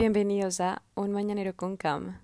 Bienvenidos 0.00 0.62
a 0.62 0.80
Un 0.94 1.12
Mañanero 1.12 1.54
con 1.54 1.76
Cam. 1.76 2.18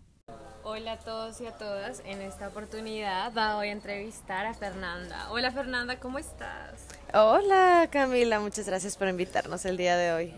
Hola 0.64 0.92
a 0.92 0.98
todos 0.98 1.38
y 1.42 1.46
a 1.46 1.52
todas. 1.58 2.00
En 2.06 2.22
esta 2.22 2.48
oportunidad 2.48 3.30
voy 3.34 3.68
a 3.68 3.70
entrevistar 3.70 4.46
a 4.46 4.54
Fernanda. 4.54 5.30
Hola 5.30 5.52
Fernanda, 5.52 6.00
¿cómo 6.00 6.18
estás? 6.18 6.86
Hola 7.12 7.86
Camila, 7.92 8.40
muchas 8.40 8.66
gracias 8.66 8.96
por 8.96 9.08
invitarnos 9.08 9.66
el 9.66 9.76
día 9.76 9.98
de 9.98 10.12
hoy. 10.14 10.34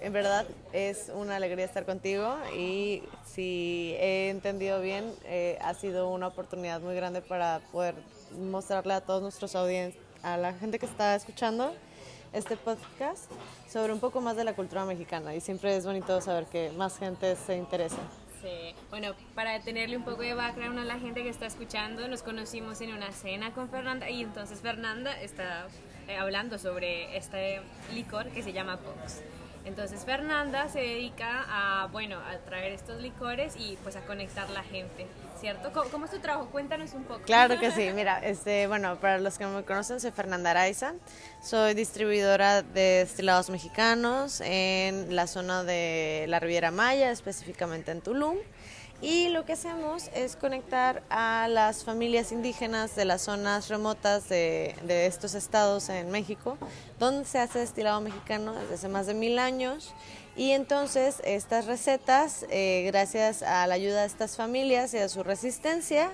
En 0.00 0.14
verdad 0.14 0.46
es 0.72 1.12
una 1.14 1.36
alegría 1.36 1.66
estar 1.66 1.84
contigo 1.84 2.34
y 2.56 3.02
si 3.26 3.94
he 3.98 4.30
entendido 4.30 4.80
bien, 4.80 5.12
eh, 5.26 5.58
ha 5.60 5.74
sido 5.74 6.08
una 6.08 6.28
oportunidad 6.28 6.80
muy 6.80 6.94
grande 6.94 7.20
para 7.20 7.60
poder 7.70 7.96
mostrarle 8.50 8.94
a 8.94 9.02
todos 9.02 9.20
nuestros 9.20 9.54
audiencias, 9.56 10.02
a 10.22 10.38
la 10.38 10.54
gente 10.54 10.78
que 10.78 10.86
está 10.86 11.14
escuchando 11.14 11.70
este 12.32 12.56
podcast 12.56 13.30
sobre 13.68 13.92
un 13.92 14.00
poco 14.00 14.20
más 14.20 14.36
de 14.36 14.44
la 14.44 14.54
cultura 14.54 14.84
mexicana 14.84 15.34
y 15.34 15.40
siempre 15.40 15.76
es 15.76 15.86
bonito 15.86 16.20
saber 16.20 16.46
que 16.46 16.70
más 16.72 16.98
gente 16.98 17.36
se 17.36 17.56
interesa. 17.56 17.98
Sí, 18.42 18.74
bueno, 18.90 19.14
para 19.34 19.58
tenerle 19.60 19.96
un 19.96 20.04
poco 20.04 20.22
de 20.22 20.34
background 20.34 20.78
a 20.78 20.84
la 20.84 20.98
gente 20.98 21.22
que 21.22 21.28
está 21.28 21.46
escuchando, 21.46 22.06
nos 22.06 22.22
conocimos 22.22 22.80
en 22.80 22.92
una 22.92 23.10
cena 23.10 23.52
con 23.52 23.68
Fernanda 23.68 24.08
y 24.08 24.22
entonces 24.22 24.60
Fernanda 24.60 25.20
está 25.20 25.66
eh, 26.06 26.16
hablando 26.16 26.56
sobre 26.58 27.16
este 27.16 27.60
licor 27.92 28.28
que 28.28 28.42
se 28.42 28.52
llama 28.52 28.76
Pox. 28.76 29.22
Entonces 29.64 30.04
Fernanda 30.04 30.68
se 30.68 30.80
dedica 30.80 31.44
a, 31.48 31.88
bueno, 31.88 32.18
a 32.20 32.38
traer 32.38 32.72
estos 32.72 33.02
licores 33.02 33.54
y 33.58 33.76
pues 33.82 33.96
a 33.96 34.00
conectar 34.06 34.48
la 34.50 34.62
gente, 34.62 35.06
¿cierto? 35.40 35.72
¿Cómo, 35.90 36.04
es 36.04 36.10
tu 36.10 36.18
trabajo? 36.18 36.48
Cuéntanos 36.50 36.92
un 36.94 37.04
poco. 37.04 37.22
Claro 37.22 37.58
que 37.58 37.70
sí, 37.70 37.90
mira, 37.94 38.18
este, 38.18 38.66
bueno, 38.66 38.96
para 39.00 39.18
los 39.18 39.38
que 39.38 39.44
no 39.44 39.50
me 39.50 39.64
conocen, 39.64 40.00
soy 40.00 40.10
Fernanda 40.10 40.50
Araiza, 40.50 40.94
soy 41.42 41.74
distribuidora 41.74 42.62
de 42.62 42.98
destilados 43.00 43.50
mexicanos 43.50 44.40
en 44.40 45.14
la 45.14 45.26
zona 45.26 45.64
de 45.64 46.26
la 46.28 46.40
Riviera 46.40 46.70
Maya, 46.70 47.10
específicamente 47.10 47.90
en 47.92 48.00
Tulum. 48.00 48.36
Y 49.00 49.28
lo 49.28 49.44
que 49.44 49.52
hacemos 49.52 50.10
es 50.12 50.34
conectar 50.34 51.04
a 51.08 51.46
las 51.46 51.84
familias 51.84 52.32
indígenas 52.32 52.96
de 52.96 53.04
las 53.04 53.22
zonas 53.22 53.68
remotas 53.68 54.28
de, 54.28 54.74
estos 55.06 55.34
estados 55.34 55.88
en 55.88 56.10
México, 56.10 56.58
donde 56.98 57.24
se 57.24 57.38
hace 57.38 57.60
destilado 57.60 58.00
mexicano 58.00 58.54
desde 58.54 58.74
hace 58.74 58.88
más 58.88 59.06
de 59.06 59.14
mil 59.14 59.38
años. 59.38 59.94
Y 60.38 60.52
entonces 60.52 61.20
estas 61.24 61.66
recetas, 61.66 62.46
eh, 62.48 62.84
gracias 62.86 63.42
a 63.42 63.66
la 63.66 63.74
ayuda 63.74 64.02
de 64.02 64.06
estas 64.06 64.36
familias 64.36 64.94
y 64.94 64.98
a 64.98 65.08
su 65.08 65.24
resistencia, 65.24 66.12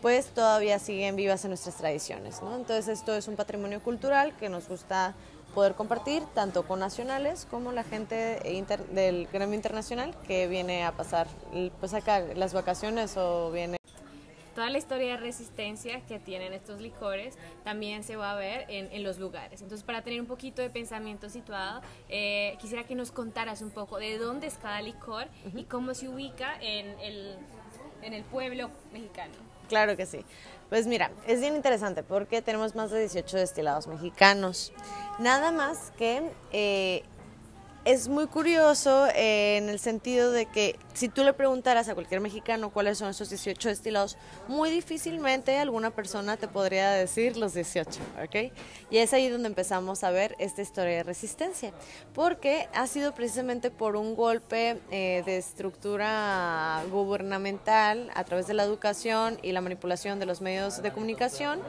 pues 0.00 0.28
todavía 0.28 0.78
siguen 0.78 1.16
vivas 1.16 1.44
en 1.44 1.50
nuestras 1.50 1.76
tradiciones. 1.76 2.40
Entonces 2.40 2.88
esto 2.88 3.14
es 3.14 3.28
un 3.28 3.36
patrimonio 3.36 3.82
cultural 3.82 4.34
que 4.38 4.48
nos 4.48 4.70
gusta 4.70 5.14
poder 5.54 5.74
compartir 5.74 6.22
tanto 6.34 6.66
con 6.66 6.80
nacionales 6.80 7.46
como 7.50 7.70
la 7.72 7.84
gente 7.84 8.40
del 8.92 9.28
gremio 9.30 9.54
internacional 9.54 10.16
que 10.26 10.46
viene 10.46 10.86
a 10.86 10.92
pasar 10.92 11.26
pues 11.78 11.92
acá 11.92 12.20
las 12.20 12.54
vacaciones 12.54 13.18
o 13.18 13.50
viene 13.50 13.76
toda 14.58 14.70
la 14.70 14.78
historia 14.78 15.12
de 15.12 15.16
resistencia 15.18 16.00
que 16.08 16.18
tienen 16.18 16.52
estos 16.52 16.80
licores 16.80 17.36
también 17.62 18.02
se 18.02 18.16
va 18.16 18.32
a 18.32 18.34
ver 18.34 18.64
en, 18.68 19.04
los 19.04 19.20
lugares. 19.20 19.62
Entonces, 19.62 19.84
para 19.84 20.02
tener 20.02 20.20
un 20.20 20.26
poquito 20.26 20.60
de 20.62 20.68
pensamiento 20.68 21.30
situado, 21.30 21.80
eh, 22.08 22.56
quisiera 22.60 22.82
que 22.82 22.96
nos 22.96 23.12
contaras 23.12 23.62
un 23.62 23.70
poco 23.70 23.98
de 23.98 24.18
dónde 24.18 24.48
es 24.48 24.54
cada 24.54 24.82
licor 24.82 25.28
y 25.54 25.62
cómo 25.62 25.94
se 25.94 26.08
ubica 26.08 26.56
en 26.60 26.98
el, 26.98 27.36
en 28.02 28.14
el 28.14 28.24
pueblo 28.24 28.68
mexicano. 28.92 29.32
Claro 29.68 29.96
que 29.96 30.06
sí. 30.06 30.24
Pues 30.68 30.88
mira, 30.88 31.12
es 31.28 31.38
bien 31.40 31.54
interesante 31.54 32.02
porque 32.02 32.42
tenemos 32.42 32.74
más 32.74 32.90
de 32.90 32.98
18 32.98 33.36
destilados 33.36 33.86
mexicanos. 33.86 34.72
Nada 35.20 35.52
más 35.52 35.92
que 35.96 36.32
eh, 36.50 37.04
es 37.88 38.06
muy 38.06 38.26
curioso 38.26 39.06
eh, 39.14 39.56
en 39.56 39.70
el 39.70 39.78
sentido 39.78 40.30
de 40.30 40.44
que 40.44 40.78
si 40.92 41.08
tú 41.08 41.24
le 41.24 41.32
preguntaras 41.32 41.88
a 41.88 41.94
cualquier 41.94 42.20
mexicano 42.20 42.68
cuáles 42.68 42.98
son 42.98 43.08
esos 43.08 43.30
18 43.30 43.70
destilados, 43.70 44.18
muy 44.46 44.68
difícilmente 44.68 45.56
alguna 45.56 45.90
persona 45.90 46.36
te 46.36 46.48
podría 46.48 46.90
decir 46.90 47.38
los 47.38 47.54
18, 47.54 47.88
¿ok? 48.22 48.52
Y 48.90 48.98
es 48.98 49.14
ahí 49.14 49.30
donde 49.30 49.48
empezamos 49.48 50.04
a 50.04 50.10
ver 50.10 50.36
esta 50.38 50.60
historia 50.60 50.96
de 50.96 51.02
resistencia, 51.02 51.72
porque 52.12 52.68
ha 52.74 52.86
sido 52.86 53.14
precisamente 53.14 53.70
por 53.70 53.96
un 53.96 54.14
golpe 54.14 54.78
eh, 54.90 55.22
de 55.24 55.38
estructura 55.38 56.82
gubernamental 56.90 58.10
a 58.14 58.22
través 58.24 58.46
de 58.48 58.52
la 58.52 58.64
educación 58.64 59.38
y 59.42 59.52
la 59.52 59.62
manipulación 59.62 60.18
de 60.18 60.26
los 60.26 60.42
medios 60.42 60.82
de 60.82 60.92
comunicación 60.92 61.60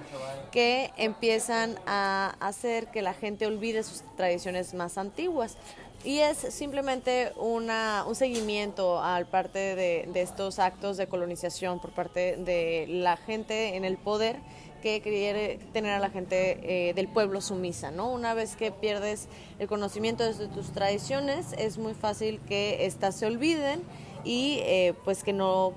que 0.51 0.91
empiezan 0.97 1.79
a 1.85 2.35
hacer 2.41 2.87
que 2.87 3.01
la 3.01 3.13
gente 3.13 3.47
olvide 3.47 3.83
sus 3.83 4.03
tradiciones 4.17 4.73
más 4.73 4.97
antiguas. 4.97 5.55
Y 6.03 6.19
es 6.19 6.37
simplemente 6.37 7.33
una, 7.35 8.05
un 8.07 8.15
seguimiento 8.15 9.03
al 9.03 9.25
parte 9.25 9.75
de, 9.75 10.09
estos 10.15 10.57
actos 10.59 10.95
de 10.95 11.07
colonización 11.07 11.79
por 11.79 11.91
parte 11.91 12.37
de 12.37 12.85
la 12.87 13.17
gente 13.17 13.75
en 13.75 13.83
el 13.83 13.97
poder 13.97 14.37
que 14.81 15.01
quiere 15.01 15.59
tener 15.73 15.91
a 15.91 15.99
la 15.99 16.09
gente 16.09 16.87
eh, 16.89 16.93
del 16.93 17.09
pueblo 17.09 17.41
sumisa, 17.41 17.91
¿no? 17.91 18.09
Una 18.09 18.33
vez 18.33 18.55
que 18.55 18.71
pierdes 18.71 19.27
el 19.59 19.67
conocimiento 19.67 20.23
de 20.23 20.47
tus 20.47 20.71
tradiciones, 20.71 21.47
es 21.57 21.77
muy 21.77 21.93
fácil 21.93 22.39
que 22.47 22.85
éstas 22.85 23.15
se 23.15 23.25
olviden 23.25 23.81
y 24.23 24.59
eh, 24.61 24.93
pues 25.03 25.25
que 25.25 25.33
no 25.33 25.73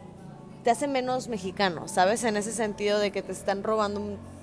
te 0.63 0.71
hace 0.71 0.87
menos 0.87 1.27
mexicano, 1.27 1.89
¿sabes? 1.89 2.23
En 2.23 2.37
ese 2.37 2.53
sentido 2.53 3.01
de 3.01 3.11
que 3.11 3.23
te 3.23 3.33
están 3.33 3.65
robando 3.65 4.01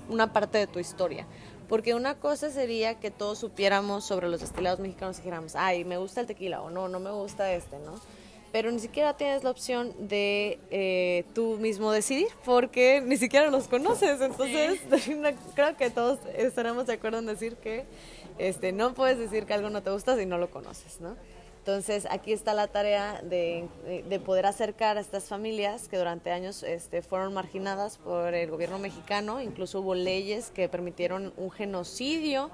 una 0.10 0.34
parte 0.34 0.58
de 0.58 0.68
tu 0.68 0.80
historia. 0.80 1.26
Porque 1.69 1.94
una 1.94 2.16
cosa 2.16 2.50
sería 2.50 3.00
que 3.00 3.12
todos 3.12 3.38
supiéramos 3.38 4.03
sobre 4.03 4.28
los 4.28 4.41
destilados 4.41 4.80
mexicanos 4.80 5.18
y 5.18 5.19
dijéramos, 5.22 5.56
ay, 5.56 5.85
me 5.85 5.97
gusta 5.97 6.19
el 6.19 6.28
tequila 6.28 6.62
o 6.62 6.72
no, 6.72 6.90
no 6.90 7.00
me 7.00 7.12
gusta 7.12 7.53
este, 7.53 7.78
¿no? 7.80 7.94
Pero 8.52 8.72
ni 8.72 8.80
siquiera 8.80 9.16
tienes 9.16 9.44
la 9.44 9.52
opción 9.52 9.94
de 10.00 10.59
eh, 10.72 11.24
tú 11.35 11.57
mismo 11.59 11.91
decidir 11.91 12.30
porque 12.44 13.00
ni 13.06 13.16
siquiera 13.16 13.52
los 13.52 13.68
conoces. 13.68 14.19
Entonces, 14.19 14.80
creo 15.56 15.78
que 15.78 15.91
todos 15.91 16.18
estaremos 16.35 16.88
de 16.88 16.94
acuerdo 16.94 17.19
en 17.19 17.28
decir 17.28 17.57
que 17.57 17.86
este, 18.40 18.72
no 18.72 18.96
puedes 18.96 19.19
decir 19.19 19.46
que 19.46 19.53
algo 19.53 19.69
no 19.69 19.84
te 19.84 19.91
gusta 19.91 20.18
si 20.18 20.25
no 20.25 20.40
lo 20.40 20.50
conoces, 20.50 21.00
¿no? 21.00 21.16
Entonces, 21.69 22.07
aquí 22.09 22.34
está 22.34 22.56
la 22.56 22.66
tarea 22.66 23.22
de, 23.22 23.69
poder 24.25 24.47
acercar 24.47 24.97
a 24.97 25.02
estas 25.02 25.25
familias 25.25 25.88
que 25.88 26.00
durante 26.00 26.31
años 26.31 26.63
este, 26.63 27.03
fueron 27.03 27.31
marginadas 27.31 28.00
por 28.00 28.34
el 28.34 28.50
gobierno 28.50 28.80
mexicano. 28.80 29.40
Incluso 29.40 29.81
hubo 29.81 29.94
leyes 29.94 30.50
que 30.50 30.68
permitieron 30.68 31.31
un 31.38 31.52
genocidio 31.52 32.50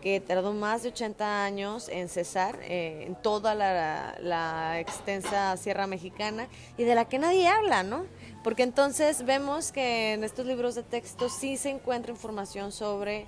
que 0.00 0.18
tardó 0.18 0.54
más 0.54 0.82
de 0.82 0.88
80 0.88 1.44
años 1.44 1.90
en 1.90 2.08
cesar 2.08 2.58
eh, 2.62 3.04
en 3.06 3.16
toda 3.16 3.54
la, 3.54 4.16
la, 4.22 4.80
extensa 4.80 5.54
Sierra 5.58 5.86
Mexicana 5.86 6.48
y 6.78 6.84
de 6.84 6.94
la 6.94 7.04
que 7.04 7.18
nadie 7.18 7.46
habla, 7.46 7.82
¿no? 7.82 8.06
Porque 8.42 8.62
entonces 8.62 9.26
vemos 9.26 9.72
que 9.72 10.14
en 10.14 10.24
estos 10.24 10.46
libros 10.46 10.74
de 10.74 10.84
texto 10.84 11.28
sí 11.28 11.58
se 11.58 11.68
encuentra 11.68 12.12
información 12.12 12.72
sobre 12.72 13.26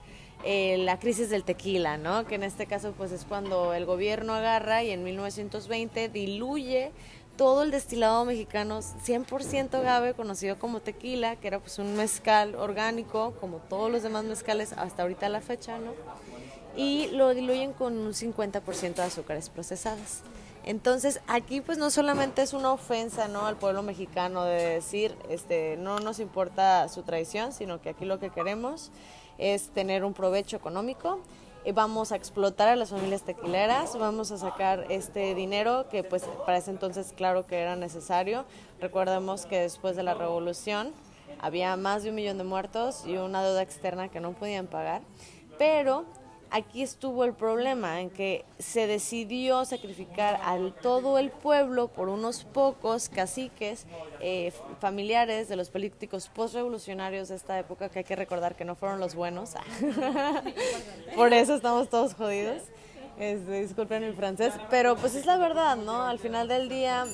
eh, 0.49 0.79
la 0.79 1.01
crisis 1.01 1.29
del 1.29 1.43
tequila, 1.43 1.97
¿no? 1.97 2.25
Que 2.25 2.37
en 2.37 2.45
este 2.45 2.67
caso 2.67 2.93
pues 2.97 3.11
es 3.11 3.25
cuando 3.25 3.75
el 3.75 3.85
gobierno 3.85 4.33
agarra 4.33 4.85
y 4.85 4.93
en 4.93 5.03
1920 5.03 6.09
diluye 6.09 6.93
todo 7.37 7.65
el 7.65 7.73
destilado 7.73 8.25
mexicano 8.25 8.79
100% 8.79 9.75
agave 9.75 10.15
conocido 10.15 10.57
como 10.57 10.79
tequila, 10.79 11.35
que 11.35 11.49
era 11.49 11.59
pues 11.59 11.81
un 11.81 11.97
mezcal 11.97 12.55
orgánico 12.55 13.35
como 13.41 13.57
todos 13.57 13.91
los 13.91 14.05
demás 14.05 14.23
mezcales 14.23 14.73
hasta 14.75 15.03
ahorita 15.03 15.29
la 15.29 15.41
fecha, 15.41 15.79
¿no? 15.79 15.93
Y 16.77 17.09
lo 17.09 17.35
diluyen 17.35 17.73
con 17.73 17.99
un 17.99 18.13
50% 18.13 18.95
de 18.95 19.03
azúcares 19.03 19.49
procesadas. 19.51 20.23
Entonces, 20.65 21.21
aquí 21.27 21.61
pues 21.61 21.77
no 21.77 21.91
solamente 21.91 22.43
es 22.43 22.53
una 22.53 22.71
ofensa, 22.73 23.27
¿no? 23.27 23.47
al 23.47 23.57
pueblo 23.57 23.83
mexicano 23.83 24.45
de 24.45 24.63
decir, 24.75 25.17
este, 25.29 25.77
no 25.77 25.99
nos 25.99 26.21
importa 26.21 26.89
su 26.89 27.03
tradición, 27.03 27.53
sino 27.53 27.81
que 27.81 27.89
aquí 27.89 28.05
lo 28.05 28.21
que 28.21 28.31
queremos 28.31 28.93
es 29.39 29.71
tener 29.71 30.05
un 30.05 30.15
provecho 30.15 30.57
económico. 30.57 31.21
y 31.65 31.73
Vamos 31.73 32.13
a 32.13 32.17
explotar 32.17 32.69
a 32.69 32.77
las 32.77 32.91
familias 32.91 33.23
tequileras, 33.23 33.99
vamos 33.99 34.31
a 34.31 34.39
sacar 34.39 34.87
este 34.91 35.35
dinero 35.35 35.87
que 35.91 36.05
pues 36.05 36.25
para 36.45 36.59
ese 36.59 36.71
entonces 36.71 37.13
claro 37.17 37.47
que 37.47 37.59
era 37.59 37.77
necesario. 37.77 38.45
Recordemos 38.81 39.47
que 39.47 39.61
después 39.61 39.97
de 39.97 40.03
la 40.03 40.15
revolución 40.15 40.93
había 41.41 41.77
más 41.77 42.03
de 42.03 42.11
un 42.11 42.17
millón 42.17 42.39
de 42.39 42.45
muertos 42.45 43.05
y 43.07 43.17
una 43.17 43.43
deuda 43.43 43.63
externa 43.63 44.09
que 44.09 44.21
no 44.21 44.33
podían 44.33 44.67
pagar, 44.67 45.03
pero 45.59 46.05
aquí 46.51 46.83
estuvo 46.83 47.25
el 47.25 47.33
problema, 47.33 48.01
en 48.01 48.11
que 48.11 48.45
se 48.59 48.87
decidió 48.87 49.65
sacrificar 49.65 50.41
a 50.43 50.59
todo 50.83 51.19
el 51.19 51.31
pueblo 51.31 51.89
por 51.89 52.09
unos 52.09 52.45
pocos 52.45 53.09
caciques 53.09 53.87
eh, 54.21 54.53
familiares 54.81 55.49
de 55.49 55.57
los 55.57 55.71
políticos 55.71 56.31
postrevolucionarios 56.35 57.29
de 57.29 57.37
esta 57.37 57.59
época, 57.59 57.89
que 57.89 58.01
hay 58.01 58.05
que 58.05 58.17
recordar 58.17 58.57
que 58.57 58.65
no 58.65 58.75
fueron 58.75 59.01
los 59.01 59.15
buenos. 59.15 59.55
por 61.17 61.33
eso 61.33 61.55
estamos 61.55 61.89
todos 61.89 62.15
jodidos. 62.15 62.63
Este, 63.19 63.63
disculpen 63.63 64.03
el 64.03 64.15
francés, 64.15 64.53
pero 64.69 64.95
pues 64.97 65.15
es 65.15 65.25
la 65.25 65.39
verdad, 65.39 65.77
¿no? 65.77 66.05
Al 66.05 66.19
final 66.19 66.49
del 66.49 66.69
día, 66.69 67.07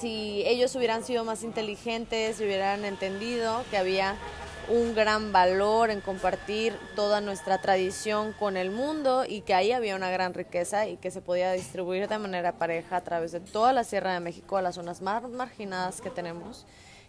si 0.00 0.42
ellos 0.46 0.74
hubieran 0.76 1.04
sido 1.04 1.24
más 1.24 1.42
inteligentes, 1.42 2.40
hubieran 2.40 2.86
entendido 2.86 3.64
que 3.70 3.76
había 3.76 4.16
un 4.68 4.94
gran 4.94 5.32
valor 5.32 5.90
en 5.90 6.00
compartir 6.00 6.76
toda 6.96 7.20
nuestra 7.20 7.58
tradición 7.58 8.32
con 8.32 8.56
el 8.56 8.70
mundo 8.70 9.24
y 9.26 9.42
que 9.42 9.54
ahí 9.54 9.72
había 9.72 9.96
una 9.96 10.10
gran 10.10 10.34
riqueza 10.34 10.86
y 10.86 10.96
que 10.96 11.10
se 11.10 11.20
podía 11.20 11.52
distribuir 11.52 12.08
de 12.08 12.18
manera 12.18 12.52
pareja 12.52 12.96
a 12.96 13.00
través 13.02 13.32
de 13.32 13.40
toda 13.40 13.72
la 13.72 13.84
Sierra 13.84 14.14
de 14.14 14.20
México 14.20 14.56
a 14.56 14.62
las 14.62 14.76
zonas 14.76 15.02
más 15.02 15.28
marginadas 15.28 16.00
que 16.00 16.10
tenemos. 16.10 16.66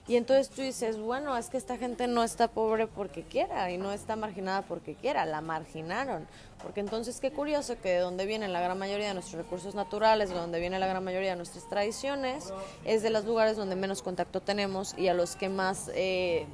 Y 0.07 0.17
entonces 0.17 0.49
tú 0.49 0.61
dices, 0.61 0.99
bueno, 0.99 1.35
es 1.35 1.49
que 1.49 1.57
esta 1.57 1.77
gente 1.77 2.05
no 2.05 2.23
está 2.23 2.47
pobre 2.47 2.85
porque 2.85 3.23
quiera 3.23 3.71
y 3.71 3.79
no 3.79 3.91
está 3.91 4.15
marginada 4.15 4.61
porque 4.61 4.93
quiera, 4.93 5.25
la 5.25 5.41
marginaron. 5.41 6.27
Porque 6.61 6.79
entonces 6.79 7.19
qué 7.19 7.31
curioso 7.31 7.75
que 7.81 7.89
de 7.89 7.99
donde 7.99 8.27
vienen 8.27 8.53
la 8.53 8.61
gran 8.61 8.77
mayoría 8.77 9.07
de 9.07 9.15
nuestros 9.15 9.41
recursos 9.41 9.73
naturales, 9.73 10.29
de 10.29 10.35
donde 10.35 10.59
viene 10.59 10.77
la 10.77 10.85
gran 10.85 11.03
mayoría 11.03 11.31
de 11.31 11.37
nuestras 11.37 11.67
tradiciones, 11.67 12.53
es 12.85 13.01
de 13.01 13.09
los 13.09 13.25
lugares 13.25 13.57
donde 13.57 13.75
menos 13.75 14.03
contacto 14.03 14.41
tenemos 14.41 14.93
y 14.95 15.07
a 15.07 15.15
los 15.15 15.35
que 15.35 15.49
más 15.49 15.89
eh, 15.95 16.45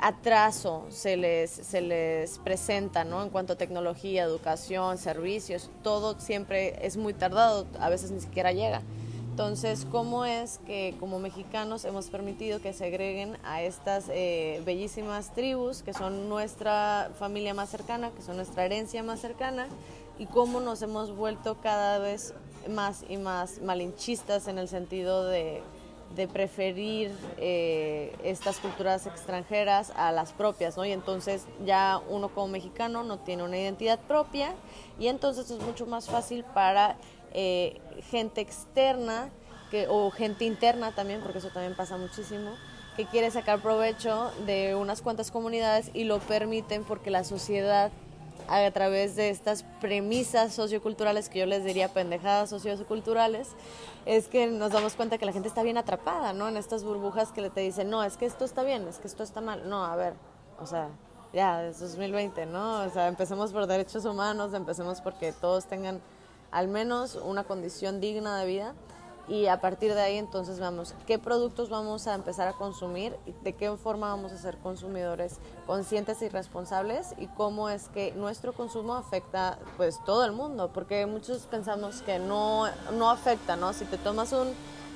atraso 0.00 0.86
se 0.90 1.16
les, 1.16 1.50
se 1.50 1.80
les 1.80 2.38
presenta, 2.38 3.04
¿no? 3.04 3.22
En 3.22 3.30
cuanto 3.30 3.54
a 3.54 3.56
tecnología, 3.56 4.22
educación, 4.22 4.98
servicios, 4.98 5.70
todo 5.82 6.18
siempre 6.18 6.84
es 6.86 6.96
muy 6.96 7.14
tardado, 7.14 7.66
a 7.80 7.88
veces 7.88 8.10
ni 8.10 8.20
siquiera 8.20 8.52
llega. 8.52 8.82
Entonces, 9.30 9.86
¿cómo 9.90 10.24
es 10.24 10.60
que 10.66 10.94
como 10.98 11.18
mexicanos 11.18 11.84
hemos 11.84 12.06
permitido 12.06 12.62
que 12.62 12.72
se 12.72 12.86
agreguen 12.86 13.36
a 13.44 13.60
estas 13.60 14.06
eh, 14.08 14.62
bellísimas 14.64 15.34
tribus 15.34 15.82
que 15.82 15.92
son 15.92 16.30
nuestra 16.30 17.10
familia 17.18 17.52
más 17.52 17.68
cercana, 17.68 18.12
que 18.12 18.22
son 18.22 18.36
nuestra 18.36 18.64
herencia 18.64 19.02
más 19.02 19.20
cercana, 19.20 19.68
y 20.18 20.24
cómo 20.24 20.60
nos 20.60 20.80
hemos 20.80 21.14
vuelto 21.14 21.58
cada 21.60 21.98
vez 21.98 22.32
más 22.70 23.04
y 23.10 23.18
más 23.18 23.60
malinchistas 23.60 24.48
en 24.48 24.58
el 24.58 24.68
sentido 24.68 25.26
de, 25.26 25.62
de 26.14 26.28
preferir 26.28 27.10
eh, 27.36 28.16
estas 28.24 28.58
culturas 28.58 29.06
extranjeras 29.06 29.92
a 29.96 30.12
las 30.12 30.32
propias, 30.32 30.76
¿no? 30.76 30.84
Y 30.84 30.92
entonces 30.92 31.44
ya 31.64 32.00
uno 32.08 32.28
como 32.28 32.48
mexicano 32.48 33.02
no 33.04 33.18
tiene 33.18 33.42
una 33.42 33.58
identidad 33.58 33.98
propia 34.00 34.54
y 34.98 35.08
entonces 35.08 35.50
es 35.50 35.60
mucho 35.60 35.86
más 35.86 36.08
fácil 36.08 36.44
para 36.44 36.96
eh, 37.32 37.80
gente 38.10 38.40
externa 38.40 39.30
que, 39.70 39.86
o 39.88 40.10
gente 40.10 40.44
interna 40.44 40.92
también, 40.92 41.20
porque 41.20 41.38
eso 41.38 41.50
también 41.50 41.74
pasa 41.74 41.96
muchísimo, 41.96 42.52
que 42.96 43.04
quiere 43.04 43.30
sacar 43.30 43.60
provecho 43.60 44.30
de 44.46 44.74
unas 44.74 45.02
cuantas 45.02 45.30
comunidades 45.30 45.90
y 45.92 46.04
lo 46.04 46.18
permiten 46.20 46.84
porque 46.84 47.10
la 47.10 47.24
sociedad 47.24 47.90
a 48.48 48.70
través 48.70 49.16
de 49.16 49.30
estas 49.30 49.64
premisas 49.80 50.54
socioculturales 50.54 51.28
que 51.28 51.40
yo 51.40 51.46
les 51.46 51.64
diría 51.64 51.88
pendejadas 51.88 52.50
socioculturales, 52.50 53.48
es 54.06 54.28
que 54.28 54.46
nos 54.46 54.72
damos 54.72 54.94
cuenta 54.94 55.18
que 55.18 55.26
la 55.26 55.32
gente 55.32 55.48
está 55.48 55.64
bien 55.64 55.76
atrapada, 55.76 56.32
¿no? 56.32 56.48
En 56.48 56.56
estas 56.56 56.84
burbujas 56.84 57.32
que 57.32 57.42
le 57.42 57.50
te 57.50 57.60
dicen, 57.60 57.90
no, 57.90 58.04
es 58.04 58.16
que 58.16 58.24
esto 58.24 58.44
está 58.44 58.62
bien, 58.62 58.86
es 58.86 58.98
que 58.98 59.08
esto 59.08 59.24
está 59.24 59.40
mal. 59.40 59.68
No, 59.68 59.84
a 59.84 59.96
ver, 59.96 60.14
o 60.60 60.66
sea, 60.66 60.88
ya, 61.32 61.66
es 61.66 61.80
2020, 61.80 62.46
¿no? 62.46 62.84
O 62.84 62.90
sea, 62.90 63.08
empecemos 63.08 63.52
por 63.52 63.66
derechos 63.66 64.04
humanos, 64.04 64.54
empecemos 64.54 65.00
porque 65.00 65.32
todos 65.32 65.66
tengan 65.66 66.00
al 66.52 66.68
menos 66.68 67.16
una 67.16 67.42
condición 67.42 68.00
digna 68.00 68.38
de 68.38 68.46
vida 68.46 68.74
y 69.28 69.46
a 69.46 69.60
partir 69.60 69.94
de 69.94 70.00
ahí 70.00 70.16
entonces 70.16 70.60
vamos 70.60 70.94
qué 71.06 71.18
productos 71.18 71.68
vamos 71.68 72.06
a 72.06 72.14
empezar 72.14 72.46
a 72.48 72.52
consumir 72.52 73.16
de 73.42 73.54
qué 73.54 73.70
forma 73.76 74.08
vamos 74.08 74.32
a 74.32 74.38
ser 74.38 74.56
consumidores 74.58 75.38
conscientes 75.66 76.22
y 76.22 76.28
responsables 76.28 77.14
y 77.18 77.26
cómo 77.26 77.68
es 77.68 77.88
que 77.88 78.12
nuestro 78.12 78.52
consumo 78.52 78.94
afecta 78.94 79.58
pues 79.76 79.98
todo 80.04 80.24
el 80.24 80.32
mundo 80.32 80.70
porque 80.72 81.06
muchos 81.06 81.42
pensamos 81.42 82.02
que 82.02 82.18
no 82.18 82.66
no 82.92 83.10
afecta 83.10 83.56
no 83.56 83.72
si 83.72 83.84
te 83.84 83.98
tomas 83.98 84.32
un 84.32 84.48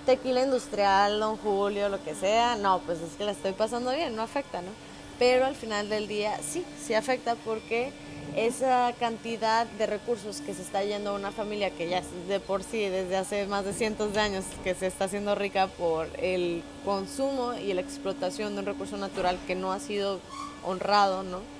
tequila 0.06 0.44
industrial 0.44 1.18
don 1.18 1.36
Julio 1.36 1.88
lo 1.88 2.02
que 2.02 2.14
sea 2.14 2.56
no 2.56 2.78
pues 2.80 3.00
es 3.00 3.14
que 3.14 3.24
la 3.24 3.32
estoy 3.32 3.52
pasando 3.52 3.90
bien 3.90 4.14
no 4.14 4.22
afecta 4.22 4.62
no 4.62 4.70
pero 5.18 5.44
al 5.44 5.56
final 5.56 5.88
del 5.88 6.06
día 6.06 6.38
sí 6.38 6.64
sí 6.80 6.94
afecta 6.94 7.34
porque 7.44 7.92
esa 8.36 8.92
cantidad 8.98 9.66
de 9.66 9.86
recursos 9.86 10.40
que 10.40 10.54
se 10.54 10.62
está 10.62 10.82
yendo 10.84 11.10
a 11.10 11.14
una 11.14 11.32
familia 11.32 11.70
que 11.70 11.88
ya 11.88 12.02
de 12.28 12.40
por 12.40 12.62
sí 12.62 12.78
desde 12.78 13.16
hace 13.16 13.46
más 13.46 13.64
de 13.64 13.72
cientos 13.72 14.12
de 14.12 14.20
años 14.20 14.44
que 14.64 14.74
se 14.74 14.86
está 14.86 15.04
haciendo 15.04 15.34
rica 15.34 15.66
por 15.66 16.08
el 16.18 16.62
consumo 16.84 17.54
y 17.54 17.72
la 17.72 17.80
explotación 17.80 18.54
de 18.54 18.60
un 18.60 18.66
recurso 18.66 18.96
natural 18.96 19.38
que 19.46 19.54
no 19.54 19.72
ha 19.72 19.80
sido 19.80 20.20
honrado, 20.64 21.22
¿no? 21.22 21.59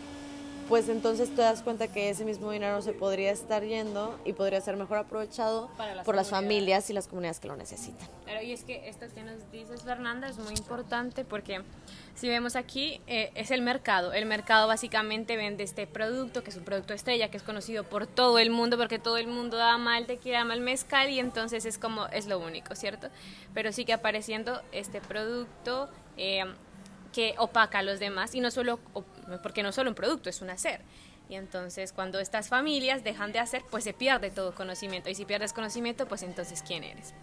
Pues 0.71 0.89
entonces 0.89 1.35
te 1.35 1.43
das 1.43 1.63
cuenta 1.63 1.89
que 1.89 2.11
ese 2.11 2.25
mismo 2.25 2.53
dinero 2.53 2.81
se 2.81 2.93
podría 2.93 3.33
estar 3.33 3.65
yendo 3.65 4.17
y 4.25 4.35
podría 4.35 4.61
ser 4.61 4.77
mejor 4.77 4.99
aprovechado 4.99 5.69
por 6.05 6.15
las 6.15 6.31
familias 6.31 6.89
y 6.91 6.93
las 6.93 7.09
comunidades 7.09 7.41
que 7.41 7.49
lo 7.49 7.57
necesitan. 7.57 8.09
Claro, 8.23 8.41
y 8.41 8.53
es 8.53 8.63
que 8.63 8.89
esto 8.89 9.05
que 9.13 9.25
nos 9.25 9.51
dices, 9.51 9.83
Fernanda, 9.83 10.29
es 10.29 10.39
muy 10.39 10.55
importante 10.55 11.25
porque 11.25 11.63
si 12.15 12.29
vemos 12.29 12.55
aquí, 12.55 13.01
eh, 13.09 13.33
es 13.35 13.51
el 13.51 13.63
mercado. 13.63 14.13
El 14.13 14.27
mercado 14.27 14.69
básicamente 14.69 15.37
vende 15.37 15.65
este 15.65 15.89
producto, 15.89 16.45
que 16.45 16.51
es 16.51 16.57
un 16.57 16.65
producto 16.65 16.95
estrella, 16.95 17.33
que 17.33 17.37
es 17.37 17.43
conocido 17.43 17.83
por 17.83 18.07
todo 18.07 18.39
el 18.39 18.51
mundo, 18.51 18.79
porque 18.79 19.01
todo 19.01 19.17
el 19.17 19.27
mundo 19.27 19.61
ama 19.61 19.99
el 19.99 20.07
tequila, 20.07 20.43
ama 20.43 20.55
el 20.55 20.61
mezcal, 20.61 21.11
y 21.11 21.19
entonces 21.19 21.65
es 21.65 21.79
como, 21.79 22.07
es 22.07 22.29
lo 22.29 22.39
único, 22.39 22.77
¿cierto? 22.77 23.09
Pero 23.55 23.73
sigue 23.73 23.93
apareciendo 23.93 24.63
este 24.71 25.01
producto. 25.01 25.89
Eh, 26.17 26.45
que 27.13 27.35
opaca 27.39 27.81
a 27.81 27.83
los 27.83 27.99
demás 28.01 28.35
y 28.35 28.41
no 28.41 28.51
solo 28.51 28.79
porque 29.43 29.63
no 29.63 29.73
solo 29.73 29.91
un 29.91 29.95
producto 29.95 30.31
es 30.31 30.41
un 30.41 30.51
hacer. 30.51 30.81
Y 31.29 31.37
entonces 31.37 31.93
cuando 31.93 32.19
estas 32.19 32.49
familias 32.49 33.05
dejan 33.05 33.33
de 33.33 33.39
hacer 33.39 33.63
pues 33.71 33.85
se 33.85 33.93
pierde 33.93 34.31
todo 34.31 34.55
conocimiento 34.55 35.11
y 35.11 35.15
si 35.15 35.25
pierdes 35.25 35.53
conocimiento 35.53 36.07
pues 36.07 36.23
entonces 36.23 36.63
quién 36.67 36.83
eres 36.85 37.15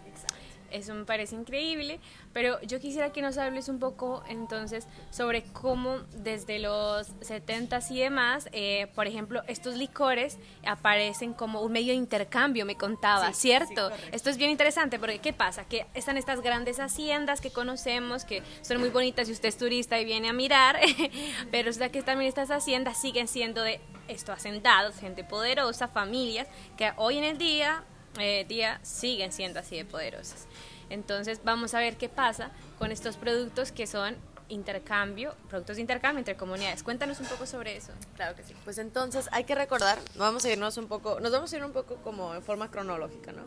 eso 0.70 0.94
me 0.94 1.04
parece 1.04 1.34
increíble, 1.34 2.00
pero 2.32 2.60
yo 2.62 2.80
quisiera 2.80 3.12
que 3.12 3.22
nos 3.22 3.38
hables 3.38 3.68
un 3.68 3.78
poco 3.78 4.22
entonces 4.28 4.86
sobre 5.10 5.42
cómo 5.44 5.98
desde 6.12 6.58
los 6.58 7.08
70s 7.20 7.90
y 7.90 8.00
demás, 8.00 8.48
eh, 8.52 8.88
por 8.94 9.06
ejemplo, 9.06 9.42
estos 9.46 9.76
licores 9.76 10.38
aparecen 10.64 11.32
como 11.32 11.62
un 11.62 11.72
medio 11.72 11.92
de 11.92 11.98
intercambio, 11.98 12.64
me 12.64 12.76
contaba, 12.76 13.32
¿cierto? 13.32 13.90
Esto 14.12 14.30
es 14.30 14.36
bien 14.36 14.50
interesante 14.50 14.98
porque 14.98 15.18
¿qué 15.18 15.32
pasa? 15.32 15.64
Que 15.64 15.86
están 15.94 16.16
estas 16.16 16.40
grandes 16.40 16.80
haciendas 16.80 17.40
que 17.40 17.50
conocemos, 17.50 18.24
que 18.24 18.42
son 18.62 18.78
muy 18.78 18.90
bonitas 18.90 19.26
si 19.26 19.32
usted 19.32 19.48
es 19.48 19.56
turista 19.56 19.98
y 20.00 20.04
viene 20.04 20.28
a 20.28 20.32
mirar, 20.32 20.78
pero 21.50 21.70
es 21.70 21.78
que 21.78 22.02
también 22.02 22.28
estas 22.28 22.50
haciendas 22.50 23.00
siguen 23.00 23.28
siendo 23.28 23.62
de 23.62 23.80
estos 24.08 24.36
hacendados, 24.36 24.96
gente 24.96 25.24
poderosa, 25.24 25.88
familias 25.88 26.48
que 26.76 26.92
hoy 26.96 27.18
en 27.18 27.24
el 27.24 27.38
día 27.38 27.84
eh, 28.18 28.44
día 28.48 28.80
siguen 28.82 29.32
siendo 29.32 29.60
así 29.60 29.76
de 29.76 29.84
poderosas. 29.84 30.47
Entonces 30.90 31.40
vamos 31.44 31.74
a 31.74 31.80
ver 31.80 31.96
qué 31.96 32.08
pasa 32.08 32.50
con 32.78 32.92
estos 32.92 33.16
productos 33.16 33.72
que 33.72 33.86
son 33.86 34.16
intercambio, 34.48 35.34
productos 35.48 35.76
de 35.76 35.82
intercambio 35.82 36.18
entre 36.18 36.36
comunidades. 36.36 36.82
Cuéntanos 36.82 37.20
un 37.20 37.26
poco 37.26 37.46
sobre 37.46 37.76
eso. 37.76 37.92
Claro 38.16 38.34
que 38.34 38.42
sí. 38.42 38.54
Pues 38.64 38.78
entonces 38.78 39.28
hay 39.32 39.44
que 39.44 39.54
recordar, 39.54 39.98
vamos 40.16 40.44
a 40.44 40.50
irnos 40.50 40.76
un 40.76 40.88
poco, 40.88 41.20
nos 41.20 41.32
vamos 41.32 41.52
a 41.52 41.56
ir 41.56 41.64
un 41.64 41.72
poco 41.72 41.96
como 41.96 42.34
en 42.34 42.42
forma 42.42 42.70
cronológica, 42.70 43.32
¿no? 43.32 43.42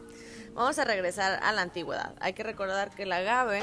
Vamos 0.54 0.78
a 0.80 0.86
regresar 0.86 1.40
a 1.44 1.52
la 1.52 1.62
antigüedad. 1.62 2.14
Hay 2.20 2.34
que 2.34 2.44
recordar 2.44 2.94
que 2.94 3.04
el 3.04 3.12
agave, 3.12 3.62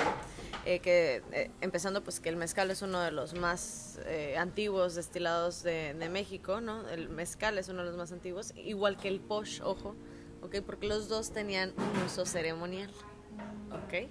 eh, 0.65 0.81
que 0.81 1.23
eh, 1.33 1.51
empezando 1.61 2.03
pues 2.03 2.19
que 2.19 2.29
el 2.29 2.37
mezcal 2.37 2.71
es 2.71 2.83
uno 2.83 3.01
de 3.01 3.11
los 3.11 3.35
más 3.35 3.99
eh, 4.07 4.37
antiguos 4.39 4.95
destilados 4.95 5.63
de, 5.63 5.95
de, 5.95 6.09
México, 6.09 6.61
¿no? 6.61 6.89
El 6.89 7.09
mezcal 7.09 7.59
es 7.59 7.69
uno 7.69 7.83
de 7.83 7.89
los 7.89 7.97
más 7.97 8.11
antiguos, 8.13 8.53
igual 8.57 8.97
que 8.97 9.09
el 9.09 9.21
posh, 9.21 9.61
ojo, 9.63 9.95
¿ok? 10.43 10.57
Porque 10.65 10.87
los 10.87 11.09
dos 11.09 11.31
tenían 11.31 11.75
un 11.77 12.03
uso 12.05 12.25
ceremonial. 12.25 12.91
¿Ok? 13.71 14.09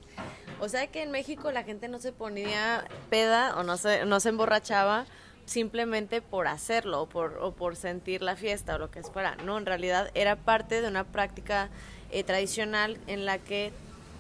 O 0.60 0.70
sea 0.70 0.88
que 0.88 1.04
en 1.04 1.12
México 1.12 1.52
la 1.52 1.64
gente 1.64 1.88
no 1.88 2.00
se 2.00 2.12
ponía 2.12 2.86
peda 3.10 3.56
o 3.58 3.64
no 3.64 3.78
se, 3.78 4.06
no 4.06 4.20
se 4.20 4.30
emborrachaba 4.30 5.06
simplemente 5.46 6.22
por 6.22 6.48
hacerlo 6.48 7.04
o 7.04 7.10
por, 7.10 7.38
o 7.42 7.54
por 7.54 7.76
sentir 7.76 8.22
la 8.22 8.36
fiesta 8.36 8.76
o 8.76 8.80
lo 8.80 8.92
que 8.92 9.02
fuera. 9.04 9.36
No, 9.36 9.58
en 9.58 9.66
realidad 9.66 10.12
era 10.14 10.36
parte 10.36 10.82
de 10.82 10.88
una 10.88 11.06
práctica 11.06 11.70
eh, 12.12 12.24
tradicional 12.24 12.98
en 13.08 13.26
la 13.26 13.38
que 13.38 13.72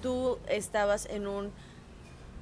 tú 0.01 0.39
estabas 0.47 1.05
en 1.05 1.27
un 1.27 1.51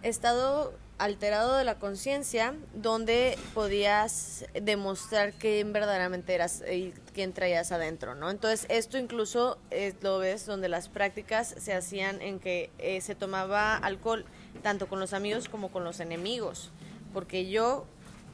estado 0.03 0.74
alterado 0.97 1.57
de 1.57 1.63
la 1.63 1.75
conciencia 1.75 2.55
donde 2.73 3.37
podías 3.53 4.45
demostrar 4.53 5.33
que 5.33 5.63
verdaderamente 5.63 6.33
eras 6.33 6.63
y 6.71 6.93
quién 7.13 7.33
traías 7.33 7.71
adentro, 7.71 8.15
¿no? 8.15 8.29
Entonces 8.29 8.65
esto 8.69 8.97
incluso 8.97 9.57
eh, 9.71 9.93
lo 10.01 10.19
ves 10.19 10.45
donde 10.45 10.69
las 10.69 10.87
prácticas 10.87 11.55
se 11.57 11.73
hacían 11.73 12.21
en 12.21 12.39
que 12.39 12.69
eh, 12.77 13.01
se 13.01 13.15
tomaba 13.15 13.75
alcohol 13.75 14.25
tanto 14.61 14.87
con 14.87 14.99
los 14.99 15.13
amigos 15.13 15.49
como 15.49 15.69
con 15.69 15.83
los 15.83 15.99
enemigos, 15.99 16.71
porque 17.13 17.49
yo 17.49 17.85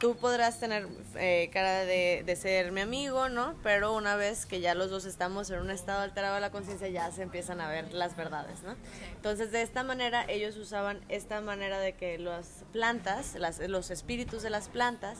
tú 0.01 0.17
podrás 0.17 0.59
tener 0.59 0.87
eh, 1.15 1.51
cara 1.53 1.85
de, 1.85 2.23
de, 2.25 2.35
ser 2.35 2.71
mi 2.71 2.81
amigo, 2.81 3.29
¿no? 3.29 3.53
Pero 3.61 3.93
una 3.95 4.15
vez 4.15 4.47
que 4.47 4.59
ya 4.59 4.73
los 4.73 4.89
dos 4.89 5.05
estamos 5.05 5.51
en 5.51 5.59
un 5.59 5.69
estado 5.69 6.01
alterado 6.01 6.35
de 6.35 6.41
la 6.41 6.49
conciencia, 6.49 6.87
ya 6.89 7.11
se 7.11 7.21
empiezan 7.21 7.61
a 7.61 7.69
ver 7.69 7.93
las 7.93 8.17
verdades, 8.17 8.63
¿no? 8.63 8.75
Entonces, 9.15 9.51
de 9.51 9.61
esta 9.61 9.83
manera, 9.83 10.25
ellos 10.27 10.57
usaban 10.57 11.01
esta 11.07 11.39
manera 11.39 11.79
de 11.79 11.93
que 11.93 12.17
las 12.17 12.65
plantas, 12.73 13.35
las, 13.35 13.59
los 13.59 13.91
espíritus 13.91 14.41
de 14.41 14.49
las 14.49 14.69
plantas, 14.69 15.19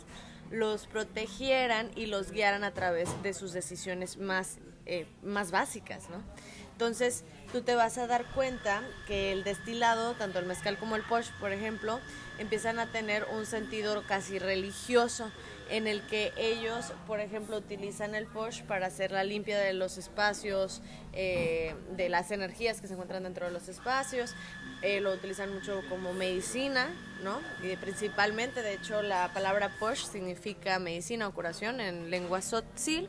los 0.50 0.88
protegieran 0.88 1.92
y 1.96 2.08
los 2.08 2.32
guiaran 2.32 2.64
a 2.64 2.74
través 2.74 3.22
de 3.22 3.36
sus 3.36 3.54
decisiones 3.54 4.18
más, 4.18 4.58
eh, 4.88 5.06
más 5.22 5.52
básicas, 5.52 6.10
¿no? 6.10 6.24
Entonces, 6.72 7.24
tú 7.52 7.62
te 7.62 7.76
vas 7.76 8.00
a 8.00 8.08
dar 8.08 8.26
cuenta 8.34 8.82
que 9.06 9.32
el 9.32 9.44
destilado, 9.44 10.16
tanto 10.16 10.40
el 10.40 10.48
mezcal 10.48 10.80
como 10.80 10.96
el 10.96 11.04
posh, 11.04 11.30
por 11.40 11.52
ejemplo, 11.52 12.00
empiezan 12.42 12.80
a 12.80 12.92
tener 12.92 13.26
un 13.34 13.46
sentido 13.46 14.04
casi 14.08 14.40
religioso 14.40 15.32
en 15.70 15.88
el 15.88 16.02
que 16.08 16.34
ellos, 16.36 16.92
por 17.08 17.22
ejemplo, 17.22 17.58
utilizan 17.58 18.14
el 18.14 18.28
posh 18.28 18.62
para 18.64 18.88
hacer 18.88 19.12
la 19.12 19.24
limpia 19.24 19.58
de 19.58 19.74
los 19.74 19.98
espacios, 19.98 20.82
eh, 21.14 21.74
de 21.96 22.10
las 22.10 22.32
energías 22.32 22.82
que 22.82 22.88
se 22.88 22.94
encuentran 22.94 23.24
dentro 23.24 23.46
de 23.46 23.54
los 23.54 23.70
espacios, 23.70 24.36
eh, 24.82 25.00
lo 25.00 25.14
utilizan 25.14 25.54
mucho 25.54 25.82
como 25.88 26.12
medicina, 26.14 26.90
¿no? 27.24 27.40
Y 27.64 27.76
principalmente, 27.78 28.64
de 28.64 28.74
hecho, 28.74 29.02
la 29.02 29.32
palabra 29.34 29.72
posh 29.80 30.06
significa 30.06 30.78
medicina 30.80 31.28
o 31.28 31.34
curación 31.34 31.80
en 31.80 32.10
lengua 32.10 32.42
sotzil. 32.42 33.08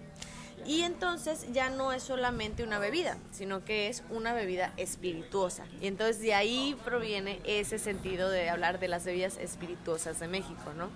Y 0.64 0.82
entonces 0.82 1.46
ya 1.52 1.70
no 1.70 1.92
es 1.92 2.02
solamente 2.02 2.62
una 2.62 2.78
bebida, 2.78 3.16
sino 3.32 3.64
que 3.64 3.88
es 3.88 4.04
una 4.10 4.32
bebida 4.32 4.72
espirituosa. 4.76 5.64
Y 5.80 5.86
entonces 5.86 6.20
de 6.20 6.34
ahí 6.34 6.76
proviene 6.84 7.40
ese 7.44 7.78
sentido 7.78 8.30
de 8.30 8.48
hablar 8.48 8.78
de 8.78 8.88
las 8.88 9.04
bebidas 9.04 9.38
espirituosas 9.38 10.20
de 10.20 10.28
México, 10.28 10.72
¿no? 10.76 10.90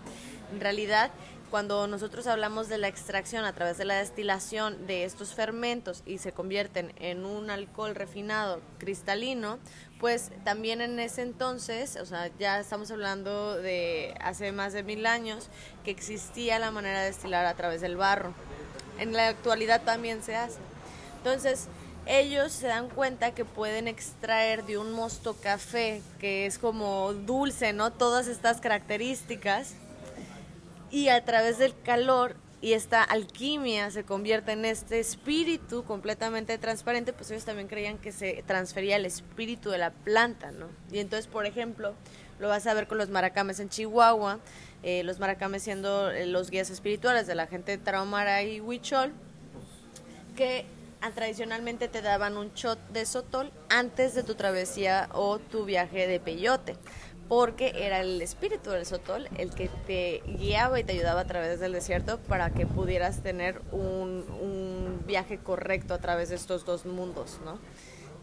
En 0.52 0.60
realidad, 0.60 1.10
cuando 1.50 1.86
nosotros 1.86 2.26
hablamos 2.26 2.68
de 2.68 2.78
la 2.78 2.88
extracción 2.88 3.44
a 3.44 3.52
través 3.52 3.78
de 3.78 3.84
la 3.84 3.96
destilación 3.96 4.86
de 4.86 5.04
estos 5.04 5.34
fermentos 5.34 6.02
y 6.06 6.18
se 6.18 6.32
convierten 6.32 6.92
en 6.96 7.24
un 7.24 7.50
alcohol 7.50 7.94
refinado 7.94 8.60
cristalino, 8.78 9.58
pues 9.98 10.30
también 10.44 10.80
en 10.80 10.98
ese 11.00 11.22
entonces, 11.22 11.96
o 11.96 12.06
sea, 12.06 12.30
ya 12.38 12.60
estamos 12.60 12.90
hablando 12.90 13.56
de 13.56 14.14
hace 14.20 14.52
más 14.52 14.72
de 14.72 14.82
mil 14.82 15.06
años, 15.06 15.48
que 15.84 15.90
existía 15.90 16.58
la 16.58 16.70
manera 16.70 17.00
de 17.00 17.06
destilar 17.06 17.46
a 17.46 17.54
través 17.54 17.80
del 17.80 17.96
barro. 17.96 18.34
En 18.98 19.12
la 19.12 19.28
actualidad 19.28 19.82
también 19.82 20.22
se 20.22 20.36
hace. 20.36 20.58
Entonces, 21.18 21.68
ellos 22.06 22.52
se 22.52 22.68
dan 22.68 22.88
cuenta 22.88 23.34
que 23.34 23.44
pueden 23.44 23.88
extraer 23.88 24.64
de 24.64 24.78
un 24.78 24.92
mosto 24.92 25.34
café, 25.34 26.02
que 26.20 26.46
es 26.46 26.58
como 26.58 27.12
dulce, 27.12 27.72
¿no? 27.72 27.92
Todas 27.92 28.28
estas 28.28 28.60
características. 28.60 29.74
Y 30.90 31.08
a 31.08 31.24
través 31.24 31.58
del 31.58 31.74
calor 31.82 32.36
y 32.62 32.72
esta 32.72 33.02
alquimia 33.02 33.90
se 33.90 34.04
convierte 34.04 34.52
en 34.52 34.64
este 34.64 34.98
espíritu 34.98 35.84
completamente 35.84 36.56
transparente, 36.58 37.12
pues 37.12 37.30
ellos 37.30 37.44
también 37.44 37.68
creían 37.68 37.98
que 37.98 38.12
se 38.12 38.42
transfería 38.46 38.96
el 38.96 39.04
espíritu 39.04 39.70
de 39.70 39.78
la 39.78 39.90
planta, 39.90 40.52
¿no? 40.52 40.68
Y 40.90 41.00
entonces, 41.00 41.26
por 41.26 41.44
ejemplo, 41.44 41.94
lo 42.38 42.48
vas 42.48 42.66
a 42.66 42.74
ver 42.74 42.86
con 42.86 42.98
los 42.98 43.08
maracames 43.08 43.60
en 43.60 43.68
Chihuahua, 43.68 44.38
eh, 44.82 45.02
los 45.04 45.18
maracames 45.18 45.62
siendo 45.62 46.10
eh, 46.10 46.26
los 46.26 46.50
guías 46.50 46.70
espirituales 46.70 47.26
de 47.26 47.34
la 47.34 47.46
gente 47.46 47.78
Traumara 47.78 48.42
y 48.42 48.60
Huichol, 48.60 49.12
que 50.36 50.66
tradicionalmente 51.14 51.86
te 51.86 52.02
daban 52.02 52.36
un 52.36 52.52
shot 52.54 52.78
de 52.88 53.06
sotol 53.06 53.52
antes 53.68 54.14
de 54.14 54.24
tu 54.24 54.34
travesía 54.34 55.08
o 55.12 55.38
tu 55.38 55.64
viaje 55.64 56.08
de 56.08 56.18
peyote 56.18 56.74
porque 57.28 57.72
era 57.76 58.00
el 58.00 58.20
espíritu 58.22 58.70
del 58.70 58.86
sotol 58.86 59.28
el 59.36 59.50
que 59.50 59.68
te 59.86 60.22
guiaba 60.38 60.80
y 60.80 60.84
te 60.84 60.92
ayudaba 60.92 61.20
a 61.20 61.26
través 61.26 61.60
del 61.60 61.72
desierto 61.72 62.18
para 62.18 62.50
que 62.50 62.66
pudieras 62.66 63.22
tener 63.22 63.60
un 63.72 65.02
viaje 65.06 65.38
correcto 65.38 65.94
a 65.94 65.98
través 65.98 66.28
de 66.28 66.34
estos 66.34 66.64
dos 66.64 66.84
mundos, 66.84 67.40
¿no? 67.44 67.58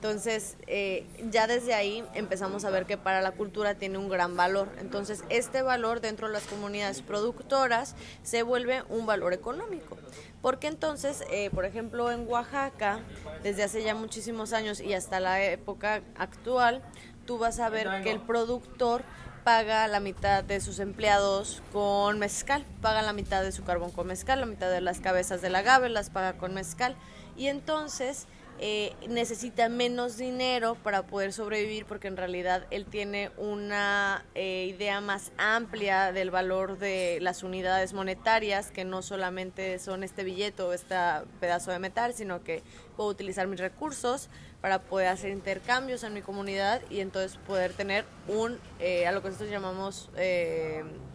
Entonces, 0.03 0.57
eh, 0.67 1.07
ya 1.31 1.47
desde 1.47 1.73
ahí 1.73 2.03
empezamos 2.13 2.65
a 2.65 2.69
ver 2.69 2.85
que 2.85 2.97
para 2.97 3.21
la 3.21 3.31
cultura 3.31 3.75
tiene 3.75 3.97
un 3.97 4.09
gran 4.09 4.35
valor. 4.35 4.67
Entonces, 4.81 5.23
este 5.29 5.61
valor 5.61 6.01
dentro 6.01 6.27
de 6.27 6.33
las 6.33 6.43
comunidades 6.43 7.01
productoras 7.01 7.95
se 8.21 8.43
vuelve 8.43 8.83
un 8.89 9.05
valor 9.05 9.31
económico. 9.31 9.97
Porque 10.41 10.67
entonces, 10.67 11.23
eh, 11.31 11.49
por 11.51 11.63
ejemplo, 11.63 12.11
en 12.11 12.27
Oaxaca, 12.27 12.99
desde 13.43 13.63
hace 13.63 13.81
ya 13.81 13.95
muchísimos 13.95 14.51
años 14.51 14.81
y 14.81 14.93
hasta 14.93 15.21
la 15.21 15.41
época 15.41 16.01
actual, 16.17 16.83
tú 17.25 17.37
vas 17.37 17.61
a 17.61 17.69
ver 17.69 18.03
que 18.03 18.11
el 18.11 18.19
productor 18.19 19.03
paga 19.45 19.87
la 19.87 20.01
mitad 20.01 20.43
de 20.43 20.59
sus 20.59 20.79
empleados 20.79 21.63
con 21.71 22.19
mezcal, 22.19 22.65
paga 22.81 23.03
la 23.03 23.13
mitad 23.13 23.41
de 23.41 23.53
su 23.53 23.63
carbón 23.63 23.91
con 23.91 24.07
mezcal, 24.07 24.41
la 24.41 24.47
mitad 24.47 24.69
de 24.69 24.81
las 24.81 24.99
cabezas 24.99 25.41
del 25.41 25.55
agave 25.55 25.87
las 25.87 26.09
paga 26.09 26.33
con 26.33 26.53
mezcal. 26.53 26.97
Y 27.37 27.47
entonces 27.47 28.27
eh, 28.59 28.93
necesita 29.09 29.67
menos 29.67 30.17
dinero 30.17 30.75
para 30.75 31.03
poder 31.03 31.33
sobrevivir 31.33 31.85
porque 31.85 32.07
en 32.07 32.15
realidad 32.15 32.65
él 32.71 32.85
tiene 32.85 33.31
una 33.37 34.23
eh, 34.35 34.67
idea 34.69 35.01
más 35.01 35.31
amplia 35.37 36.11
del 36.11 36.31
valor 36.31 36.77
de 36.77 37.17
las 37.19 37.43
unidades 37.43 37.93
monetarias 37.93 38.71
que 38.71 38.85
no 38.85 39.01
solamente 39.01 39.79
son 39.79 40.03
este 40.03 40.23
billete 40.23 40.61
o 40.61 40.71
este 40.71 40.95
pedazo 41.39 41.71
de 41.71 41.79
metal, 41.79 42.13
sino 42.13 42.43
que 42.43 42.63
puedo 42.95 43.09
utilizar 43.09 43.47
mis 43.47 43.59
recursos 43.59 44.29
para 44.61 44.79
poder 44.79 45.07
hacer 45.07 45.31
intercambios 45.31 46.03
en 46.03 46.13
mi 46.13 46.21
comunidad 46.21 46.81
y 46.89 47.01
entonces 47.01 47.37
poder 47.47 47.73
tener 47.73 48.05
un, 48.27 48.59
eh, 48.79 49.07
a 49.07 49.11
lo 49.11 49.21
que 49.21 49.27
nosotros 49.27 49.51
llamamos 49.51 50.09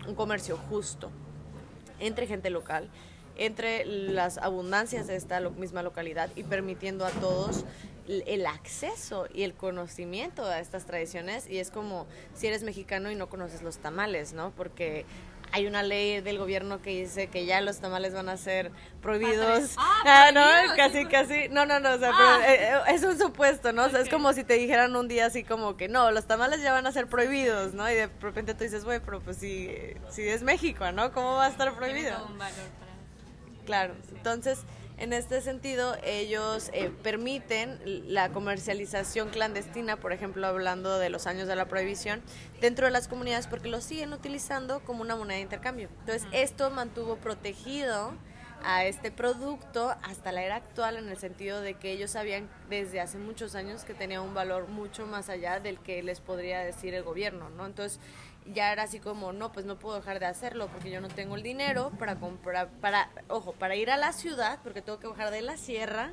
un 0.06 0.14
comercio 0.14 0.58
justo 0.68 1.10
entre 2.00 2.26
gente 2.26 2.50
local 2.50 2.90
entre 3.38 3.86
las 3.86 4.38
abundancias 4.38 5.06
de 5.06 5.16
esta 5.16 5.40
misma 5.40 5.82
localidad 5.82 6.30
y 6.36 6.42
permitiendo 6.42 7.06
a 7.06 7.10
todos 7.10 7.64
el 8.08 8.46
acceso 8.46 9.26
y 9.34 9.42
el 9.42 9.54
conocimiento 9.54 10.44
a 10.44 10.60
estas 10.60 10.86
tradiciones 10.86 11.48
y 11.48 11.58
es 11.58 11.70
como 11.70 12.06
si 12.34 12.46
eres 12.46 12.62
mexicano 12.62 13.10
y 13.10 13.14
no 13.14 13.28
conoces 13.28 13.62
los 13.62 13.78
tamales, 13.78 14.32
¿no? 14.32 14.50
Porque 14.56 15.04
hay 15.52 15.66
una 15.66 15.82
ley 15.82 16.20
del 16.20 16.38
gobierno 16.38 16.82
que 16.82 16.90
dice 16.90 17.28
que 17.28 17.46
ya 17.46 17.60
los 17.60 17.78
tamales 17.78 18.14
van 18.14 18.28
a 18.28 18.36
ser 18.36 18.70
prohibidos. 19.00 19.74
Ah, 19.76 20.02
ah 20.04 20.32
no, 20.32 20.76
casi, 20.76 21.06
casi. 21.06 21.48
No, 21.48 21.66
no, 21.66 21.80
no, 21.80 21.94
o 21.94 21.98
sea, 21.98 22.10
ah. 22.12 22.40
pero, 22.40 22.52
eh, 22.52 22.72
eh, 22.88 22.94
es 22.94 23.02
un 23.02 23.18
supuesto, 23.18 23.72
¿no? 23.72 23.84
O 23.84 23.88
sea, 23.88 24.00
es 24.00 24.08
como 24.08 24.32
si 24.32 24.44
te 24.44 24.54
dijeran 24.54 24.94
un 24.96 25.08
día 25.08 25.26
así 25.26 25.44
como 25.44 25.76
que 25.76 25.88
no, 25.88 26.10
los 26.10 26.26
tamales 26.26 26.62
ya 26.62 26.72
van 26.72 26.86
a 26.86 26.92
ser 26.92 27.06
prohibidos, 27.06 27.74
¿no? 27.74 27.90
Y 27.90 27.94
de 27.94 28.08
repente 28.20 28.54
tú 28.54 28.64
dices, 28.64 28.84
güey, 28.84 29.00
pero 29.00 29.20
pues 29.20 29.38
si, 29.38 29.70
si 30.10 30.28
es 30.28 30.42
México, 30.42 30.90
¿no? 30.92 31.12
¿Cómo 31.12 31.36
va 31.36 31.46
a 31.46 31.48
estar 31.48 31.74
prohibido? 31.74 32.16
Claro, 33.68 33.92
entonces 34.16 34.60
en 34.96 35.12
este 35.12 35.42
sentido 35.42 35.94
ellos 36.02 36.70
eh, 36.72 36.90
permiten 37.02 37.78
la 38.10 38.30
comercialización 38.30 39.28
clandestina, 39.28 39.98
por 39.98 40.14
ejemplo 40.14 40.46
hablando 40.46 40.98
de 40.98 41.10
los 41.10 41.26
años 41.26 41.46
de 41.48 41.54
la 41.54 41.66
prohibición, 41.66 42.22
dentro 42.62 42.86
de 42.86 42.92
las 42.92 43.08
comunidades 43.08 43.46
porque 43.46 43.68
lo 43.68 43.82
siguen 43.82 44.14
utilizando 44.14 44.80
como 44.80 45.02
una 45.02 45.16
moneda 45.16 45.36
de 45.36 45.42
intercambio. 45.42 45.90
Entonces 46.00 46.26
esto 46.32 46.70
mantuvo 46.70 47.16
protegido 47.16 48.14
a 48.64 48.86
este 48.86 49.10
producto 49.10 49.94
hasta 50.02 50.32
la 50.32 50.42
era 50.42 50.56
actual 50.56 50.96
en 50.96 51.10
el 51.10 51.18
sentido 51.18 51.60
de 51.60 51.74
que 51.74 51.92
ellos 51.92 52.12
sabían 52.12 52.48
desde 52.70 53.02
hace 53.02 53.18
muchos 53.18 53.54
años 53.54 53.84
que 53.84 53.92
tenía 53.92 54.22
un 54.22 54.32
valor 54.32 54.66
mucho 54.68 55.06
más 55.06 55.28
allá 55.28 55.60
del 55.60 55.78
que 55.78 56.02
les 56.02 56.20
podría 56.20 56.60
decir 56.60 56.94
el 56.94 57.02
gobierno, 57.02 57.50
¿no? 57.50 57.66
Entonces 57.66 58.00
ya 58.52 58.72
era 58.72 58.84
así 58.84 59.00
como, 59.00 59.32
no, 59.32 59.52
pues 59.52 59.66
no 59.66 59.78
puedo 59.78 59.96
dejar 59.96 60.20
de 60.20 60.26
hacerlo 60.26 60.68
porque 60.68 60.90
yo 60.90 61.00
no 61.00 61.08
tengo 61.08 61.36
el 61.36 61.42
dinero 61.42 61.92
para 61.98 62.16
comprar, 62.16 62.68
para, 62.80 63.10
ojo, 63.28 63.52
para 63.52 63.76
ir 63.76 63.90
a 63.90 63.96
la 63.96 64.12
ciudad, 64.12 64.58
porque 64.62 64.82
tengo 64.82 64.98
que 64.98 65.06
bajar 65.06 65.30
de 65.30 65.42
la 65.42 65.56
sierra, 65.56 66.12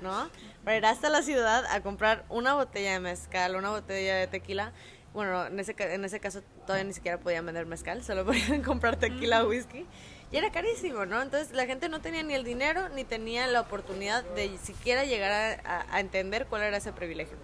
¿no? 0.00 0.30
Para 0.64 0.76
ir 0.76 0.86
hasta 0.86 1.08
la 1.08 1.22
ciudad 1.22 1.64
a 1.66 1.80
comprar 1.80 2.24
una 2.28 2.54
botella 2.54 2.92
de 2.92 3.00
mezcal, 3.00 3.56
una 3.56 3.70
botella 3.70 4.16
de 4.16 4.26
tequila. 4.26 4.72
Bueno, 5.12 5.46
en 5.46 5.58
ese, 5.60 5.74
en 5.78 6.04
ese 6.04 6.20
caso 6.20 6.42
todavía 6.66 6.84
ni 6.84 6.92
siquiera 6.92 7.18
podían 7.18 7.44
vender 7.44 7.66
mezcal, 7.66 8.02
solo 8.04 8.24
podían 8.24 8.62
comprar 8.62 8.96
tequila 8.96 9.44
o 9.44 9.48
whisky. 9.48 9.86
Y 10.30 10.36
era 10.38 10.50
carísimo, 10.50 11.04
¿no? 11.04 11.20
Entonces 11.20 11.52
la 11.52 11.66
gente 11.66 11.90
no 11.90 12.00
tenía 12.00 12.22
ni 12.22 12.32
el 12.32 12.44
dinero 12.44 12.88
ni 12.90 13.04
tenía 13.04 13.46
la 13.48 13.60
oportunidad 13.60 14.24
de 14.34 14.56
siquiera 14.56 15.04
llegar 15.04 15.60
a 15.64 16.00
entender 16.00 16.46
cuál 16.46 16.62
era 16.62 16.78
ese 16.78 16.92
privilegio. 16.92 17.36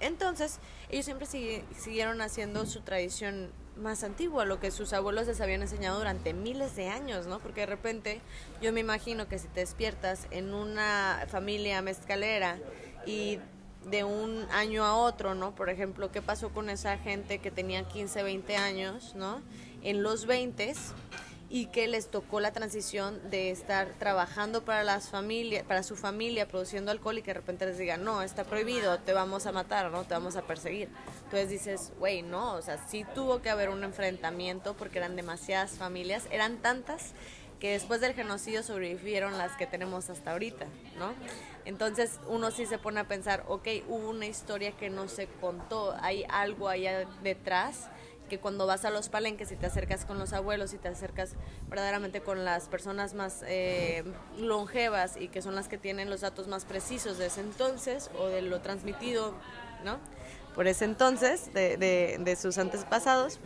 Entonces, 0.00 0.58
ellos 0.88 1.04
siempre 1.04 1.26
siguieron 1.26 2.20
haciendo 2.22 2.66
su 2.66 2.80
tradición 2.80 3.52
más 3.76 4.02
antigua, 4.04 4.44
lo 4.44 4.60
que 4.60 4.70
sus 4.70 4.92
abuelos 4.92 5.26
les 5.26 5.40
habían 5.40 5.62
enseñado 5.62 5.98
durante 5.98 6.34
miles 6.34 6.76
de 6.76 6.88
años, 6.88 7.26
¿no? 7.26 7.38
Porque 7.38 7.60
de 7.60 7.66
repente 7.66 8.20
yo 8.60 8.72
me 8.72 8.80
imagino 8.80 9.28
que 9.28 9.38
si 9.38 9.48
te 9.48 9.60
despiertas 9.60 10.26
en 10.30 10.54
una 10.54 11.26
familia 11.28 11.80
mezcalera 11.82 12.58
y 13.06 13.38
de 13.86 14.04
un 14.04 14.46
año 14.52 14.84
a 14.84 14.94
otro, 14.94 15.34
¿no? 15.34 15.54
Por 15.54 15.70
ejemplo, 15.70 16.12
¿qué 16.12 16.20
pasó 16.20 16.50
con 16.50 16.68
esa 16.68 16.98
gente 16.98 17.38
que 17.38 17.50
tenía 17.50 17.88
15, 17.88 18.22
20 18.22 18.56
años, 18.56 19.14
¿no? 19.14 19.40
En 19.82 20.02
los 20.02 20.26
20 20.26 20.74
y 21.52 21.66
que 21.66 21.88
les 21.88 22.08
tocó 22.08 22.38
la 22.38 22.52
transición 22.52 23.28
de 23.28 23.50
estar 23.50 23.88
trabajando 23.98 24.64
para 24.64 24.84
las 24.84 25.08
familias, 25.08 25.64
para 25.64 25.82
su 25.82 25.96
familia, 25.96 26.46
produciendo 26.46 26.92
alcohol 26.92 27.18
y 27.18 27.22
que 27.22 27.30
de 27.30 27.40
repente 27.40 27.66
les 27.66 27.76
digan, 27.76 28.04
no, 28.04 28.22
está 28.22 28.44
prohibido, 28.44 28.98
te 29.00 29.12
vamos 29.12 29.46
a 29.46 29.52
matar, 29.52 29.90
¿no? 29.90 30.04
Te 30.04 30.14
vamos 30.14 30.36
a 30.36 30.42
perseguir. 30.42 30.88
Entonces 31.24 31.50
dices, 31.50 31.92
güey, 31.98 32.22
no, 32.22 32.54
o 32.54 32.62
sea, 32.62 32.78
sí 32.86 33.04
tuvo 33.16 33.42
que 33.42 33.50
haber 33.50 33.68
un 33.68 33.82
enfrentamiento 33.82 34.74
porque 34.74 34.98
eran 34.98 35.16
demasiadas 35.16 35.72
familias, 35.72 36.28
eran 36.30 36.58
tantas 36.58 37.14
que 37.58 37.72
después 37.72 38.00
del 38.00 38.14
genocidio 38.14 38.62
sobrevivieron 38.62 39.36
las 39.36 39.56
que 39.56 39.66
tenemos 39.66 40.08
hasta 40.08 40.30
ahorita, 40.30 40.66
¿no? 40.98 41.12
Entonces 41.64 42.20
uno 42.28 42.52
sí 42.52 42.64
se 42.64 42.78
pone 42.78 43.00
a 43.00 43.08
pensar, 43.08 43.44
ok, 43.48 43.66
hubo 43.88 44.08
una 44.08 44.26
historia 44.26 44.72
que 44.72 44.88
no 44.88 45.08
se 45.08 45.26
contó, 45.26 45.96
hay 46.00 46.24
algo 46.28 46.68
allá 46.68 47.06
detrás 47.22 47.90
que 48.30 48.38
cuando 48.38 48.66
vas 48.66 48.86
a 48.86 48.90
los 48.90 49.10
palenques 49.10 49.52
y 49.52 49.56
te 49.56 49.66
acercas 49.66 50.06
con 50.06 50.18
los 50.18 50.32
abuelos 50.32 50.72
y 50.72 50.78
te 50.78 50.88
acercas 50.88 51.32
verdaderamente 51.68 52.22
con 52.22 52.46
las 52.46 52.68
personas 52.68 53.12
más 53.12 53.42
eh, 53.46 54.04
longevas 54.38 55.16
y 55.18 55.28
que 55.28 55.42
son 55.42 55.54
las 55.54 55.68
que 55.68 55.76
tienen 55.76 56.08
los 56.08 56.22
datos 56.22 56.46
más 56.46 56.64
precisos 56.64 57.18
de 57.18 57.26
ese 57.26 57.42
entonces 57.42 58.08
o 58.18 58.28
de 58.28 58.40
lo 58.40 58.60
transmitido, 58.60 59.34
¿no? 59.84 59.98
Por 60.54 60.68
ese 60.68 60.84
entonces, 60.84 61.52
de, 61.52 62.38
sus 62.40 62.56
antepasados, 62.56 63.38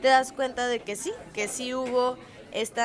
te 0.00 0.08
das 0.08 0.32
cuenta 0.32 0.66
de 0.66 0.80
que 0.80 0.96
sí, 0.96 1.12
que 1.32 1.48
sí 1.48 1.72
hubo 1.72 2.16
este 2.52 2.82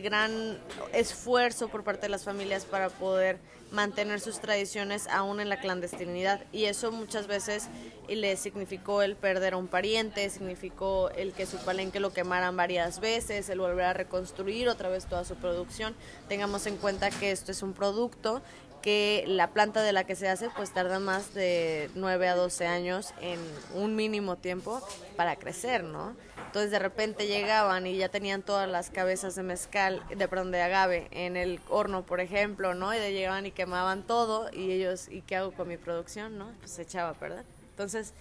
gran 0.00 0.58
esfuerzo 0.92 1.68
por 1.68 1.84
parte 1.84 2.02
de 2.02 2.08
las 2.08 2.24
familias 2.24 2.64
para 2.64 2.88
poder 2.88 3.38
mantener 3.74 4.20
sus 4.20 4.40
tradiciones 4.40 5.06
aún 5.08 5.40
en 5.40 5.48
la 5.48 5.60
clandestinidad 5.60 6.40
y 6.52 6.64
eso 6.64 6.92
muchas 6.92 7.26
veces 7.26 7.68
le 8.08 8.36
significó 8.36 9.02
el 9.02 9.16
perder 9.16 9.54
a 9.54 9.56
un 9.56 9.66
pariente, 9.66 10.30
significó 10.30 11.10
el 11.10 11.32
que 11.32 11.46
su 11.46 11.58
palenque 11.58 12.00
lo 12.00 12.12
quemaran 12.12 12.56
varias 12.56 13.00
veces, 13.00 13.48
el 13.48 13.58
volver 13.58 13.86
a 13.86 13.92
reconstruir 13.92 14.68
otra 14.68 14.88
vez 14.88 15.06
toda 15.06 15.24
su 15.24 15.34
producción. 15.34 15.94
Tengamos 16.28 16.66
en 16.66 16.76
cuenta 16.76 17.10
que 17.10 17.30
esto 17.30 17.50
es 17.52 17.62
un 17.62 17.72
producto 17.72 18.42
que 18.80 19.24
la 19.26 19.50
planta 19.50 19.82
de 19.82 19.92
la 19.92 20.04
que 20.04 20.14
se 20.14 20.28
hace 20.28 20.50
pues 20.50 20.70
tarda 20.72 20.98
más 20.98 21.32
de 21.32 21.90
9 21.94 22.28
a 22.28 22.36
12 22.36 22.66
años 22.66 23.14
en 23.22 23.40
un 23.74 23.96
mínimo 23.96 24.36
tiempo 24.36 24.86
para 25.16 25.36
crecer, 25.36 25.84
¿no? 25.84 26.14
Entonces 26.54 26.70
de 26.70 26.78
repente 26.78 27.26
llegaban 27.26 27.84
y 27.84 27.96
ya 27.96 28.08
tenían 28.08 28.44
todas 28.44 28.70
las 28.70 28.88
cabezas 28.88 29.34
de 29.34 29.42
mezcal, 29.42 30.04
de 30.08 30.28
perdón, 30.28 30.52
de 30.52 30.62
agave 30.62 31.08
en 31.10 31.36
el 31.36 31.58
horno, 31.68 32.06
por 32.06 32.20
ejemplo, 32.20 32.74
¿no? 32.74 32.94
Y 32.94 32.98
de 33.00 33.12
llegaban 33.12 33.44
y 33.44 33.50
quemaban 33.50 34.06
todo 34.06 34.48
y 34.52 34.70
ellos, 34.70 35.08
¿y 35.08 35.22
qué 35.22 35.34
hago 35.34 35.50
con 35.50 35.66
mi 35.66 35.78
producción, 35.78 36.38
no? 36.38 36.52
Pues 36.60 36.70
se 36.70 36.82
echaba 36.82 37.08
a 37.08 37.14
perder. 37.14 37.44
Entonces 37.70 38.14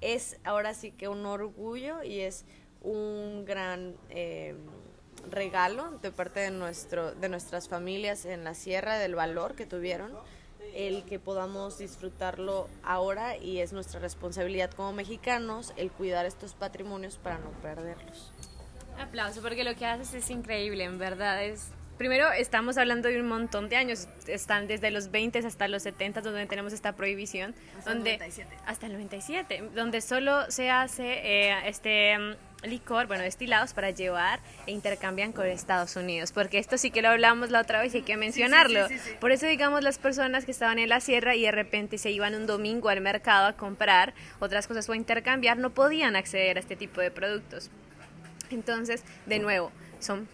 es 0.00 0.38
ahora 0.44 0.72
sí 0.72 0.92
que 0.92 1.08
un 1.08 1.26
orgullo 1.26 2.04
y 2.04 2.20
es 2.20 2.44
un 2.80 3.44
gran... 3.44 3.96
Eh, 4.10 4.54
regalo 5.28 5.98
de 5.98 6.12
parte 6.12 6.40
de, 6.40 6.50
nuestro, 6.50 7.12
de 7.12 7.28
nuestras 7.28 7.68
familias 7.68 8.24
en 8.24 8.42
la 8.42 8.54
sierra, 8.54 8.96
del 8.96 9.14
valor 9.14 9.54
que 9.54 9.66
tuvieron, 9.66 10.12
el 10.74 11.04
que 11.04 11.18
podamos 11.18 11.78
disfrutarlo 11.78 12.68
ahora 12.82 13.36
y 13.36 13.58
es 13.58 13.72
nuestra 13.72 14.00
responsabilidad 14.00 14.70
como 14.70 14.92
mexicanos 14.92 15.72
el 15.76 15.90
cuidar 15.90 16.26
estos 16.26 16.54
patrimonios 16.54 17.18
para 17.18 17.38
no 17.38 17.50
perderlos. 17.62 18.32
Aplauso, 18.98 19.40
porque 19.40 19.64
lo 19.64 19.74
que 19.74 19.86
haces 19.86 20.12
es 20.14 20.30
increíble, 20.30 20.84
en 20.84 20.98
verdad. 20.98 21.42
Es 21.44 21.70
primero 22.00 22.32
estamos 22.32 22.78
hablando 22.78 23.10
de 23.10 23.20
un 23.20 23.28
montón 23.28 23.68
de 23.68 23.76
años, 23.76 24.08
están 24.26 24.66
desde 24.66 24.90
los 24.90 25.10
20 25.10 25.40
hasta 25.40 25.68
los 25.68 25.82
70 25.82 26.22
donde 26.22 26.46
tenemos 26.46 26.72
esta 26.72 26.96
prohibición, 26.96 27.54
hasta 27.76 27.92
donde 27.92 28.14
el 28.14 28.20
97. 28.20 28.56
hasta 28.64 28.86
el 28.86 28.92
97, 28.92 29.70
donde 29.74 30.00
solo 30.00 30.50
se 30.50 30.70
hace 30.70 31.04
eh, 31.04 31.68
este 31.68 32.16
licor, 32.62 33.06
bueno, 33.06 33.22
destilados 33.22 33.72
para 33.72 33.90
llevar 33.90 34.40
e 34.66 34.72
intercambian 34.72 35.32
con 35.32 35.46
Estados 35.46 35.96
Unidos, 35.96 36.32
porque 36.32 36.58
esto 36.58 36.78
sí 36.78 36.90
que 36.90 37.02
lo 37.02 37.08
hablamos 37.08 37.50
la 37.50 37.60
otra 37.60 37.80
vez 37.80 37.94
y 37.94 37.98
hay 37.98 38.02
que 38.02 38.16
mencionarlo. 38.16 38.86
Por 39.20 39.32
eso, 39.32 39.46
digamos, 39.46 39.82
las 39.82 39.98
personas 39.98 40.44
que 40.44 40.50
estaban 40.50 40.78
en 40.78 40.88
la 40.88 41.00
sierra 41.00 41.34
y 41.34 41.42
de 41.42 41.52
repente 41.52 41.98
se 41.98 42.10
iban 42.10 42.34
un 42.34 42.46
domingo 42.46 42.88
al 42.88 43.00
mercado 43.00 43.46
a 43.46 43.52
comprar 43.54 44.14
otras 44.38 44.66
cosas 44.66 44.88
o 44.88 44.92
a 44.92 44.96
intercambiar, 44.96 45.58
no 45.58 45.70
podían 45.70 46.16
acceder 46.16 46.56
a 46.56 46.60
este 46.60 46.76
tipo 46.76 47.00
de 47.00 47.10
productos. 47.10 47.70
Entonces, 48.50 49.04
de 49.26 49.38
nuevo, 49.38 49.72
son 50.00 50.28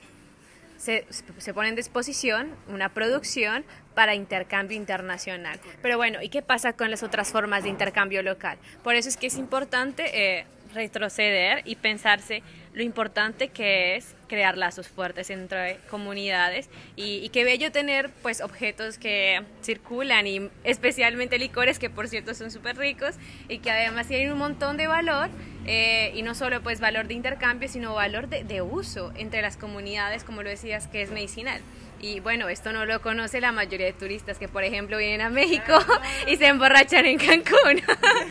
se, 0.78 1.06
se, 1.38 1.54
pone 1.54 1.70
en 1.70 1.74
disposición 1.74 2.50
una 2.68 2.90
producción 2.90 3.64
para 3.94 4.14
intercambio 4.14 4.76
internacional. 4.76 5.58
Pero 5.80 5.96
bueno, 5.96 6.20
¿y 6.22 6.28
qué 6.28 6.42
pasa 6.42 6.74
con 6.74 6.90
las 6.90 7.02
otras 7.02 7.32
formas 7.32 7.62
de 7.62 7.70
intercambio 7.70 8.22
local? 8.22 8.58
Por 8.82 8.94
eso 8.94 9.08
es 9.08 9.16
que 9.16 9.28
es 9.28 9.36
importante 9.36 10.04
eh, 10.12 10.46
retroceder 10.76 11.62
y 11.64 11.74
pensarse 11.74 12.42
lo 12.72 12.82
importante 12.82 13.48
que 13.48 13.96
es 13.96 14.14
crear 14.28 14.58
lazos 14.58 14.86
fuertes 14.86 15.30
entre 15.30 15.78
comunidades 15.90 16.68
y, 16.94 17.16
y 17.24 17.30
qué 17.30 17.42
bello 17.42 17.72
tener 17.72 18.10
pues 18.22 18.40
objetos 18.40 18.98
que 18.98 19.42
circulan 19.62 20.26
y 20.26 20.50
especialmente 20.62 21.38
licores 21.38 21.78
que 21.78 21.88
por 21.88 22.08
cierto 22.08 22.34
son 22.34 22.50
súper 22.50 22.76
ricos 22.76 23.14
y 23.48 23.58
que 23.58 23.70
además 23.70 24.08
tienen 24.08 24.30
un 24.30 24.38
montón 24.38 24.76
de 24.76 24.86
valor 24.86 25.30
eh, 25.64 26.12
y 26.14 26.22
no 26.22 26.34
solo 26.34 26.62
pues 26.62 26.78
valor 26.78 27.08
de 27.08 27.14
intercambio 27.14 27.68
sino 27.68 27.94
valor 27.94 28.28
de, 28.28 28.44
de 28.44 28.62
uso 28.62 29.12
entre 29.16 29.42
las 29.42 29.56
comunidades 29.56 30.22
como 30.22 30.42
lo 30.42 30.50
decías 30.50 30.86
que 30.86 31.02
es 31.02 31.10
medicinal. 31.10 31.60
Y 32.00 32.20
bueno, 32.20 32.48
esto 32.48 32.72
no 32.72 32.84
lo 32.84 33.00
conoce 33.00 33.40
la 33.40 33.52
mayoría 33.52 33.86
de 33.86 33.92
turistas 33.92 34.38
que, 34.38 34.48
por 34.48 34.64
ejemplo, 34.64 34.98
vienen 34.98 35.22
a 35.22 35.30
México 35.30 35.78
y 36.26 36.36
se 36.36 36.46
emborrachan 36.46 37.06
en 37.06 37.18
Cancún. 37.18 37.82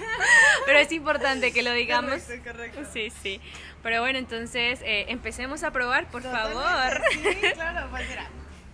Pero 0.65 0.79
es 0.79 0.91
importante 0.91 1.51
que 1.51 1.63
lo 1.63 1.71
digamos. 1.73 2.21
Correcto, 2.21 2.51
correcto. 2.51 2.81
Sí, 2.91 3.09
sí. 3.09 3.41
Pero 3.81 4.01
bueno, 4.01 4.19
entonces 4.19 4.81
eh, 4.83 5.05
empecemos 5.09 5.63
a 5.63 5.71
probar, 5.71 6.09
por 6.09 6.23
favor. 6.23 7.01
Sí, 7.11 7.51
claro, 7.53 7.87
pues 7.89 8.07
mira. 8.09 8.29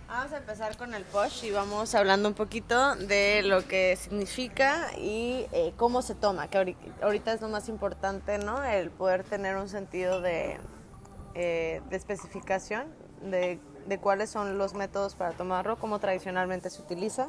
Vamos 0.08 0.32
a 0.34 0.36
empezar 0.36 0.76
con 0.76 0.92
el 0.92 1.04
posh 1.04 1.44
y 1.44 1.52
vamos 1.52 1.94
hablando 1.94 2.28
un 2.28 2.34
poquito 2.34 2.96
de 2.96 3.42
lo 3.42 3.66
que 3.66 3.96
significa 3.96 4.90
y 4.98 5.46
eh, 5.52 5.72
cómo 5.78 6.02
se 6.02 6.14
toma, 6.14 6.48
que 6.48 6.58
ahorita, 6.58 6.80
ahorita, 7.00 7.32
es 7.32 7.40
lo 7.40 7.48
más 7.48 7.70
importante, 7.70 8.36
¿no? 8.36 8.62
El 8.62 8.90
poder 8.90 9.24
tener 9.24 9.56
un 9.56 9.70
sentido 9.70 10.20
de, 10.20 10.58
eh, 11.34 11.80
de 11.88 11.96
especificación 11.96 12.94
de 13.22 13.58
de 13.86 13.98
cuáles 13.98 14.30
son 14.30 14.58
los 14.58 14.74
métodos 14.74 15.14
para 15.14 15.32
tomarlo, 15.32 15.78
cómo 15.78 15.98
tradicionalmente 15.98 16.70
se 16.70 16.82
utiliza. 16.82 17.28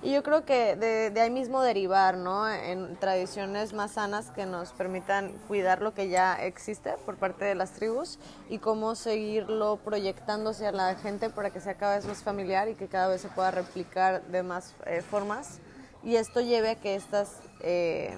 Y 0.00 0.12
yo 0.12 0.22
creo 0.22 0.44
que 0.44 0.76
de, 0.76 1.10
de, 1.10 1.20
ahí 1.20 1.30
mismo 1.30 1.60
derivar, 1.60 2.16
¿no? 2.16 2.48
En 2.48 2.94
tradiciones 2.96 3.72
más 3.72 3.92
sanas 3.92 4.30
que 4.30 4.46
nos 4.46 4.70
permitan 4.70 5.32
cuidar 5.48 5.82
lo 5.82 5.92
que 5.92 6.08
ya 6.08 6.34
existe 6.34 6.92
por 7.04 7.16
parte 7.16 7.44
de 7.44 7.56
las 7.56 7.72
tribus 7.72 8.20
y 8.48 8.58
cómo 8.58 8.94
seguirlo 8.94 9.76
proyectándose 9.84 10.68
a 10.68 10.72
la 10.72 10.94
gente 10.94 11.30
para 11.30 11.50
que 11.50 11.60
sea 11.60 11.74
cada 11.74 11.96
vez 11.96 12.06
más 12.06 12.22
familiar 12.22 12.68
y 12.68 12.76
que 12.76 12.86
cada 12.86 13.08
vez 13.08 13.22
se 13.22 13.28
pueda 13.28 13.50
replicar 13.50 14.22
de 14.26 14.44
más 14.44 14.76
eh, 14.86 15.02
formas. 15.02 15.58
Y 16.04 16.14
esto 16.14 16.40
lleve 16.40 16.70
a 16.70 16.74
que 16.76 16.94
estas, 16.94 17.40
eh, 17.60 18.16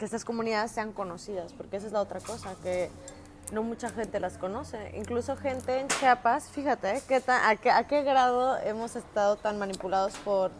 que 0.00 0.04
estas 0.04 0.24
comunidades 0.24 0.72
sean 0.72 0.92
conocidas, 0.92 1.52
porque 1.52 1.76
esa 1.76 1.86
es 1.86 1.92
la 1.92 2.00
otra 2.00 2.18
cosa, 2.18 2.56
que 2.64 2.90
no 3.52 3.62
mucha 3.62 3.90
gente 3.90 4.18
las 4.18 4.38
conoce. 4.38 4.92
Incluso 4.96 5.36
gente 5.36 5.78
en 5.78 5.88
Chiapas, 5.88 6.48
fíjate, 6.48 7.00
¿qué 7.06 7.22
a, 7.26 7.56
qué, 7.56 7.70
¿a 7.70 7.86
qué 7.86 8.02
grado 8.02 8.58
hemos 8.58 8.96
estado 8.96 9.36
tan 9.36 9.58
manipulados 9.58 10.14
por, 10.24 10.50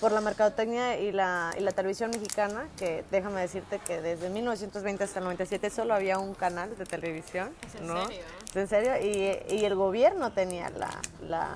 por 0.00 0.12
la 0.12 0.20
mercadotecnia 0.20 0.98
y 0.98 1.12
la, 1.12 1.54
y 1.58 1.60
la 1.60 1.72
televisión 1.72 2.10
mexicana? 2.10 2.66
Que 2.78 3.04
déjame 3.10 3.42
decirte 3.42 3.78
que 3.78 4.00
desde 4.00 4.30
1920 4.30 5.04
hasta 5.04 5.18
el 5.18 5.24
97 5.26 5.70
solo 5.70 5.94
había 5.94 6.18
un 6.18 6.34
canal 6.34 6.76
de 6.76 6.84
televisión. 6.86 7.54
¿Es 7.66 7.80
en 7.80 7.86
¿no? 7.86 8.06
serio? 8.06 8.22
¿Es 8.48 8.56
en 8.56 8.68
serio? 8.68 8.92
Y, 9.00 9.54
y 9.54 9.64
el 9.64 9.74
gobierno 9.74 10.32
tenía 10.32 10.70
la... 10.70 10.90
la 11.22 11.48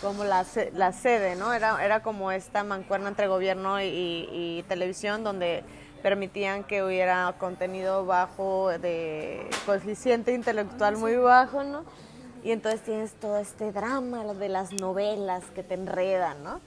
como 0.00 0.22
la, 0.22 0.44
la 0.74 0.92
sede, 0.92 1.34
¿no? 1.34 1.54
Era, 1.54 1.82
era 1.82 2.02
como 2.02 2.30
esta 2.30 2.62
mancuerna 2.62 3.08
entre 3.08 3.26
gobierno 3.26 3.80
y, 3.80 3.86
y, 3.86 4.58
y 4.58 4.62
televisión 4.64 5.24
donde 5.24 5.64
permitían 6.04 6.64
que 6.64 6.84
hubiera 6.84 7.34
contenido 7.38 8.04
bajo 8.04 8.68
de 8.68 9.48
coeficiente 9.64 10.34
intelectual 10.34 10.98
muy 10.98 11.16
bajo, 11.16 11.64
¿no? 11.64 11.82
Y 12.44 12.50
entonces 12.50 12.82
tienes 12.82 13.14
todo 13.14 13.38
este 13.38 13.72
drama 13.72 14.22
de 14.34 14.50
las 14.50 14.70
novelas 14.74 15.44
que 15.54 15.62
te 15.62 15.72
enredan, 15.72 16.44
¿no? 16.44 16.60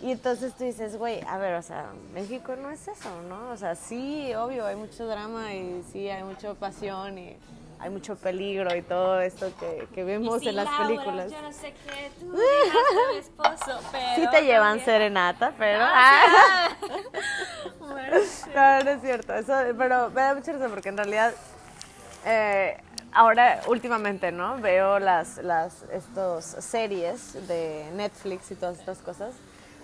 Y 0.00 0.10
entonces 0.12 0.54
tú 0.54 0.64
dices, 0.64 0.96
güey, 0.96 1.20
a 1.28 1.36
ver, 1.36 1.56
o 1.56 1.62
sea, 1.62 1.90
México 2.14 2.56
no 2.56 2.70
es 2.70 2.88
eso, 2.88 3.10
¿no? 3.28 3.50
O 3.50 3.58
sea, 3.58 3.74
sí, 3.74 4.32
obvio, 4.34 4.64
hay 4.64 4.76
mucho 4.76 5.06
drama 5.06 5.52
y 5.52 5.84
sí, 5.92 6.08
hay 6.08 6.24
mucha 6.24 6.54
pasión 6.54 7.18
y 7.18 7.36
hay 7.80 7.90
mucho 7.90 8.16
peligro 8.16 8.74
y 8.74 8.82
todo 8.82 9.20
esto 9.20 9.50
que, 9.60 9.86
que 9.94 10.04
vemos 10.04 10.44
en 10.44 10.56
las 10.56 10.64
Laura, 10.64 10.86
películas. 10.86 11.30
Yo 11.30 11.42
no 11.42 11.52
sé 11.52 11.72
qué, 11.86 12.10
tú 12.18 12.32
dejaste 12.32 12.96
a 13.08 13.12
mi 13.12 13.18
esposo, 13.18 13.80
pero... 13.92 14.14
Sí 14.16 14.26
te 14.30 14.42
llevan 14.44 14.78
también- 14.78 14.84
serenata, 14.84 15.52
pero... 15.58 15.78
Ah, 15.82 16.68
Bueno, 17.80 18.16
sí. 18.24 18.50
No, 18.54 18.84
no 18.84 18.90
es 18.90 19.00
cierto. 19.00 19.34
Eso, 19.34 19.54
pero 19.78 20.10
me 20.10 20.20
da 20.20 20.34
mucha 20.34 20.52
risa 20.52 20.68
porque 20.68 20.88
en 20.90 20.96
realidad 20.98 21.32
eh, 22.26 22.76
ahora 23.12 23.60
últimamente, 23.68 24.30
¿no? 24.32 24.58
Veo 24.58 24.98
las, 24.98 25.38
las 25.38 25.84
estos 25.92 26.44
series 26.44 27.48
de 27.48 27.88
Netflix 27.94 28.50
y 28.50 28.54
todas 28.56 28.78
estas 28.78 28.98
cosas, 28.98 29.34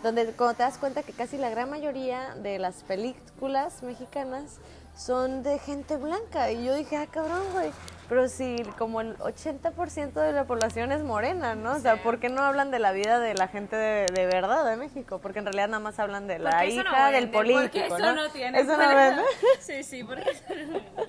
donde 0.02 0.26
cuando 0.32 0.54
te 0.54 0.62
das 0.64 0.76
cuenta 0.78 1.02
que 1.02 1.12
casi 1.12 1.38
la 1.38 1.48
gran 1.48 1.70
mayoría 1.70 2.34
de 2.36 2.58
las 2.58 2.82
películas 2.82 3.82
mexicanas 3.82 4.58
son 4.94 5.42
de 5.42 5.58
gente 5.58 5.96
blanca. 5.96 6.50
Y 6.50 6.64
yo 6.64 6.74
dije, 6.74 6.96
ah, 6.96 7.06
cabrón, 7.06 7.42
güey. 7.52 7.70
Pero 8.08 8.28
si 8.28 8.56
como 8.78 9.00
el 9.00 9.16
80% 9.16 10.12
de 10.12 10.32
la 10.32 10.44
población 10.46 10.92
es 10.92 11.02
morena, 11.02 11.54
¿no? 11.54 11.72
O 11.72 11.78
sea, 11.78 12.02
¿por 12.02 12.20
qué 12.20 12.28
no 12.28 12.42
hablan 12.42 12.70
de 12.70 12.78
la 12.78 12.92
vida 12.92 13.18
de 13.18 13.34
la 13.34 13.48
gente 13.48 13.76
de, 13.76 14.06
de 14.12 14.26
verdad 14.26 14.64
de 14.68 14.76
México? 14.76 15.20
Porque 15.20 15.38
en 15.38 15.46
realidad 15.46 15.68
nada 15.68 15.80
más 15.80 15.98
hablan 15.98 16.26
de 16.26 16.38
la 16.38 16.66
hija 16.66 16.82
no 16.82 17.12
del 17.12 17.30
político, 17.30 17.96
eso 17.96 18.14
no, 18.14 18.30
tiene 18.30 18.60
Eso 18.60 18.76
no 18.76 18.94
vende. 18.94 19.22
Sí, 19.60 19.82
sí, 19.82 20.04
porque 20.04 20.30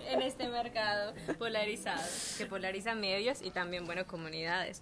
en 0.10 0.22
este 0.22 0.48
mercado 0.48 1.14
polarizado, 1.38 2.02
que 2.38 2.46
polariza 2.46 2.96
medios 2.96 3.42
y 3.42 3.52
también, 3.52 3.86
bueno, 3.86 4.08
comunidades. 4.08 4.82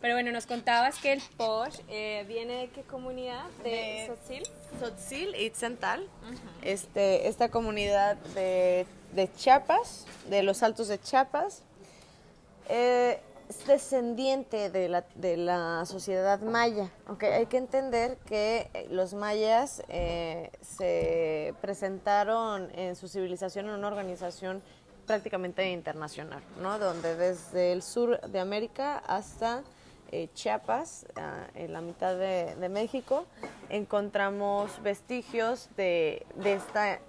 Pero 0.00 0.14
bueno, 0.14 0.32
nos 0.32 0.46
contabas 0.46 0.98
que 0.98 1.12
el 1.12 1.22
Posh 1.36 1.78
eh, 1.88 2.24
viene 2.28 2.58
de 2.62 2.68
qué 2.70 2.82
comunidad? 2.82 3.44
De, 3.62 3.70
De- 3.70 4.06
Sotzil. 4.06 4.42
Tzotzil 4.78 5.34
y 5.36 5.50
Tzental, 5.50 6.06
este, 6.62 7.28
esta 7.28 7.48
comunidad 7.48 8.16
de, 8.34 8.86
de 9.12 9.32
Chiapas, 9.34 10.06
de 10.28 10.42
los 10.42 10.62
Altos 10.62 10.88
de 10.88 10.98
Chiapas. 11.00 11.62
Eh, 12.68 13.20
es 13.48 13.66
descendiente 13.66 14.70
de 14.70 14.88
la, 14.88 15.04
de 15.16 15.36
la 15.36 15.84
sociedad 15.86 16.40
maya. 16.40 16.90
Okay, 17.08 17.30
hay 17.32 17.46
que 17.46 17.58
entender 17.58 18.16
que 18.26 18.68
los 18.90 19.12
mayas 19.12 19.82
eh, 19.90 20.50
se 20.62 21.54
presentaron 21.60 22.70
en 22.74 22.96
su 22.96 23.06
civilización 23.06 23.66
en 23.66 23.72
una 23.74 23.88
organización 23.88 24.62
prácticamente 25.06 25.70
internacional, 25.70 26.42
¿no? 26.60 26.78
donde 26.78 27.16
desde 27.16 27.72
el 27.72 27.82
sur 27.82 28.20
de 28.20 28.40
América 28.40 29.02
hasta 29.06 29.62
eh, 30.10 30.28
Chiapas, 30.34 31.06
ah, 31.16 31.46
en 31.54 31.72
la 31.72 31.80
mitad 31.80 32.16
de, 32.16 32.68
México, 32.68 33.26
encontramos 33.68 34.82
vestigios 34.82 35.68
de, 35.76 36.26
de 36.36 36.54
esta 36.54 37.00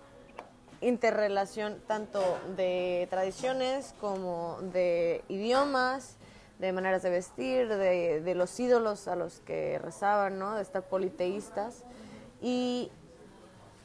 interrelación 0.81 1.81
tanto 1.87 2.21
de 2.55 3.07
tradiciones 3.09 3.93
como 3.99 4.57
de 4.73 5.23
idiomas, 5.29 6.17
de 6.59 6.71
maneras 6.71 7.03
de 7.03 7.09
vestir, 7.09 7.67
de, 7.67 8.21
de, 8.21 8.35
los 8.35 8.59
ídolos 8.59 9.07
a 9.07 9.15
los 9.15 9.39
que 9.41 9.77
rezaban, 9.79 10.39
¿no? 10.39 10.55
de 10.55 10.61
estar 10.61 10.83
politeístas. 10.83 11.83
Y 12.41 12.91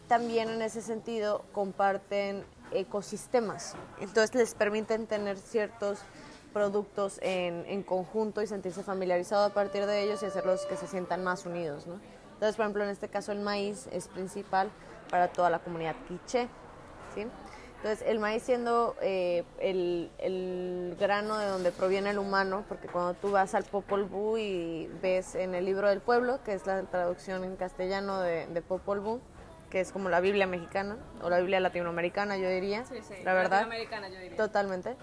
también 0.09 0.51
en 0.51 0.63
ese 0.63 0.83
sentido 0.83 1.45
comparten 1.53 2.45
ecosistemas. 2.73 3.75
Entonces 4.01 4.35
les 4.35 4.55
permiten 4.55 5.07
tener 5.07 5.39
ciertos 5.39 6.01
productos 6.53 7.19
en, 7.23 7.65
en 7.67 7.83
conjunto 7.83 8.43
y 8.43 8.47
sentirse 8.47 8.83
familiarizados 8.83 9.51
a 9.51 9.55
partir 9.55 9.87
de 9.87 10.03
ellos 10.03 10.23
y 10.23 10.27
hacerlos 10.27 10.67
que 10.67 10.77
se 10.77 10.87
sientan 10.87 11.23
más 11.25 11.47
unidos. 11.47 11.87
¿no? 11.87 12.01
Entonces, 12.35 12.57
por 12.57 12.65
ejemplo, 12.65 12.85
en 12.85 12.91
este 12.91 13.09
caso 13.09 13.33
el 13.33 13.41
maíz 13.41 13.87
es 13.93 14.09
principal 14.09 14.71
para 15.11 15.29
toda 15.29 15.51
la 15.51 15.59
comunidad 15.59 15.95
quiché. 16.09 16.49
¿sí? 17.15 17.27
Entonces, 17.77 18.07
el 18.07 18.19
maíz 18.19 18.43
siendo 18.43 18.95
eh, 19.01 19.45
el, 19.59 20.11
el, 20.19 20.97
grano 21.01 21.39
de 21.39 21.47
donde 21.47 21.73
proviene 21.73 22.11
el 22.11 22.19
humano, 22.19 22.65
porque 22.69 22.89
cuando 22.89 23.15
tú 23.15 23.31
vas 23.31 23.55
al 23.55 23.65
Popol 23.65 24.05
Vuh 24.05 24.37
y 24.37 24.91
ves 25.01 25.35
en 25.35 25.55
el 25.55 25.65
libro 25.65 25.89
del 25.89 26.01
pueblo, 26.01 26.41
que 26.45 26.53
es 26.53 26.67
la 26.67 26.83
traducción 26.83 27.43
en 27.43 27.57
castellano 27.57 28.21
de, 28.21 28.47
de 28.49 28.61
Popol 28.61 29.01
Vuh, 29.01 29.21
que 29.71 29.81
es 29.81 29.93
como 29.93 30.09
la 30.09 30.21
Biblia 30.21 30.47
mexicana, 30.47 30.97
o 31.23 31.31
la 31.31 31.39
Biblia 31.39 31.61
latinoamericana, 31.61 32.37
yo 32.37 32.49
diría, 32.51 32.85
Sí, 32.85 32.97
sí, 33.03 33.15
la 33.25 33.33
verdad. 33.35 33.61
latinoamericana, 33.63 34.09
yo 34.09 34.19
diría. 34.19 34.37
Totalmente. 34.37 34.97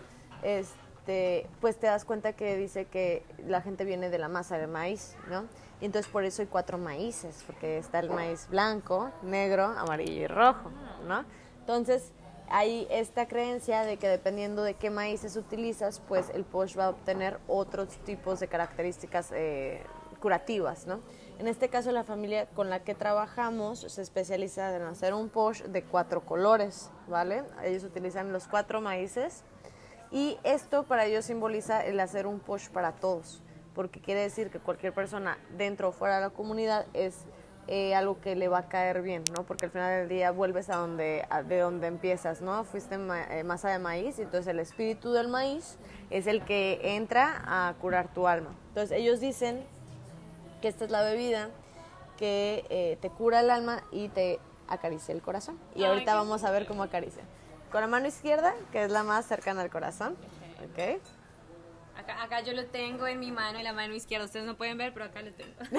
Este, 0.44 1.48
pues 1.62 1.78
te 1.78 1.88
das 1.88 2.06
cuenta 2.06 2.34
que 2.34 2.56
dice 2.58 2.86
que 2.86 3.24
la 3.48 3.62
gente 3.62 3.86
viene 3.86 4.10
de 4.10 4.18
la 4.20 4.28
masa 4.28 4.58
de 4.58 4.68
maíz, 4.68 5.16
¿no? 5.30 5.46
Y 5.80 5.86
entonces 5.86 6.12
por 6.12 6.24
eso 6.26 6.42
hay 6.42 6.48
cuatro 6.48 6.78
maíces, 6.78 7.44
porque 7.48 7.78
está 7.78 8.00
el 8.00 8.10
maíz 8.10 8.48
blanco, 8.50 9.12
negro, 9.24 9.66
amarillo 9.66 10.24
y 10.24 10.28
rojo, 10.28 10.70
¿no? 11.08 11.24
Entonces 11.60 12.12
hay 12.50 12.88
esta 12.90 13.28
creencia 13.28 13.84
de 13.84 13.98
que 13.98 14.08
dependiendo 14.08 14.64
de 14.64 14.74
qué 14.74 14.90
maíces 14.90 15.36
utilizas, 15.36 16.02
pues 16.08 16.30
el 16.34 16.44
posh 16.46 16.78
va 16.78 16.86
a 16.86 16.90
obtener 16.90 17.40
otros 17.48 17.90
tipos 18.06 18.40
de 18.40 18.48
características 18.48 19.32
eh, 19.34 19.82
curativas, 20.20 20.88
¿no? 20.88 21.00
En 21.40 21.48
este 21.48 21.70
caso, 21.70 21.92
la 21.92 22.04
familia 22.04 22.48
con 22.48 22.72
la 22.72 22.84
que 22.84 22.96
trabajamos 22.96 23.80
se 23.80 24.02
especializa 24.02 24.76
en 24.76 24.82
hacer 24.82 25.14
un 25.14 25.30
posh 25.30 25.62
de 25.62 25.84
cuatro 25.84 26.22
colores, 26.26 26.90
¿vale? 27.08 27.44
Ellos 27.64 27.84
utilizan 27.84 28.34
los 28.34 28.48
cuatro 28.48 28.82
maíces 28.82 29.44
y 30.10 30.40
esto 30.44 30.84
para 30.84 31.06
ellos 31.06 31.26
simboliza 31.26 31.86
el 31.86 32.00
hacer 32.00 32.26
un 32.26 32.40
posh 32.40 32.70
para 32.70 32.94
todos, 32.94 33.44
porque 33.76 34.02
quiere 34.02 34.22
decir 34.22 34.50
que 34.50 34.58
cualquier 34.58 34.94
persona 34.94 35.38
dentro 35.56 35.90
o 35.90 35.92
fuera 35.92 36.16
de 36.16 36.22
la 36.22 36.30
comunidad 36.32 36.88
es 36.94 37.26
eh, 37.68 37.94
algo 37.94 38.20
que 38.20 38.36
le 38.36 38.48
va 38.48 38.60
a 38.60 38.68
caer 38.68 39.04
bien, 39.04 39.24
¿no? 39.38 39.44
Porque 39.44 39.66
al 39.66 39.72
final 39.72 39.92
del 40.00 40.10
día 40.10 40.32
vuelves 40.32 40.72
a 40.72 40.78
donde, 40.78 41.24
de 41.48 41.60
donde 41.60 41.86
empiezas, 41.86 42.42
¿no? 42.42 42.64
Fuiste 42.64 42.98
ma 42.98 43.24
eh, 43.26 43.44
masa 43.44 43.70
de 43.70 43.78
maíz 43.78 44.18
y 44.18 44.24
entonces 44.24 44.48
el 44.48 44.60
espíritu 44.60 45.12
del 45.12 45.28
maíz 45.28 45.78
es 46.10 46.26
el 46.26 46.44
que 46.46 46.96
entra 46.96 47.44
a 47.46 47.76
curar 47.80 48.12
tu 48.12 48.26
alma. 48.26 48.56
Entonces 48.70 48.98
ellos 48.98 49.20
dicen 49.20 49.64
que 50.62 50.68
esta 50.68 50.86
es 50.86 50.92
la 50.92 51.04
bebida 51.04 51.50
que 52.18 52.66
eh, 52.70 52.98
te 53.02 53.10
cura 53.10 53.42
el 53.42 53.50
alma 53.50 53.84
y 53.92 54.10
te 54.10 54.40
acaricia 54.68 55.14
el 55.14 55.22
corazón. 55.22 55.60
Y 55.76 55.84
Ay, 55.84 55.90
ahorita 55.90 56.16
vamos 56.16 56.44
a 56.44 56.52
ver 56.52 56.66
cómo 56.66 56.84
acaricia. 56.84 57.24
Con 57.72 57.82
la 57.82 57.88
mano 57.88 58.08
izquierda, 58.08 58.54
que 58.72 58.84
es 58.84 58.92
la 58.92 59.04
más 59.04 59.26
cercana 59.26 59.62
al 59.62 59.70
corazón. 59.70 60.18
¿Ok? 60.64 61.00
Acá, 61.98 62.24
acá 62.24 62.42
yo 62.42 62.54
lo 62.54 62.66
tengo 62.66 63.08
en 63.08 63.20
mi 63.20 63.32
mano, 63.32 63.58
en 63.58 63.64
la 63.64 63.74
mano 63.74 63.94
izquierda. 63.94 64.26
Ustedes 64.26 64.46
no 64.46 64.56
pueden 64.56 64.78
ver, 64.78 64.94
pero 64.94 65.06
acá 65.06 65.22
lo 65.22 65.32
tengo. 65.34 65.54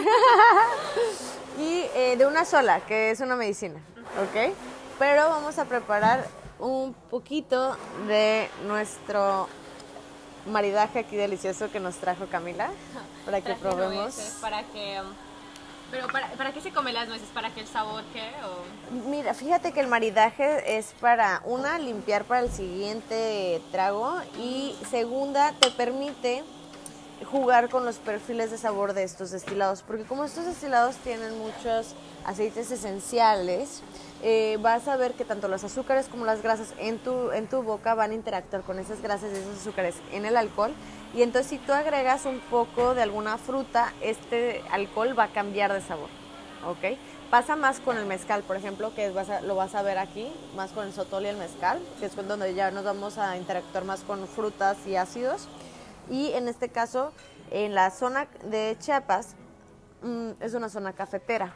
Y 1.59 1.87
eh, 1.95 2.17
de 2.17 2.27
una 2.27 2.45
sola, 2.45 2.81
que 2.87 3.11
es 3.11 3.21
una 3.21 3.35
medicina. 3.35 3.81
¿Ok? 4.23 4.55
Pero 4.99 5.29
vamos 5.29 5.59
a 5.59 5.65
preparar 5.65 6.25
un 6.59 6.93
poquito 6.95 7.77
de 8.07 8.49
nuestro 8.67 9.49
maridaje 10.49 11.01
aquí 11.01 11.17
delicioso 11.17 11.71
que 11.71 11.81
nos 11.81 11.97
trajo 11.97 12.27
Camila 12.27 12.71
para 13.25 13.39
que 13.39 13.55
Traje 13.55 13.61
probemos. 13.61 13.95
nueces, 13.95 14.37
Para 14.41 14.63
que... 14.65 15.01
Pero 15.91 16.07
para, 16.09 16.29
¿para 16.33 16.53
qué 16.53 16.61
se 16.61 16.71
comen 16.71 16.93
las 16.93 17.09
nueces? 17.09 17.29
¿Para 17.33 17.49
que 17.49 17.61
el 17.61 17.67
sabor 17.67 18.05
qué? 18.13 18.23
O... 18.45 19.09
Mira, 19.09 19.33
fíjate 19.33 19.73
que 19.73 19.81
el 19.81 19.87
maridaje 19.87 20.77
es 20.77 20.93
para, 21.01 21.41
una, 21.47 21.79
limpiar 21.79 22.25
para 22.25 22.41
el 22.41 22.51
siguiente 22.51 23.63
trago 23.73 24.21
y 24.39 24.77
segunda, 24.91 25.55
te 25.59 25.71
permite 25.71 26.45
jugar 27.31 27.69
con 27.69 27.85
los 27.85 27.97
perfiles 27.97 28.51
de 28.51 28.59
sabor 28.59 28.93
de 28.93 29.03
estos 29.03 29.31
destilados, 29.31 29.83
porque 29.83 30.05
como 30.05 30.25
estos 30.25 30.45
destilados 30.45 30.97
tienen 30.97 31.39
muchos 31.39 31.95
aceites 32.25 32.71
esenciales, 32.71 33.83
eh, 34.23 34.59
vas 34.61 34.89
a 34.89 34.97
ver 34.97 35.15
que 35.15 35.25
tanto 35.25 35.49
los 35.49 35.63
azúcares 35.65 36.07
como 36.09 36.25
las 36.25 36.43
grasas 36.43 36.75
en 36.79 36.99
tu, 36.99 37.31
en 37.33 37.47
tu 37.47 37.63
boca 37.63 37.95
van 37.95 38.11
a 38.11 38.15
interactuar 38.15 38.63
con 38.63 38.79
esas 38.79 39.01
grasas 39.01 39.31
y 39.33 39.37
esos 39.39 39.59
azúcares 39.61 39.97
en 40.13 40.25
el 40.25 40.37
alcohol. 40.37 40.73
Y 41.15 41.23
entonces 41.23 41.49
si 41.51 41.59
tú 41.59 41.73
agregas 41.73 42.27
un 42.27 42.41
poco 42.41 42.95
de 42.95 43.03
alguna 43.03 43.39
fruta, 43.39 43.93
este 44.01 44.63
alcohol 44.71 45.19
va 45.19 45.25
a 45.25 45.29
cambiar 45.33 45.73
de 45.73 45.81
sabor. 45.81 46.09
¿ok? 46.67 46.99
Pasa 47.31 47.57
más 47.57 47.79
con 47.79 47.97
el 47.99 48.07
mezcal, 48.07 48.43
por 48.43 48.57
ejemplo, 48.57 48.95
que 48.95 49.11
vas 49.11 49.31
a- 49.31 49.41
lo 49.43 49.55
vas 49.55 49.75
a 49.75 49.83
ver 49.83 49.99
aquí, 49.99 50.33
más 50.57 50.71
con 50.73 50.87
el 50.87 50.93
sotol 50.93 51.25
y 51.25 51.29
el 51.29 51.37
mezcal, 51.37 51.79
que 52.01 52.07
es 52.07 52.17
donde 52.17 52.55
ya 52.55 52.71
nos 52.71 52.85
vamos 52.85 53.19
a 53.19 53.37
interactuar 53.37 53.85
más 53.85 54.01
con 54.01 54.27
frutas 54.27 54.77
y 54.87 54.97
ácidos. 54.97 55.47
Y 56.11 56.33
en 56.33 56.49
este 56.49 56.71
caso, 56.71 57.13
en 57.51 57.75
la 57.75 57.91
zona 57.91 58.27
de 58.45 58.77
Chiapas, 58.81 59.35
mm, 60.03 60.31
es 60.41 60.55
una 60.55 60.69
zona 60.69 60.93
cafetera, 60.95 61.53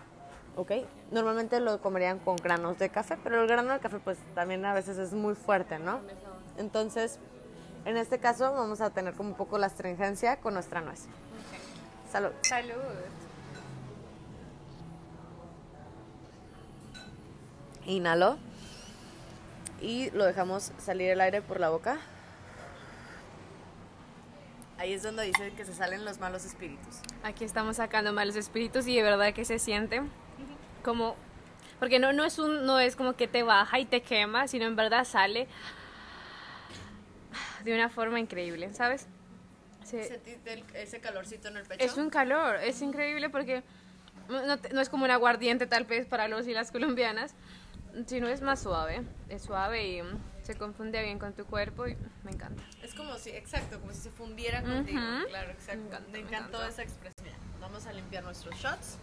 ¿ok? 0.57 0.73
Normalmente 1.11 1.61
lo 1.61 1.81
comerían 1.81 2.19
con 2.19 2.37
granos 2.37 2.79
de 2.79 2.89
café, 2.91 3.17
pero 3.23 3.43
el 3.43 3.49
grano 3.49 3.73
de 3.73 3.81
café 3.81 3.99
pues 3.99 4.19
también 4.35 4.65
a 4.65 4.75
veces 4.75 4.99
es 4.99 5.13
muy 5.13 5.35
fuerte, 5.35 5.79
¿no? 5.79 6.01
Entonces, 6.59 7.19
en 7.85 7.97
este 7.97 8.19
caso 8.19 8.53
vamos 8.53 8.81
a 8.81 8.91
tener 8.91 9.15
como 9.15 9.31
un 9.31 9.37
poco 9.37 9.59
la 9.59 9.67
astringencia 9.67 10.37
con 10.37 10.55
nuestra 10.55 10.81
nuez. 10.81 11.07
Salud. 12.11 12.31
Salud. 12.43 12.75
Inhalo. 17.87 18.39
Y 19.81 20.11
lo 20.11 20.25
dejamos 20.25 20.73
salir 20.79 21.11
el 21.11 21.21
aire 21.21 21.43
por 21.43 21.59
la 21.59 21.71
boca. 21.71 21.99
Ahí 24.79 24.93
es 24.93 25.03
donde 25.03 25.25
dice 25.25 25.53
que 25.57 25.65
se 25.65 25.75
salen 25.75 26.05
los 26.05 26.21
malos 26.21 26.45
espíritus. 26.45 27.01
Aquí 27.25 27.45
estamos 27.45 27.77
sacando 27.77 28.13
malos 28.13 28.37
espíritus 28.37 28.87
y 28.87 28.97
de 28.97 29.03
verdad 29.03 29.33
que 29.33 29.45
se 29.45 29.59
siente 29.59 30.03
como 30.83 31.17
porque 31.79 31.99
no 31.99 32.13
no 32.13 32.25
es 32.25 32.39
un 32.39 32.65
no 32.67 32.79
es 32.79 32.95
como 32.97 33.15
que 33.15 33.27
te 33.29 33.43
baja 33.43 33.79
y 33.81 33.85
te 33.87 34.03
quema, 34.03 34.47
sino 34.49 34.67
en 34.67 34.77
verdad 34.77 35.05
sale 35.05 35.49
de 37.65 37.75
una 37.75 37.89
forma 37.89 38.19
increíble, 38.21 38.73
¿sabes? 38.75 39.07
Se- 39.85 40.05
¿Sentiste 40.05 40.65
ese 40.75 41.01
calorcito 41.01 41.49
en 41.49 41.57
el 41.59 41.65
pecho? 41.67 41.85
es 41.85 41.97
un 41.97 42.11
calor, 42.11 42.57
es 42.57 42.81
increíble 42.83 43.31
porque 43.31 43.63
no, 44.29 44.57
no 44.57 44.81
es 44.81 44.89
como 44.89 45.05
un 45.05 45.11
aguardiente 45.11 45.67
tal 45.67 45.85
vez 45.85 46.07
para 46.07 46.29
los 46.29 46.47
y 46.47 46.53
las 46.55 46.71
colombianas, 46.71 47.35
sino 48.07 48.29
es 48.29 48.41
más 48.41 48.61
suave, 48.63 49.03
es 49.29 49.43
suave 49.43 49.87
y 49.87 50.03
mm, 50.03 50.19
se 50.45 50.57
confunde 50.57 51.03
bien 51.03 51.19
con 51.19 51.35
tu 51.35 51.45
cuerpo 51.45 51.87
y 51.89 51.97
me 52.25 52.31
encanta. 52.33 52.63
Es 52.83 52.95
como 52.95 53.17
si, 53.19 53.31
exacto, 53.31 53.81
como 53.81 53.93
si 53.93 54.01
se 54.01 54.11
fundiera 54.11 54.61
Ujú. 54.63 54.73
contigo. 54.73 55.01
Claro, 55.29 55.51
exacto. 55.51 55.83
Me 55.83 55.87
encanta, 55.89 56.07
me 56.07 56.13
me 56.13 56.19
encantó 56.21 56.57
encanta. 56.59 56.69
esa 56.69 56.83
expresión. 56.83 57.35
Vamos 57.61 57.87
a 57.87 57.93
limpiar 57.93 58.25
nuestros 58.25 58.55
shots 58.57 58.99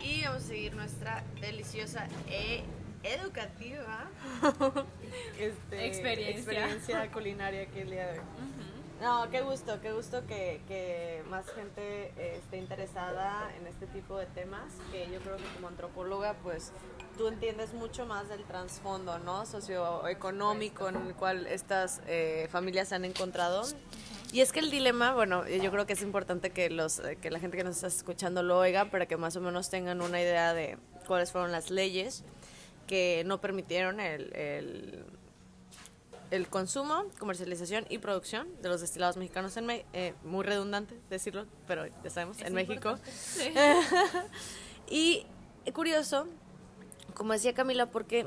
y 0.00 0.24
vamos 0.24 0.44
a 0.44 0.46
seguir 0.46 0.74
nuestra 0.74 1.24
deliciosa 1.40 2.06
e 2.28 2.62
educativa 3.02 4.08
este, 5.38 5.86
Experiencia. 5.86 6.52
experiencia 6.66 7.10
culinaria 7.12 7.66
que 7.66 7.82
el 7.82 7.90
día 7.90 8.06
de 8.08 8.18
hoy. 8.20 8.24
No, 9.00 9.30
qué 9.30 9.40
gusto, 9.40 9.80
qué 9.80 9.92
gusto 9.92 10.26
que, 10.26 10.60
que 10.68 11.22
más 11.30 11.46
gente 11.52 12.12
eh, 12.18 12.36
esté 12.36 12.58
interesada 12.58 13.50
en 13.58 13.66
este 13.66 13.86
tipo 13.86 14.18
de 14.18 14.26
temas, 14.26 14.74
que 14.92 15.10
yo 15.10 15.20
creo 15.20 15.38
que 15.38 15.44
como 15.54 15.68
antropóloga, 15.68 16.34
pues 16.42 16.70
tú 17.16 17.28
entiendes 17.28 17.72
mucho 17.72 18.04
más 18.04 18.28
del 18.28 18.44
trasfondo, 18.44 19.18
¿no? 19.18 19.46
Socioeconómico 19.46 20.90
en 20.90 20.96
el 20.96 21.14
cual 21.14 21.46
estas 21.46 22.02
eh, 22.08 22.46
familias 22.50 22.88
se 22.88 22.96
han 22.96 23.06
encontrado. 23.06 23.62
Y 24.32 24.40
es 24.40 24.52
que 24.52 24.60
el 24.60 24.70
dilema, 24.70 25.12
bueno, 25.14 25.46
yo 25.48 25.70
creo 25.70 25.86
que 25.86 25.94
es 25.94 26.02
importante 26.02 26.50
que, 26.50 26.70
los, 26.70 27.00
eh, 27.00 27.16
que 27.20 27.30
la 27.30 27.40
gente 27.40 27.56
que 27.56 27.64
nos 27.64 27.76
está 27.76 27.88
escuchando 27.88 28.42
lo 28.42 28.58
oiga 28.58 28.84
para 28.84 29.06
que 29.06 29.16
más 29.16 29.34
o 29.36 29.40
menos 29.40 29.70
tengan 29.70 30.00
una 30.02 30.20
idea 30.20 30.54
de 30.54 30.78
cuáles 31.06 31.32
fueron 31.32 31.50
las 31.50 31.70
leyes 31.70 32.22
que 32.86 33.22
no 33.26 33.40
permitieron 33.40 34.00
el, 34.00 34.34
el 34.34 35.04
el 36.30 36.48
consumo, 36.48 37.06
comercialización 37.18 37.86
y 37.88 37.98
producción 37.98 38.48
de 38.62 38.68
los 38.68 38.80
destilados 38.80 39.16
mexicanos 39.16 39.56
en 39.56 39.66
México, 39.66 39.88
eh, 39.92 40.14
muy 40.24 40.44
redundante 40.44 40.96
decirlo, 41.10 41.46
pero 41.66 41.86
ya 41.86 42.10
sabemos, 42.10 42.40
en 42.40 42.54
México. 42.54 42.98
y 44.90 45.26
curioso, 45.72 46.26
como 47.14 47.32
decía 47.32 47.52
Camila, 47.52 47.86
porque 47.86 48.26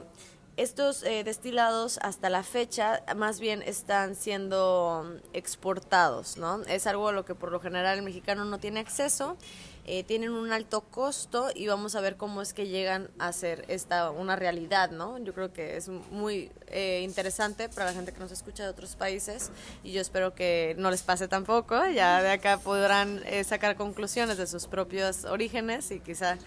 estos 0.58 1.04
eh, 1.04 1.24
destilados 1.24 2.00
hasta 2.02 2.30
la 2.30 2.44
fecha 2.44 3.04
más 3.16 3.40
bien 3.40 3.62
están 3.62 4.16
siendo 4.16 5.20
exportados, 5.34 6.38
¿no? 6.38 6.62
Es 6.64 6.88
algo 6.88 7.08
a 7.08 7.12
lo 7.12 7.26
que 7.26 7.36
por 7.36 7.52
lo 7.52 7.60
general 7.60 7.98
el 7.98 8.04
mexicano 8.04 8.46
no 8.46 8.60
tiene 8.60 8.80
acceso 8.80 9.38
eh, 9.86 10.06
tienen 10.06 10.32
un 10.32 10.54
alto 10.54 10.80
costo 10.80 11.50
y 11.54 11.68
vamos 11.68 11.96
a 11.96 12.02
ver 12.02 12.16
cómo 12.16 12.42
es 12.42 12.54
que 12.54 12.68
llegan 12.68 13.10
a 13.20 13.34
ser 13.34 13.66
esta 13.68 14.12
una 14.12 14.38
realidad, 14.38 14.92
¿no? 14.92 15.18
Yo 15.18 15.34
creo 15.34 15.52
que 15.52 15.76
es 15.76 15.90
muy 15.90 16.50
eh, 16.68 17.02
interesante 17.04 17.68
para 17.68 17.88
la 17.88 17.94
gente 17.94 18.14
que 18.14 18.20
nos 18.20 18.32
escucha 18.32 18.64
de 18.64 18.70
otros 18.70 18.96
países 18.96 19.52
y 19.84 19.92
yo 19.92 20.00
espero 20.00 20.34
que 20.34 20.74
no 20.78 20.90
les 20.90 21.04
pase 21.04 21.28
tampoco, 21.28 21.86
ya 21.88 22.24
de 22.24 22.32
acá 22.32 22.60
podrán 22.60 23.22
eh, 23.26 23.44
sacar 23.44 23.76
conclusiones 23.76 24.38
de 24.38 24.48
sus 24.48 24.68
propios 24.68 25.26
orígenes 25.26 25.92
y 25.92 26.00
quizá 26.00 26.38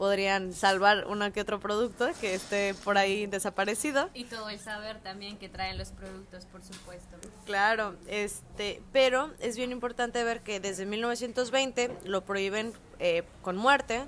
podrían 0.00 0.54
salvar 0.54 1.04
uno 1.08 1.30
que 1.30 1.42
otro 1.42 1.60
producto 1.60 2.08
que 2.22 2.32
esté 2.32 2.72
por 2.72 2.96
ahí 2.96 3.26
desaparecido. 3.26 4.08
Y 4.14 4.24
todo 4.24 4.48
el 4.48 4.58
saber 4.58 4.98
también 5.00 5.36
que 5.36 5.50
traen 5.50 5.76
los 5.76 5.90
productos, 5.90 6.46
por 6.46 6.64
supuesto. 6.64 7.18
Claro, 7.44 7.94
este, 8.06 8.80
pero 8.92 9.30
es 9.40 9.58
bien 9.58 9.72
importante 9.72 10.24
ver 10.24 10.40
que 10.40 10.58
desde 10.58 10.86
1920 10.86 11.90
lo 12.06 12.24
prohíben 12.24 12.72
eh, 12.98 13.24
con 13.42 13.58
muerte. 13.58 14.04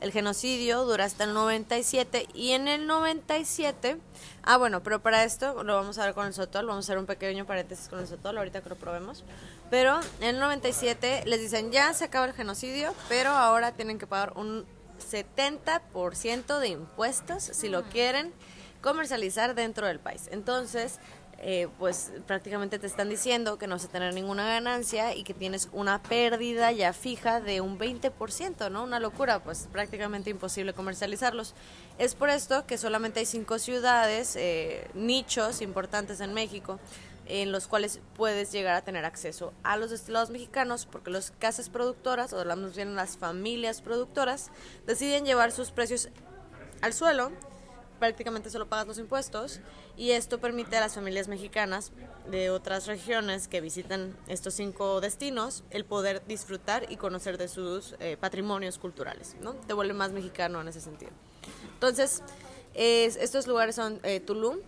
El 0.00 0.12
genocidio 0.12 0.84
dura 0.84 1.06
hasta 1.06 1.24
el 1.24 1.34
97 1.34 2.28
y 2.32 2.52
en 2.52 2.68
el 2.68 2.86
97, 2.86 3.96
ah 4.44 4.58
bueno, 4.58 4.84
pero 4.84 5.02
para 5.02 5.24
esto 5.24 5.64
lo 5.64 5.74
vamos 5.74 5.98
a 5.98 6.04
ver 6.04 6.14
con 6.14 6.26
el 6.26 6.34
sotol, 6.34 6.66
vamos 6.66 6.84
a 6.84 6.86
hacer 6.86 6.98
un 6.98 7.06
pequeño 7.06 7.46
paréntesis 7.46 7.88
con 7.88 7.98
el 7.98 8.06
sotol, 8.06 8.38
ahorita 8.38 8.60
que 8.60 8.68
lo 8.68 8.76
probemos. 8.76 9.24
Pero 9.70 9.98
en 10.20 10.36
el 10.36 10.38
97 10.38 11.24
les 11.26 11.40
dicen 11.40 11.72
ya 11.72 11.92
se 11.94 12.04
acaba 12.04 12.26
el 12.26 12.32
genocidio, 12.32 12.94
pero 13.08 13.30
ahora 13.30 13.72
tienen 13.72 13.98
que 13.98 14.06
pagar 14.06 14.34
un 14.36 14.64
70% 15.10 16.58
de 16.58 16.68
impuestos 16.68 17.42
si 17.42 17.68
lo 17.68 17.84
quieren 17.84 18.32
comercializar 18.80 19.54
dentro 19.54 19.86
del 19.86 19.98
país. 19.98 20.28
Entonces, 20.30 20.98
eh, 21.38 21.68
pues 21.78 22.12
prácticamente 22.26 22.78
te 22.78 22.86
están 22.86 23.10
diciendo 23.10 23.58
que 23.58 23.66
no 23.66 23.74
vas 23.74 23.84
a 23.84 23.88
tener 23.88 24.14
ninguna 24.14 24.46
ganancia 24.46 25.14
y 25.14 25.22
que 25.22 25.34
tienes 25.34 25.68
una 25.72 26.02
pérdida 26.02 26.72
ya 26.72 26.94
fija 26.94 27.42
de 27.42 27.60
un 27.60 27.78
20%, 27.78 28.70
¿no? 28.70 28.82
Una 28.82 29.00
locura, 29.00 29.40
pues 29.40 29.68
prácticamente 29.70 30.30
imposible 30.30 30.72
comercializarlos. 30.72 31.54
Es 31.98 32.14
por 32.14 32.30
esto 32.30 32.66
que 32.66 32.78
solamente 32.78 33.20
hay 33.20 33.26
cinco 33.26 33.58
ciudades, 33.58 34.34
eh, 34.36 34.88
nichos 34.94 35.60
importantes 35.60 36.20
en 36.20 36.32
México, 36.32 36.80
en 37.26 37.52
los 37.52 37.66
cuales 37.66 38.00
puedes 38.14 38.52
llegar 38.52 38.74
a 38.74 38.82
tener 38.82 39.04
acceso 39.04 39.52
a 39.62 39.76
los 39.76 39.90
destilados 39.90 40.30
mexicanos 40.30 40.86
porque 40.86 41.10
las 41.10 41.32
casas 41.32 41.68
productoras, 41.68 42.32
o 42.32 42.40
hablamos 42.40 42.74
bien 42.76 42.94
las 42.96 43.18
familias 43.18 43.82
productoras, 43.82 44.50
deciden 44.86 45.24
llevar 45.24 45.52
sus 45.52 45.70
precios 45.70 46.08
al 46.82 46.92
suelo, 46.92 47.32
prácticamente 47.98 48.50
solo 48.50 48.68
pagas 48.68 48.86
los 48.86 48.98
impuestos 48.98 49.60
y 49.96 50.10
esto 50.10 50.38
permite 50.38 50.76
a 50.76 50.80
las 50.80 50.94
familias 50.94 51.28
mexicanas 51.28 51.92
de 52.30 52.50
otras 52.50 52.86
regiones 52.86 53.48
que 53.48 53.60
visitan 53.60 54.16
estos 54.28 54.54
cinco 54.54 55.00
destinos 55.00 55.64
el 55.70 55.84
poder 55.84 56.22
disfrutar 56.26 56.90
y 56.90 56.96
conocer 56.96 57.38
de 57.38 57.48
sus 57.48 57.94
eh, 57.98 58.16
patrimonios 58.20 58.78
culturales, 58.78 59.36
¿no? 59.40 59.54
Te 59.54 59.72
vuelve 59.72 59.94
más 59.94 60.12
mexicano 60.12 60.60
en 60.60 60.68
ese 60.68 60.80
sentido. 60.80 61.12
Entonces, 61.74 62.22
estos 62.74 63.46
lugares 63.46 63.74
son 63.74 64.00
eh, 64.02 64.20
Tulum, 64.20 64.58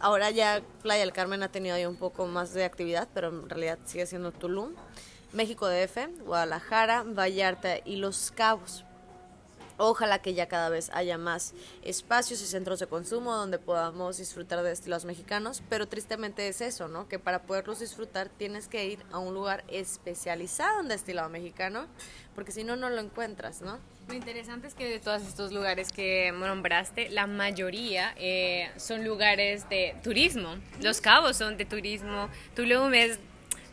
Ahora 0.00 0.30
ya 0.30 0.62
Playa 0.82 1.00
del 1.00 1.12
Carmen 1.12 1.42
ha 1.42 1.48
tenido 1.48 1.74
ahí 1.74 1.86
un 1.86 1.96
poco 1.96 2.26
más 2.26 2.52
de 2.52 2.64
actividad, 2.64 3.08
pero 3.14 3.28
en 3.28 3.48
realidad 3.48 3.78
sigue 3.84 4.06
siendo 4.06 4.32
Tulum, 4.32 4.74
México 5.32 5.68
DF, 5.68 6.22
Guadalajara, 6.24 7.02
Vallarta 7.02 7.78
y 7.84 7.96
Los 7.96 8.30
Cabos. 8.30 8.84
Ojalá 9.78 10.20
que 10.20 10.32
ya 10.32 10.48
cada 10.48 10.70
vez 10.70 10.90
haya 10.94 11.18
más 11.18 11.52
espacios 11.82 12.40
y 12.40 12.46
centros 12.46 12.78
de 12.78 12.86
consumo 12.86 13.34
donde 13.34 13.58
podamos 13.58 14.16
disfrutar 14.16 14.62
de 14.62 14.72
estilos 14.72 15.04
mexicanos, 15.04 15.62
pero 15.68 15.86
tristemente 15.86 16.48
es 16.48 16.62
eso, 16.62 16.88
¿no? 16.88 17.08
Que 17.08 17.18
para 17.18 17.42
poderlos 17.42 17.80
disfrutar 17.80 18.30
tienes 18.30 18.68
que 18.68 18.86
ir 18.86 19.04
a 19.12 19.18
un 19.18 19.34
lugar 19.34 19.64
especializado 19.68 20.80
en 20.80 20.88
destilado 20.88 21.28
mexicano, 21.28 21.88
porque 22.34 22.52
si 22.52 22.64
no, 22.64 22.76
no 22.76 22.88
lo 22.88 23.02
encuentras, 23.02 23.60
¿no? 23.60 23.78
Lo 24.08 24.14
interesante 24.14 24.68
es 24.68 24.74
que 24.74 24.88
de 24.88 25.00
todos 25.00 25.22
estos 25.22 25.52
lugares 25.52 25.90
que 25.90 26.30
nombraste, 26.32 27.08
la 27.10 27.26
mayoría 27.26 28.14
eh, 28.16 28.70
son 28.76 29.04
lugares 29.04 29.68
de 29.68 29.96
turismo. 30.04 30.54
Los 30.80 31.00
Cabos 31.00 31.36
son 31.36 31.56
de 31.56 31.64
turismo, 31.64 32.28
Tulum 32.54 32.94
es 32.94 33.18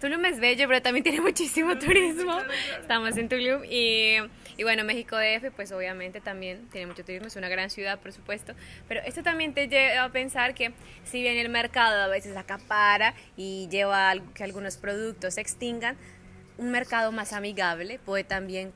Tulum 0.01 0.25
es 0.25 0.39
bello, 0.39 0.67
pero 0.67 0.81
también 0.81 1.03
tiene 1.03 1.21
muchísimo 1.29 1.77
turismo. 1.77 2.37
Estamos 2.81 3.15
en 3.15 3.29
Tulum 3.29 3.63
y, 3.63 4.17
y, 4.57 4.63
bueno, 4.63 4.83
México 4.83 5.15
DF, 5.15 5.51
pues 5.55 5.71
obviamente 5.71 6.19
también 6.19 6.67
tiene 6.71 6.87
mucho 6.87 7.05
turismo, 7.05 7.27
es 7.27 7.35
una 7.35 7.47
gran 7.47 7.69
ciudad, 7.69 7.99
por 7.99 8.11
supuesto. 8.11 8.53
Pero 8.87 9.01
esto 9.05 9.21
también 9.23 9.53
te 9.53 9.67
lleva 9.67 10.03
a 10.03 10.11
pensar 10.11 10.55
que 10.55 10.73
si 11.05 11.21
bien 11.21 11.37
el 11.37 11.47
mercado 11.47 12.01
a 12.01 12.07
veces 12.07 12.35
acapara 12.35 13.13
y 13.37 13.69
lleva 13.69 14.09
a 14.09 14.19
que 14.33 14.43
algunos 14.43 14.77
productos 14.77 15.35
se 15.35 15.41
extingan, 15.41 15.95
un 16.57 16.71
mercado 16.71 17.11
más 17.11 17.31
amigable 17.31 17.97
puede 17.99 18.23
también 18.23 18.73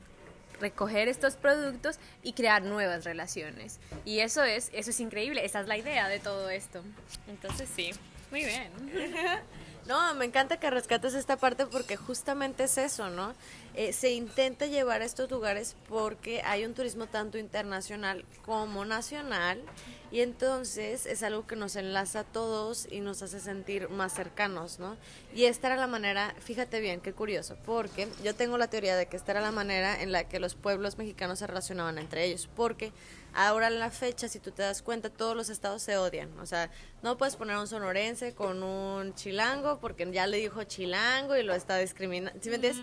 recoger 0.60 1.08
estos 1.08 1.36
productos 1.36 1.98
y 2.22 2.32
crear 2.32 2.62
nuevas 2.62 3.04
relaciones. 3.04 3.78
Y 4.04 4.20
eso 4.20 4.42
es, 4.44 4.70
eso 4.72 4.90
es 4.90 5.00
increíble, 5.00 5.44
esa 5.44 5.60
es 5.60 5.68
la 5.68 5.76
idea 5.76 6.08
de 6.08 6.18
todo 6.18 6.50
esto. 6.50 6.82
Entonces 7.28 7.68
sí, 7.74 7.90
muy 8.30 8.44
bien. 8.44 8.70
No, 9.88 10.14
me 10.14 10.26
encanta 10.26 10.60
que 10.60 10.68
rescates 10.68 11.14
esta 11.14 11.38
parte 11.38 11.64
porque 11.64 11.96
justamente 11.96 12.64
es 12.64 12.76
eso, 12.76 13.08
¿no? 13.08 13.34
Eh, 13.74 13.94
se 13.94 14.10
intenta 14.10 14.66
llevar 14.66 15.00
a 15.00 15.06
estos 15.06 15.30
lugares 15.30 15.76
porque 15.88 16.42
hay 16.44 16.66
un 16.66 16.74
turismo 16.74 17.06
tanto 17.06 17.38
internacional 17.38 18.26
como 18.44 18.84
nacional 18.84 19.62
y 20.10 20.20
entonces 20.20 21.06
es 21.06 21.22
algo 21.22 21.46
que 21.46 21.56
nos 21.56 21.74
enlaza 21.74 22.20
a 22.20 22.24
todos 22.24 22.86
y 22.90 23.00
nos 23.00 23.22
hace 23.22 23.40
sentir 23.40 23.88
más 23.88 24.12
cercanos, 24.12 24.78
¿no? 24.78 24.98
Y 25.34 25.44
esta 25.44 25.68
era 25.68 25.76
la 25.76 25.86
manera, 25.86 26.34
fíjate 26.38 26.80
bien, 26.80 27.00
qué 27.00 27.14
curioso, 27.14 27.56
porque 27.64 28.08
yo 28.22 28.34
tengo 28.34 28.58
la 28.58 28.68
teoría 28.68 28.94
de 28.94 29.06
que 29.06 29.16
esta 29.16 29.32
era 29.32 29.40
la 29.40 29.52
manera 29.52 30.02
en 30.02 30.12
la 30.12 30.24
que 30.24 30.38
los 30.38 30.54
pueblos 30.54 30.98
mexicanos 30.98 31.38
se 31.38 31.46
relacionaban 31.46 31.96
entre 31.96 32.26
ellos, 32.26 32.46
porque 32.54 32.92
Ahora 33.40 33.68
en 33.68 33.78
la 33.78 33.92
fecha, 33.92 34.26
si 34.26 34.40
tú 34.40 34.50
te 34.50 34.62
das 34.62 34.82
cuenta, 34.82 35.10
todos 35.10 35.36
los 35.36 35.48
estados 35.48 35.80
se 35.80 35.96
odian. 35.96 36.36
O 36.40 36.46
sea, 36.46 36.72
no 37.04 37.16
puedes 37.16 37.36
poner 37.36 37.56
un 37.56 37.68
sonorense 37.68 38.34
con 38.34 38.64
un 38.64 39.14
chilango 39.14 39.78
porque 39.78 40.10
ya 40.10 40.26
le 40.26 40.38
dijo 40.38 40.64
chilango 40.64 41.36
y 41.36 41.44
lo 41.44 41.54
está 41.54 41.76
discriminando. 41.78 42.36
¿Sí 42.42 42.48
me 42.48 42.56
entiendes? 42.56 42.82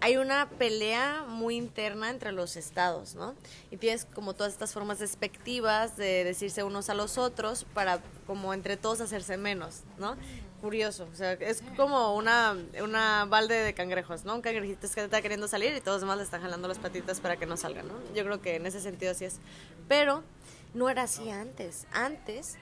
Hay 0.00 0.16
una 0.16 0.48
pelea 0.48 1.26
muy 1.28 1.56
interna 1.56 2.08
entre 2.08 2.32
los 2.32 2.56
estados, 2.56 3.14
¿no? 3.14 3.34
Y 3.70 3.76
tienes 3.76 4.06
como 4.06 4.32
todas 4.32 4.54
estas 4.54 4.72
formas 4.72 5.00
despectivas 5.00 5.98
de 5.98 6.24
decirse 6.24 6.62
unos 6.62 6.88
a 6.88 6.94
los 6.94 7.18
otros 7.18 7.66
para 7.74 8.00
como 8.28 8.54
entre 8.54 8.76
todos 8.76 9.00
hacerse 9.00 9.36
menos, 9.36 9.80
¿no? 9.98 10.16
curioso. 10.60 11.08
O 11.12 11.16
sea, 11.16 11.32
es 11.32 11.62
como 11.76 12.14
una, 12.14 12.56
una 12.82 13.24
balde 13.24 13.54
de 13.54 13.74
cangrejos, 13.74 14.24
¿no? 14.24 14.34
Un 14.34 14.42
cangrejito 14.42 14.88
que 14.92 15.04
está 15.04 15.22
queriendo 15.22 15.48
salir 15.48 15.74
y 15.74 15.80
todos 15.80 15.96
los 15.96 16.00
demás 16.02 16.18
le 16.18 16.24
están 16.24 16.42
jalando 16.42 16.68
las 16.68 16.78
patitas 16.78 17.20
para 17.20 17.36
que 17.36 17.46
no 17.46 17.56
salga, 17.56 17.82
¿no? 17.82 17.94
Yo 18.14 18.24
creo 18.24 18.40
que 18.40 18.56
en 18.56 18.66
ese 18.66 18.80
sentido 18.80 19.12
así 19.12 19.24
es. 19.24 19.38
Pero 19.88 20.22
no 20.74 20.90
era 20.90 21.04
así 21.04 21.30
antes. 21.30 21.86
Antes, 21.92 22.56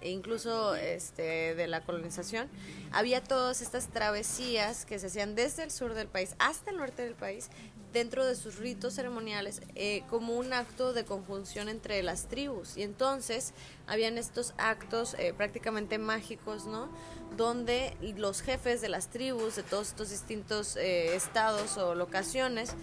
e 0.00 0.10
incluso 0.10 0.74
este, 0.76 1.54
de 1.54 1.66
la 1.66 1.82
colonización, 1.82 2.48
había 2.92 3.22
todas 3.22 3.60
estas 3.60 3.88
travesías 3.88 4.86
que 4.86 4.98
se 4.98 5.08
hacían 5.08 5.34
desde 5.34 5.64
el 5.64 5.70
sur 5.70 5.94
del 5.94 6.08
país 6.08 6.34
hasta 6.38 6.70
el 6.70 6.78
norte 6.78 7.02
del 7.02 7.14
país 7.14 7.50
dentro 7.92 8.24
de 8.24 8.36
sus 8.36 8.58
ritos 8.58 8.94
ceremoniales 8.94 9.62
eh, 9.74 10.02
como 10.08 10.34
un 10.36 10.52
acto 10.52 10.92
de 10.92 11.04
conjunción 11.04 11.68
entre 11.68 12.02
las 12.02 12.28
tribus. 12.28 12.76
Y 12.76 12.82
entonces 12.82 13.52
habían 13.86 14.18
estos 14.18 14.54
actos 14.58 15.14
eh, 15.18 15.34
prácticamente 15.36 15.98
mágicos, 15.98 16.66
¿no? 16.66 16.88
Donde 17.36 17.96
los 18.16 18.42
jefes 18.42 18.80
de 18.80 18.88
las 18.88 19.08
tribus, 19.08 19.56
de 19.56 19.62
todos 19.62 19.88
estos 19.88 20.10
distintos 20.10 20.76
eh, 20.76 21.14
estados 21.14 21.76
o 21.78 21.94
locaciones, 21.94 22.74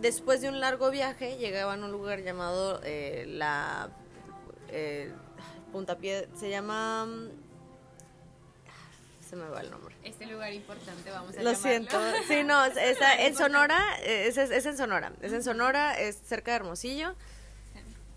después 0.00 0.40
de 0.40 0.48
un 0.48 0.60
largo 0.60 0.90
viaje, 0.90 1.36
llegaban 1.36 1.82
a 1.82 1.86
un 1.86 1.92
lugar 1.92 2.22
llamado 2.22 2.80
la 3.26 3.90
Puntapié, 5.72 6.28
se 6.34 6.50
llama 6.50 7.06
se 9.28 9.36
me 9.36 9.48
va 9.48 9.60
el 9.60 9.70
nombre. 9.70 9.94
Este 10.04 10.26
lugar 10.26 10.52
importante, 10.52 11.10
vamos 11.10 11.36
a 11.36 11.42
Lo 11.42 11.54
siento. 11.54 11.98
Sí, 12.28 12.44
no, 12.44 12.64
está 12.64 13.22
en 13.26 13.36
Sonora, 13.36 13.80
es, 14.04 14.36
es, 14.36 14.66
en 14.66 14.76
Sonora. 14.76 15.12
Es 15.20 15.32
en 15.32 15.42
Sonora, 15.42 15.98
es 15.98 16.16
cerca 16.16 16.52
de 16.52 16.56
Hermosillo. 16.58 17.14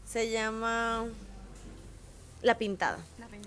Se 0.05 0.29
llama 0.29 1.05
La 2.41 2.57
Pintada. 2.57 2.99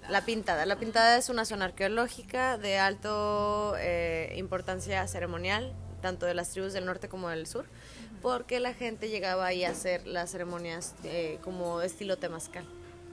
La 0.08 0.24
Pintada. 0.24 0.66
La 0.66 0.76
Pintada, 0.76 1.16
es 1.16 1.28
una 1.28 1.44
zona 1.44 1.66
arqueológica 1.66 2.58
de 2.58 2.78
alto 2.78 3.74
eh, 3.78 4.34
importancia 4.36 5.06
ceremonial, 5.06 5.72
tanto 6.00 6.26
de 6.26 6.34
las 6.34 6.50
tribus 6.50 6.72
del 6.72 6.84
norte 6.84 7.08
como 7.08 7.28
del 7.28 7.46
sur, 7.46 7.66
porque 8.20 8.60
la 8.60 8.74
gente 8.74 9.08
llegaba 9.08 9.46
ahí 9.46 9.64
a 9.64 9.70
hacer 9.70 10.06
las 10.06 10.30
ceremonias 10.30 10.94
eh, 11.04 11.38
como 11.42 11.80
estilo 11.82 12.18
temazcal. 12.18 12.64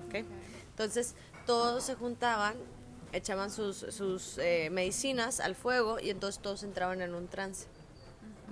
¿okay? 0.07 0.25
Entonces, 0.71 1.15
todos 1.45 1.83
se 1.83 1.95
juntaban 1.95 2.55
echaban 3.13 3.51
sus, 3.51 3.77
sus 3.77 4.37
eh, 4.37 4.69
medicinas 4.71 5.39
al 5.39 5.55
fuego 5.55 5.99
y 5.99 6.09
entonces 6.09 6.41
todos 6.41 6.63
entraban 6.63 7.01
en 7.01 7.13
un 7.15 7.27
trance. 7.27 7.65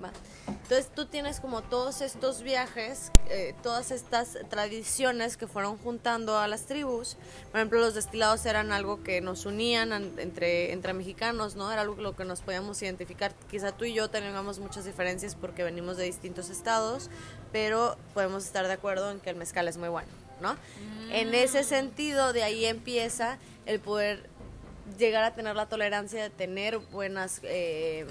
¿va? 0.02 0.10
Entonces 0.46 0.90
tú 0.94 1.06
tienes 1.06 1.40
como 1.40 1.62
todos 1.62 2.02
estos 2.02 2.42
viajes, 2.42 3.10
eh, 3.30 3.54
todas 3.64 3.90
estas 3.90 4.38
tradiciones 4.48 5.36
que 5.36 5.48
fueron 5.48 5.76
juntando 5.78 6.38
a 6.38 6.46
las 6.46 6.66
tribus. 6.66 7.16
Por 7.50 7.58
ejemplo, 7.60 7.80
los 7.80 7.94
destilados 7.94 8.46
eran 8.46 8.70
algo 8.70 9.02
que 9.02 9.20
nos 9.20 9.44
unían 9.44 9.92
an- 9.92 10.12
entre, 10.18 10.72
entre 10.72 10.92
mexicanos, 10.92 11.56
¿no? 11.56 11.72
Era 11.72 11.80
algo 11.82 11.96
lo 11.96 12.14
que 12.14 12.24
nos 12.24 12.42
podíamos 12.42 12.80
identificar. 12.82 13.34
Quizá 13.50 13.72
tú 13.72 13.86
y 13.86 13.92
yo 13.94 14.08
tengamos 14.08 14.60
muchas 14.60 14.84
diferencias 14.84 15.34
porque 15.34 15.64
venimos 15.64 15.96
de 15.96 16.04
distintos 16.04 16.48
estados, 16.48 17.10
pero 17.50 17.96
podemos 18.14 18.44
estar 18.44 18.66
de 18.68 18.74
acuerdo 18.74 19.10
en 19.10 19.18
que 19.18 19.30
el 19.30 19.36
mezcal 19.36 19.66
es 19.66 19.78
muy 19.78 19.88
bueno, 19.88 20.08
¿no? 20.40 20.56
En 21.10 21.34
ese 21.34 21.64
sentido, 21.64 22.32
de 22.32 22.44
ahí 22.44 22.66
empieza 22.66 23.38
el 23.66 23.80
poder 23.80 24.28
llegar 24.96 25.24
a 25.24 25.34
tener 25.34 25.56
la 25.56 25.68
tolerancia 25.68 26.22
de 26.22 26.30
tener 26.30 26.78
buenas 26.78 27.40
eh, 27.42 28.06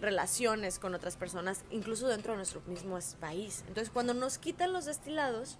relaciones 0.00 0.78
con 0.78 0.94
otras 0.94 1.16
personas, 1.16 1.64
incluso 1.70 2.08
dentro 2.08 2.32
de 2.32 2.38
nuestro 2.38 2.60
mismo 2.66 2.98
país. 3.20 3.64
Entonces, 3.68 3.90
cuando 3.90 4.14
nos 4.14 4.38
quitan 4.38 4.72
los 4.72 4.84
destilados, 4.84 5.58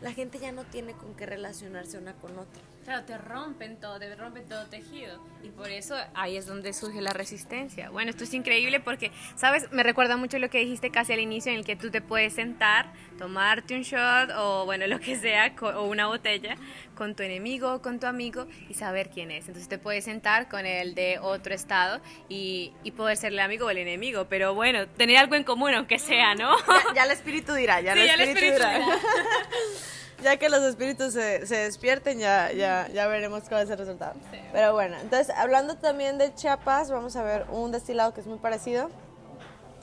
la 0.00 0.12
gente 0.12 0.38
ya 0.38 0.52
no 0.52 0.64
tiene 0.64 0.92
con 0.92 1.14
qué 1.14 1.26
relacionarse 1.26 1.98
una 1.98 2.14
con 2.14 2.32
otra. 2.32 2.62
Claro, 2.84 3.04
te 3.06 3.16
rompen 3.16 3.80
todo, 3.80 3.98
te 3.98 4.14
rompen 4.14 4.46
todo 4.46 4.66
tejido. 4.66 5.18
Y 5.42 5.48
por 5.48 5.70
eso 5.70 5.96
ahí 6.14 6.36
es 6.36 6.46
donde 6.46 6.72
surge 6.74 7.00
la 7.00 7.12
resistencia. 7.14 7.88
Bueno, 7.88 8.10
esto 8.10 8.24
es 8.24 8.34
increíble 8.34 8.78
porque, 8.80 9.10
¿sabes? 9.36 9.72
Me 9.72 9.82
recuerda 9.82 10.18
mucho 10.18 10.38
lo 10.38 10.50
que 10.50 10.58
dijiste 10.58 10.90
casi 10.90 11.14
al 11.14 11.20
inicio, 11.20 11.50
en 11.50 11.58
el 11.58 11.64
que 11.64 11.76
tú 11.76 11.90
te 11.90 12.02
puedes 12.02 12.34
sentar, 12.34 12.92
tomarte 13.18 13.74
un 13.74 13.82
shot 13.82 14.30
o, 14.36 14.66
bueno, 14.66 14.86
lo 14.88 15.00
que 15.00 15.16
sea, 15.16 15.54
o 15.60 15.84
una 15.84 16.06
botella, 16.08 16.56
con 16.94 17.14
tu 17.14 17.22
enemigo 17.22 17.72
o 17.74 17.80
con 17.82 17.98
tu 18.00 18.06
amigo 18.06 18.46
y 18.68 18.74
saber 18.74 19.08
quién 19.08 19.30
es. 19.30 19.46
Entonces 19.48 19.68
te 19.68 19.78
puedes 19.78 20.04
sentar 20.04 20.48
con 20.50 20.66
el 20.66 20.94
de 20.94 21.18
otro 21.20 21.54
estado 21.54 22.02
y, 22.28 22.72
y 22.82 22.90
poder 22.90 23.16
ser 23.16 23.32
el 23.32 23.38
amigo 23.40 23.66
o 23.66 23.70
el 23.70 23.78
enemigo. 23.78 24.26
Pero 24.28 24.54
bueno, 24.54 24.86
tener 24.88 25.16
algo 25.16 25.36
en 25.36 25.44
común, 25.44 25.72
aunque 25.72 25.98
sea, 25.98 26.34
¿no? 26.34 26.54
Ya, 26.58 26.94
ya 26.96 27.04
el 27.04 27.10
espíritu 27.12 27.54
dirá, 27.54 27.80
ya, 27.80 27.94
Sí, 27.94 28.00
el, 28.00 28.06
ya 28.08 28.14
el 28.14 28.20
espíritu 28.20 28.56
espíritu 28.56 28.78
dirá. 28.78 28.78
dirá. 28.84 28.98
ya 30.22 30.36
que 30.36 30.48
los 30.48 30.62
espíritus 30.62 31.12
se, 31.12 31.46
se 31.46 31.56
despierten, 31.56 32.18
ya, 32.18 32.50
ya, 32.52 32.88
ya 32.88 33.06
veremos 33.06 33.42
cuál 33.48 33.62
es 33.64 33.70
el 33.70 33.78
resultado. 33.78 34.14
Pero 34.52 34.72
bueno, 34.72 34.96
entonces 35.00 35.34
hablando 35.36 35.76
también 35.76 36.18
de 36.18 36.34
Chiapas, 36.34 36.90
vamos 36.90 37.16
a 37.16 37.22
ver 37.22 37.46
un 37.50 37.72
destilado 37.72 38.14
que 38.14 38.20
es 38.20 38.26
muy 38.26 38.38
parecido. 38.38 38.90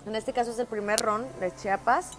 En 0.06 0.15
este 0.15 0.34
caso 0.34 0.52
es 0.52 0.60
el 0.60 0.65
primer 0.67 1.00
ron 1.00 1.28
de 1.39 1.54
Chiapas. 1.56 2.12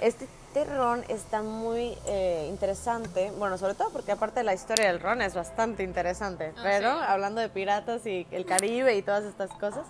Este, 0.00 0.26
este 0.48 0.64
ron 0.64 1.04
está 1.08 1.42
muy 1.42 1.96
eh, 2.06 2.46
interesante, 2.48 3.30
bueno, 3.38 3.58
sobre 3.58 3.74
todo 3.74 3.90
porque 3.90 4.12
aparte 4.12 4.40
de 4.40 4.44
la 4.44 4.54
historia 4.54 4.86
del 4.88 4.98
ron 4.98 5.20
es 5.22 5.34
bastante 5.34 5.82
interesante, 5.82 6.52
Ah, 6.56 6.60
pero 6.62 6.92
sí. 6.98 7.04
hablando 7.06 7.40
de 7.40 7.48
piratas 7.48 8.06
y 8.06 8.26
el 8.30 8.46
Caribe 8.46 8.96
y 8.96 9.02
todas 9.02 9.24
estas 9.24 9.50
cosas. 9.50 9.86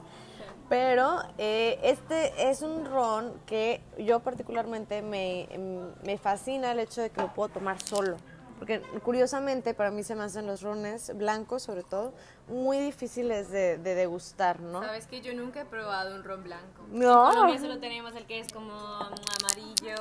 Pero 0.68 1.22
eh, 1.38 1.78
este 1.83 2.50
es 2.50 2.62
un 2.62 2.85
ron 2.85 3.40
que 3.46 3.81
yo 3.98 4.20
particularmente 4.20 5.00
me, 5.02 5.44
em, 5.52 5.92
me 6.04 6.18
fascina 6.18 6.72
el 6.72 6.78
hecho 6.81 7.00
de 7.00 7.11
que 7.11 7.20
lo 7.20 7.33
puedo 7.33 7.48
tomar 7.48 7.81
solo. 7.81 8.16
Porque 8.59 8.81
curiosamente 9.04 9.72
para 9.72 9.92
mí 9.92 10.02
se 10.02 10.16
me 10.16 10.24
hacen 10.24 10.46
los 10.46 10.62
rones 10.62 11.16
blancos, 11.16 11.62
sobre 11.62 11.85
todo, 11.85 12.12
muy 12.48 12.78
difíciles 12.78 13.50
de, 13.50 13.78
de 13.78 13.94
degustar, 13.94 14.59
¿no? 14.59 14.83
Sabes 14.83 15.07
que 15.07 15.20
yo 15.20 15.33
nunca 15.33 15.61
he 15.61 15.64
probado 15.64 16.16
un 16.16 16.24
ron 16.24 16.42
blanco. 16.42 16.83
No. 16.90 17.28
En 17.28 17.35
Colombia 17.35 17.61
solo 17.61 17.78
tenemos 17.78 18.16
el 18.16 18.26
que 18.26 18.40
es 18.40 18.52
como 18.52 18.72
amarillo, 18.72 19.94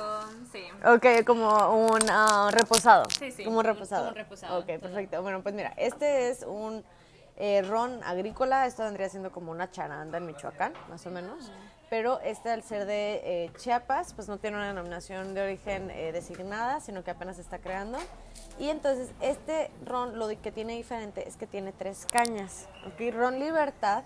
sí. 0.50 0.64
Ok, 0.84 1.24
como 1.24 1.86
un 1.86 2.00
ah, 2.10 2.50
reposado. 2.52 3.04
Sí, 3.16 3.30
sí, 3.30 3.44
Como 3.44 3.58
un 3.58 3.64
reposado. 3.64 4.02
como 4.02 4.10
un 4.10 4.16
reposado, 4.16 4.58
Ok, 4.58 4.66
perfecto. 4.80 5.22
Bueno, 5.22 5.40
pues 5.40 5.54
mira, 5.54 5.72
este 5.76 6.30
es 6.30 6.42
un 6.42 6.84
eh, 7.38 7.62
ron 7.62 8.02
agrícola. 8.04 8.66
Esto 8.66 8.84
vendría 8.84 9.08
siendo 9.08 9.32
como 9.32 9.50
una 9.50 9.70
charanda 9.70 10.18
en 10.18 10.26
Michoacán, 10.26 10.74
más 10.90 11.06
o 11.06 11.10
menos. 11.10 11.50
Pero 11.88 12.20
este, 12.20 12.50
al 12.50 12.62
ser 12.62 12.84
de 12.84 13.22
eh, 13.24 13.52
Chiapas, 13.56 14.12
pues 14.12 14.28
no 14.28 14.36
tiene 14.36 14.58
una 14.58 14.66
denominación 14.66 15.32
de 15.32 15.40
origen 15.40 15.90
eh, 15.90 16.12
designada, 16.12 16.80
sino 16.80 17.02
que 17.02 17.10
apenas 17.10 17.36
se 17.36 17.42
está 17.42 17.58
creando. 17.58 17.98
Y 18.58 18.68
entonces, 18.68 19.10
este 19.22 19.70
ron 19.86 20.18
lo 20.18 20.28
que 20.28 20.52
tiene 20.52 20.76
diferente 20.76 21.26
es 21.26 21.36
que 21.36 21.46
tiene 21.46 21.72
tres 21.72 22.04
cañas. 22.04 22.68
Ok, 22.86 23.14
ron 23.14 23.38
Libertad 23.38 24.04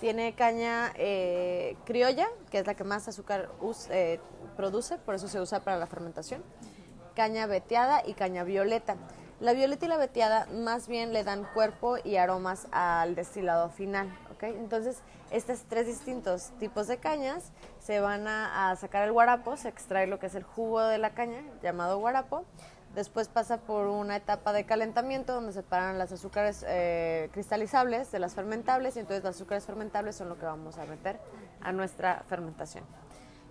tiene 0.00 0.34
caña 0.34 0.92
eh, 0.96 1.76
criolla, 1.84 2.28
que 2.50 2.58
es 2.58 2.66
la 2.66 2.74
que 2.74 2.84
más 2.84 3.08
azúcar 3.08 3.50
eh, 3.90 4.20
produce, 4.56 4.98
por 4.98 5.14
eso 5.14 5.28
se 5.28 5.40
usa 5.40 5.60
para 5.60 5.78
la 5.78 5.86
fermentación. 5.86 6.42
Caña 7.14 7.46
veteada 7.46 8.02
y 8.04 8.14
caña 8.14 8.44
violeta. 8.44 8.96
La 9.44 9.52
violeta 9.52 9.84
y 9.84 9.90
la 9.90 9.98
veteada 9.98 10.46
más 10.46 10.88
bien 10.88 11.12
le 11.12 11.22
dan 11.22 11.44
cuerpo 11.52 11.98
y 12.02 12.16
aromas 12.16 12.66
al 12.72 13.14
destilado 13.14 13.68
final. 13.68 14.08
¿ok? 14.32 14.44
Entonces, 14.44 15.02
estos 15.30 15.64
tres 15.68 15.86
distintos 15.86 16.52
tipos 16.58 16.86
de 16.86 16.96
cañas 16.96 17.52
se 17.78 18.00
van 18.00 18.26
a, 18.26 18.74
sacar 18.76 19.02
el 19.02 19.12
guarapo, 19.12 19.58
se 19.58 19.68
extrae 19.68 20.06
lo 20.06 20.18
que 20.18 20.28
es 20.28 20.34
el 20.34 20.44
jugo 20.44 20.80
de 20.80 20.96
la 20.96 21.10
caña, 21.10 21.42
llamado 21.62 21.98
guarapo. 21.98 22.46
Después 22.94 23.28
pasa 23.28 23.58
por 23.58 23.88
una 23.88 24.16
etapa 24.16 24.54
de 24.54 24.64
calentamiento 24.64 25.34
donde 25.34 25.52
separan 25.52 25.98
las 25.98 26.10
azúcares 26.10 26.64
eh, 26.66 27.28
cristalizables 27.32 28.10
de 28.12 28.20
las 28.20 28.34
fermentables 28.34 28.96
y 28.96 29.00
entonces 29.00 29.24
las 29.24 29.36
azúcares 29.36 29.66
fermentables 29.66 30.16
son 30.16 30.30
lo 30.30 30.38
que 30.38 30.46
vamos 30.46 30.78
a 30.78 30.86
meter 30.86 31.20
a 31.60 31.70
nuestra 31.70 32.24
fermentación. 32.30 32.84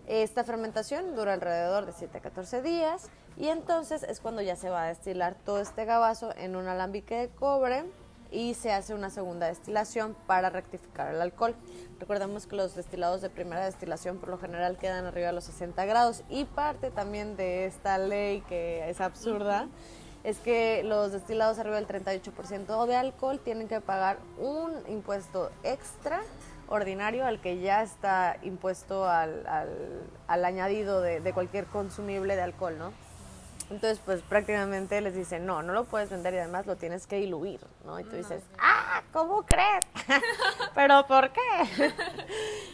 Esta 0.08 0.44
fermentación 0.44 1.16
dura 1.16 1.34
alrededor 1.34 1.86
de 1.86 1.94
7 1.94 2.18
a 2.18 2.22
14 2.22 2.62
días 2.62 3.10
y 3.38 3.48
entonces 3.48 4.04
es 4.04 4.20
cuando 4.20 4.42
ya 4.42 4.58
se 4.58 4.70
va 4.70 4.84
a 4.84 4.88
destilar 4.88 5.36
todo 5.46 5.62
este 5.62 5.86
gabazo 5.86 6.36
en 6.36 6.58
un 6.58 6.68
alambique 6.68 7.16
de 7.16 7.30
cobre 7.30 7.86
y 8.30 8.54
se 8.56 8.74
hace 8.74 8.94
una 8.94 9.10
segunda 9.10 9.48
destilación 9.48 10.14
para 10.28 10.50
rectificar 10.50 11.14
el 11.14 11.22
alcohol. 11.22 11.56
Recordemos 12.02 12.48
que 12.48 12.58
los 12.58 12.76
destilados 12.76 13.22
de 13.22 13.30
primera 13.30 13.64
destilación 13.64 14.18
por 14.18 14.28
lo 14.28 14.38
general 14.38 14.78
quedan 14.78 15.06
arriba 15.06 15.28
de 15.28 15.34
los 15.34 15.46
60 15.46 15.86
grados 15.86 16.24
y 16.30 16.44
parte 16.44 16.92
también 16.92 17.38
de 17.38 17.66
esta 17.66 17.98
ley 17.98 18.42
que 18.42 18.90
es 18.90 19.00
absurda 19.00 19.70
es 20.26 20.38
que 20.40 20.84
los 20.84 21.14
destilados 21.14 21.60
arriba 21.60 21.78
del 21.78 21.88
38% 21.88 22.86
de 22.88 22.96
alcohol 22.96 23.40
tienen 23.40 23.70
que 23.70 23.80
pagar 23.80 24.18
un 24.38 24.74
impuesto 24.90 25.50
extra 25.64 26.22
ordinario 26.68 27.26
al 27.26 27.40
que 27.40 27.60
ya 27.60 27.84
está 27.84 28.38
impuesto 28.44 29.08
al, 29.08 29.46
al, 29.48 29.70
al 30.28 30.46
añadido 30.46 31.02
de, 31.02 31.20
de 31.20 31.34
cualquier 31.34 31.66
consumible 31.66 32.36
de 32.36 32.42
alcohol, 32.42 32.78
¿no? 32.78 32.92
Entonces, 33.70 34.00
pues 34.06 34.22
prácticamente 34.22 35.00
les 35.02 35.16
dicen, 35.16 35.46
no, 35.46 35.64
no 35.64 35.74
lo 35.74 35.86
puedes 35.86 36.10
vender 36.10 36.34
y 36.34 36.38
además 36.38 36.68
lo 36.68 36.76
tienes 36.76 37.08
que 37.08 37.16
diluir, 37.16 37.60
¿no? 37.86 38.00
Y 38.00 38.04
tú 38.04 38.16
dices, 38.16 38.44
ah, 38.60 39.02
¿cómo 39.12 39.44
crees? 39.44 39.86
¿Pero 40.76 41.08
por 41.08 41.32
qué? 41.32 41.42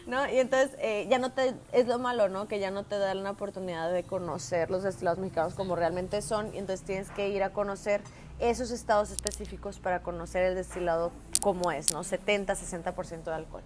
¿No? 0.08 0.28
Y 0.28 0.39
entonces 0.39 0.75
eh, 0.80 1.08
ya 1.10 1.19
no 1.19 1.32
te, 1.32 1.54
es 1.71 1.88
lo 1.88 1.99
malo, 1.99 2.28
¿no? 2.28 2.47
Que 2.47 2.60
ya 2.60 2.71
no 2.71 2.84
te 2.84 2.97
dan 2.97 3.23
la 3.23 3.32
oportunidad 3.32 3.91
de 3.91 4.04
conocer 4.04 4.71
los 4.71 4.84
destilados 4.84 5.19
mexicanos 5.19 5.54
como 5.54 5.75
realmente 5.75 6.21
son 6.21 6.54
y 6.54 6.58
entonces 6.58 6.86
tienes 6.86 7.10
que 7.12 7.30
ir 7.30 7.43
a 7.43 7.52
conocer 7.52 8.02
esos 8.39 8.71
estados 8.71 9.12
específicos 9.12 9.80
para 9.80 10.02
conocer 10.02 10.43
el 10.43 10.56
destilado 10.56 11.12
como 11.41 11.71
es, 11.71 11.93
¿no? 11.93 12.04
70, 12.04 12.56
60% 12.56 13.23
de 13.23 13.34
alcohol. 13.34 13.63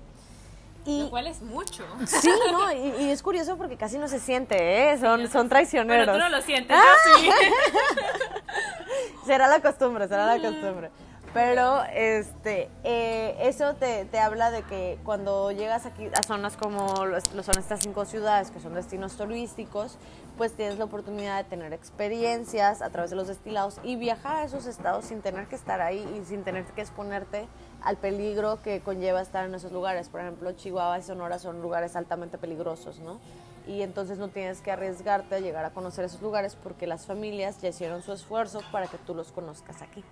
Y, 0.86 1.04
Lo 1.04 1.10
cual 1.10 1.28
es 1.28 1.41
mucho. 1.41 1.84
Sí, 2.06 2.30
no, 2.52 2.72
y, 2.72 3.04
y 3.06 3.10
es 3.12 3.24
curioso 3.24 3.56
porque 3.58 3.78
casi 3.78 3.98
no 3.98 4.08
se 4.08 4.19
siente, 4.19 4.91
¿eh? 4.91 4.98
Son, 5.00 5.30
son 5.30 5.48
traicioneros. 5.50 6.08
Bueno, 6.08 6.26
tú 6.26 6.30
no 6.32 6.38
lo 6.38 6.43
sientes, 6.43 6.76
Ah. 6.78 6.84
yo 7.15 7.19
sí. 7.22 7.30
será 9.26 9.48
la 9.48 9.62
costumbre, 9.62 10.08
será 10.08 10.36
la 10.38 10.41
costumbre. 10.41 10.89
Pero 11.34 11.82
este, 11.96 12.69
eh, 12.84 13.36
eso 13.41 13.74
te, 13.74 14.06
te 14.06 14.19
habla 14.19 14.52
de 14.52 14.62
que 14.63 15.00
cuando 15.04 15.52
llegas 15.52 15.88
aquí 15.88 16.06
a 16.13 16.22
zonas 16.22 16.56
como 16.58 17.06
lo, 17.08 17.17
lo 17.34 17.43
son 17.43 17.58
estas 17.58 17.80
cinco 17.80 18.06
ciudades, 18.06 18.52
que 18.52 18.60
son 18.60 18.76
destinos 18.76 19.17
turísticos, 19.17 19.98
pues 20.38 20.54
tienes 20.54 20.78
la 20.78 20.86
oportunidad 20.86 21.38
de 21.43 21.50
tener 21.50 21.74
experiencias 21.74 22.84
a 22.84 22.91
través 22.91 23.10
de 23.10 23.15
los 23.15 23.28
destilados 23.28 23.80
y 23.84 23.96
viajar 23.96 24.36
a 24.38 24.43
esos 24.43 24.67
estados 24.67 25.06
sin 25.06 25.22
tener 25.22 25.48
que 25.48 25.56
estar 25.56 25.82
ahí 25.82 26.06
y 26.22 26.24
sin 26.26 26.43
tener 26.43 26.65
que 26.65 26.82
exponerte 26.82 27.48
al 27.84 27.98
peligro 27.98 28.62
que 28.62 28.82
conlleva 28.82 29.22
estar 29.22 29.46
en 29.46 29.56
esos 29.56 29.72
lugares. 29.72 30.10
Por 30.10 30.22
ejemplo, 30.22 30.52
Chihuahua 30.54 31.00
y 31.00 31.04
Sonora 31.04 31.39
son 31.39 31.62
lugares 31.62 31.96
altamente 31.96 32.38
peligrosos, 32.38 33.00
¿no? 33.00 33.19
y 33.67 33.82
entonces 33.82 34.17
no 34.17 34.28
tienes 34.28 34.62
que 34.62 34.72
arriesgarte 34.72 35.36
a 35.36 35.39
llegar 35.39 35.65
a 35.65 35.69
conocer 35.72 36.06
esos 36.06 36.22
lugares 36.22 36.56
porque 36.62 36.88
las 36.88 37.06
familias 37.06 37.62
ya 37.62 37.69
hicieron 37.69 38.02
su 38.02 38.12
esfuerzo 38.12 38.62
para 38.72 38.88
que 38.88 38.98
tú 38.98 39.15
los 39.15 39.32
conozcas 39.32 39.82
aquí. 39.82 40.04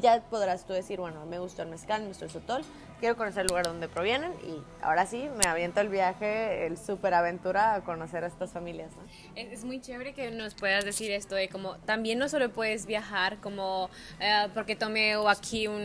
Ya 0.00 0.22
podrás 0.22 0.64
tú 0.64 0.72
decir, 0.72 1.00
bueno, 1.00 1.26
me 1.26 1.38
gustó 1.38 1.62
el 1.62 1.68
mezcal, 1.68 2.02
me 2.02 2.08
gustó 2.08 2.24
el 2.24 2.30
sotol, 2.30 2.62
quiero 2.98 3.16
conocer 3.16 3.42
el 3.42 3.48
lugar 3.48 3.66
donde 3.66 3.88
provienen 3.88 4.32
y 4.46 4.62
ahora 4.80 5.06
sí 5.06 5.28
me 5.36 5.48
aviento 5.48 5.80
el 5.80 5.88
viaje, 5.88 6.66
el 6.66 6.78
super 6.78 7.12
aventura 7.14 7.74
a 7.74 7.80
conocer 7.82 8.24
a 8.24 8.28
estas 8.28 8.52
familias. 8.52 8.92
¿no? 8.96 9.02
Es, 9.34 9.52
es 9.52 9.64
muy 9.64 9.80
chévere 9.80 10.14
que 10.14 10.30
nos 10.30 10.54
puedas 10.54 10.84
decir 10.84 11.10
esto 11.10 11.34
de 11.34 11.48
como 11.48 11.76
también 11.78 12.18
no 12.18 12.28
solo 12.28 12.52
puedes 12.52 12.86
viajar 12.86 13.38
como 13.40 13.90
eh, 14.20 14.48
porque 14.54 14.76
tomé 14.76 15.16
o 15.16 15.28
aquí 15.28 15.66
un 15.66 15.82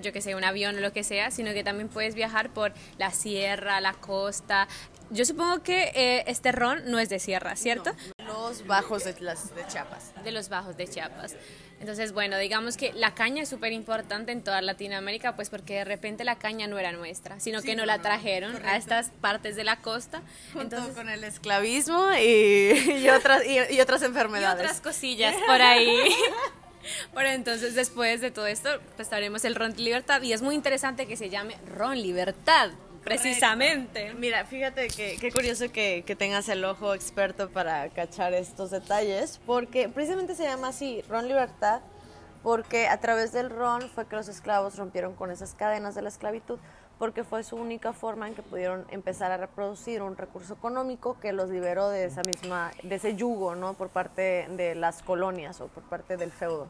yo 0.00 0.12
que 0.12 0.20
sé 0.20 0.34
un 0.34 0.44
avión 0.44 0.76
o 0.76 0.80
lo 0.80 0.92
que 0.92 1.04
sea 1.04 1.30
sino 1.30 1.52
que 1.52 1.62
también 1.62 1.88
puedes 1.88 2.14
viajar 2.14 2.50
por 2.50 2.72
la 2.96 3.10
sierra 3.10 3.80
la 3.80 3.92
costa 3.92 4.68
yo 5.10 5.24
supongo 5.24 5.62
que 5.62 5.92
eh, 5.94 6.24
este 6.26 6.52
ron 6.52 6.90
no 6.90 6.98
es 6.98 7.08
de 7.08 7.18
sierra 7.18 7.56
cierto 7.56 7.92
Los 8.26 8.66
bajos 8.66 9.04
de, 9.04 9.14
las, 9.20 9.54
de 9.54 9.66
Chiapas. 9.66 10.12
de 10.24 10.32
los 10.32 10.48
bajos 10.48 10.76
de 10.76 10.86
Chiapas 10.88 11.36
Entonces, 11.80 12.12
bueno, 12.12 12.36
digamos 12.38 12.76
que 12.76 12.92
la 12.92 13.14
caña 13.14 13.42
es 13.42 13.48
súper 13.48 13.72
importante 13.72 14.32
en 14.32 14.42
toda 14.42 14.60
Latinoamérica, 14.60 15.36
pues 15.36 15.48
porque 15.48 15.74
de 15.74 15.84
repente 15.84 16.24
la 16.24 16.36
caña 16.36 16.66
no 16.66 16.78
era 16.78 16.92
nuestra, 16.92 17.38
sino 17.38 17.62
que 17.62 17.76
no, 17.76 17.86
la 17.86 18.00
trajeron 18.00 18.56
a 18.66 18.76
estas 18.76 19.10
partes 19.20 19.54
de 19.54 19.64
la 19.64 19.76
costa. 19.76 20.22
Junto 20.52 20.76
Entonces, 20.76 20.96
con 20.96 21.08
el 21.08 21.22
esclavismo 21.22 22.08
y, 22.14 23.00
y 23.02 23.08
otras, 23.10 23.44
y, 23.46 23.74
y 23.74 23.80
otras 23.80 24.02
y 24.02 24.06
enfermedades. 24.06 24.60
otras 24.60 24.80
cosillas 24.80 25.36
por 25.46 25.62
ahí. 25.62 25.96
Bueno, 27.12 27.28
entonces 27.30 27.74
después 27.74 28.22
de 28.22 28.30
todo 28.30 28.46
esto, 28.46 28.70
pues 28.96 29.12
haremos 29.12 29.44
el 29.44 29.54
Ron 29.54 29.74
Libertad 29.76 30.22
y 30.22 30.32
es 30.32 30.40
muy 30.40 30.54
interesante 30.54 31.06
que 31.06 31.18
se 31.18 31.28
llame 31.28 31.56
Ron 31.76 32.00
Libertad, 32.00 32.70
precisamente. 33.08 34.14
Mira, 34.14 34.44
fíjate 34.44 34.88
que 34.88 35.16
qué 35.16 35.32
curioso 35.32 35.70
que, 35.72 36.04
que 36.06 36.16
tengas 36.16 36.48
el 36.48 36.64
ojo 36.64 36.94
experto 36.94 37.48
para 37.50 37.88
cachar 37.90 38.34
estos 38.34 38.70
detalles, 38.70 39.40
porque 39.46 39.88
precisamente 39.88 40.34
se 40.34 40.44
llama 40.44 40.68
así, 40.68 41.02
Ron 41.08 41.28
Libertad, 41.28 41.80
porque 42.42 42.88
a 42.88 42.98
través 43.00 43.32
del 43.32 43.50
ron 43.50 43.88
fue 43.90 44.06
que 44.06 44.16
los 44.16 44.28
esclavos 44.28 44.76
rompieron 44.76 45.14
con 45.14 45.30
esas 45.30 45.54
cadenas 45.54 45.94
de 45.94 46.02
la 46.02 46.08
esclavitud, 46.08 46.58
porque 46.98 47.24
fue 47.24 47.44
su 47.44 47.56
única 47.56 47.92
forma 47.92 48.28
en 48.28 48.34
que 48.34 48.42
pudieron 48.42 48.84
empezar 48.90 49.30
a 49.30 49.36
reproducir 49.36 50.02
un 50.02 50.16
recurso 50.16 50.54
económico 50.54 51.18
que 51.20 51.32
los 51.32 51.48
liberó 51.48 51.88
de 51.88 52.04
esa 52.04 52.22
misma, 52.22 52.72
de 52.82 52.96
ese 52.96 53.14
yugo, 53.14 53.54
¿no? 53.54 53.74
Por 53.74 53.88
parte 53.88 54.46
de 54.50 54.74
las 54.74 55.02
colonias 55.02 55.60
o 55.60 55.68
por 55.68 55.84
parte 55.84 56.16
del 56.16 56.32
feudo. 56.32 56.68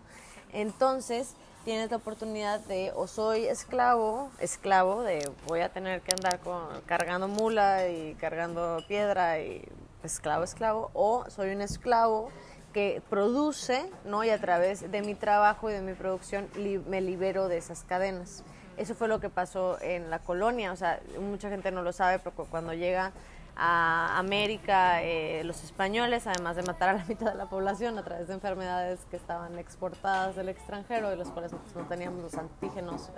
Entonces, 0.52 1.34
tienes 1.68 1.90
la 1.90 1.98
oportunidad 1.98 2.60
de 2.60 2.92
o 2.96 3.06
soy 3.06 3.44
esclavo, 3.44 4.30
esclavo 4.40 5.02
de 5.02 5.30
voy 5.46 5.60
a 5.60 5.68
tener 5.68 6.00
que 6.00 6.12
andar 6.14 6.38
con, 6.40 6.62
cargando 6.86 7.28
mula 7.28 7.88
y 7.90 8.14
cargando 8.14 8.78
piedra 8.88 9.38
y 9.40 9.68
esclavo, 10.02 10.44
esclavo, 10.44 10.90
o 10.94 11.28
soy 11.28 11.50
un 11.54 11.60
esclavo 11.60 12.30
que 12.72 13.02
produce, 13.10 13.84
¿no? 14.06 14.24
Y 14.24 14.30
a 14.30 14.40
través 14.40 14.90
de 14.90 15.02
mi 15.02 15.14
trabajo 15.14 15.68
y 15.68 15.74
de 15.74 15.82
mi 15.82 15.92
producción 15.92 16.48
me 16.86 17.02
libero 17.02 17.48
de 17.48 17.58
esas 17.58 17.82
cadenas. 17.84 18.44
Eso 18.78 18.94
fue 18.94 19.06
lo 19.06 19.20
que 19.20 19.28
pasó 19.28 19.76
en 19.82 20.08
la 20.08 20.20
colonia, 20.20 20.72
o 20.72 20.76
sea, 20.76 21.00
mucha 21.20 21.50
gente 21.50 21.70
no 21.70 21.82
lo 21.82 21.92
sabe, 21.92 22.18
pero 22.18 22.34
cu- 22.34 22.46
cuando 22.50 22.72
llega 22.72 23.12
a 23.58 24.16
América 24.18 25.02
eh, 25.02 25.42
los 25.44 25.64
españoles, 25.64 26.26
además 26.28 26.54
de 26.56 26.62
matar 26.62 26.90
a 26.90 26.92
la 26.92 27.04
mitad 27.08 27.32
de 27.32 27.34
la 27.34 27.46
población 27.46 27.98
a 27.98 28.04
través 28.04 28.28
de 28.28 28.34
enfermedades 28.34 29.00
que 29.10 29.16
estaban 29.16 29.58
exportadas 29.58 30.36
del 30.36 30.48
extranjero 30.48 31.12
y 31.12 31.16
los 31.16 31.28
cuales 31.30 31.52
nosotros 31.52 31.76
no 31.76 31.88
teníamos 31.88 32.22
los 32.22 32.34
antígenos, 32.34 33.10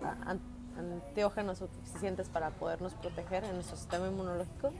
antiógenos 0.78 1.58
suficientes 1.58 2.30
para 2.30 2.50
podernos 2.50 2.94
proteger 2.94 3.44
en 3.44 3.54
nuestro 3.54 3.76
sistema 3.76 4.08
inmunológico. 4.08 4.72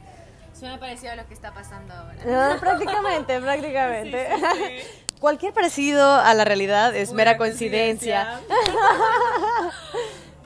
Suena 0.59 0.81
parecido 0.81 1.13
a 1.13 1.17
lo 1.17 1.27
que 1.29 1.35
está 1.35 1.53
pasando 1.53 1.95
ahora. 1.95 2.55
No, 2.55 2.61
prácticamente, 2.61 3.41
prácticamente. 3.41 4.29
Cualquier 5.21 5.53
parecido 5.53 6.15
a 6.15 6.33
la 6.33 6.47
realidad 6.47 6.97
es 6.97 7.13
mera 7.13 7.37
coincidencia. 7.37 8.41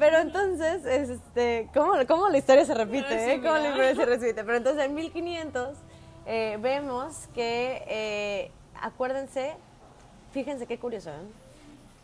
Pero 0.05 0.19
entonces, 0.19 0.85
este, 0.85 1.71
¿cómo, 1.73 1.95
cómo 2.07 2.29
la 2.29 2.37
historia 2.37 2.65
se 2.67 2.75
repite? 2.75 3.35
eh? 3.35 3.41
¿Cómo 3.41 3.55
la 3.55 3.69
historia 3.71 3.95
se 3.95 4.05
repite? 4.05 4.45
Pero 4.45 4.57
entonces 4.59 4.85
en 4.85 4.95
1500 4.95 5.79
eh, 6.27 6.59
vemos 6.61 7.29
que, 7.35 7.83
eh, 7.89 8.51
acuérdense, 8.83 9.55
fíjense 10.33 10.67
qué 10.67 10.79
curioso, 10.79 11.11
¿eh? 11.11 11.15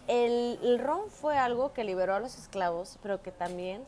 El, 0.08 0.58
el 0.62 0.78
ron 0.78 1.10
fue 1.10 1.36
algo 1.36 1.74
que 1.74 1.84
liberó 1.84 2.14
a 2.14 2.20
los 2.20 2.38
esclavos, 2.38 2.98
pero 3.02 3.22
que 3.22 3.32
también 3.32 3.84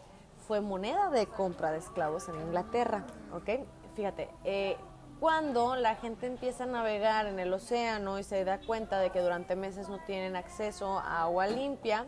fue 0.46 0.60
moneda 0.60 1.08
de 1.08 1.26
compra 1.26 1.72
de 1.72 1.78
esclavos 1.78 2.28
en 2.28 2.36
Inglaterra, 2.36 3.04
¿ok? 3.32 3.64
Fíjate, 3.96 4.28
eh, 4.44 4.76
cuando 5.20 5.74
la 5.74 5.96
gente 5.96 6.26
empieza 6.26 6.64
a 6.64 6.66
navegar 6.66 7.26
en 7.26 7.38
el 7.38 7.52
océano 7.52 8.18
y 8.18 8.24
se 8.24 8.44
da 8.44 8.58
cuenta 8.58 8.98
de 8.98 9.10
que 9.10 9.20
durante 9.20 9.56
meses 9.56 9.88
no 9.88 9.98
tienen 10.04 10.36
acceso 10.36 10.98
a 10.98 11.22
agua 11.22 11.46
limpia, 11.46 12.06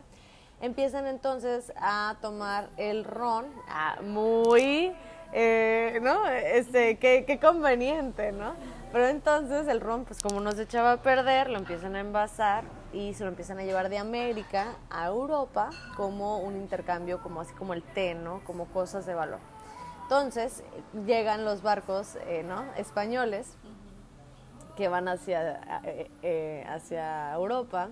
empiezan 0.61 1.07
entonces 1.07 1.71
a 1.77 2.15
tomar 2.21 2.69
el 2.77 3.03
ron 3.03 3.45
ah, 3.67 3.97
muy, 4.03 4.93
eh, 5.33 5.99
¿no? 6.01 6.27
Este, 6.27 6.97
qué, 6.97 7.25
qué 7.25 7.39
conveniente, 7.39 8.31
¿no? 8.31 8.53
Pero 8.91 9.07
entonces 9.07 9.67
el 9.67 9.81
ron, 9.81 10.05
pues 10.05 10.21
como 10.21 10.39
no 10.39 10.53
se 10.53 10.63
echaba 10.63 10.93
a 10.93 10.97
perder, 11.01 11.49
lo 11.49 11.57
empiezan 11.57 11.95
a 11.95 11.99
envasar 11.99 12.63
y 12.93 13.13
se 13.13 13.23
lo 13.23 13.29
empiezan 13.29 13.59
a 13.59 13.63
llevar 13.63 13.89
de 13.89 13.97
América 13.97 14.75
a 14.89 15.07
Europa 15.07 15.69
como 15.97 16.39
un 16.39 16.55
intercambio, 16.55 17.21
como 17.21 17.41
así 17.41 17.53
como 17.55 17.73
el 17.73 17.83
té, 17.83 18.15
¿no? 18.15 18.41
Como 18.45 18.67
cosas 18.67 19.05
de 19.05 19.13
valor. 19.13 19.39
Entonces 20.03 20.63
llegan 21.05 21.43
los 21.45 21.61
barcos, 21.61 22.15
eh, 22.27 22.43
¿no? 22.43 22.63
Españoles 22.77 23.57
que 24.77 24.87
van 24.87 25.07
hacia, 25.07 25.81
eh, 25.83 26.11
eh, 26.21 26.65
hacia 26.69 27.33
Europa 27.33 27.89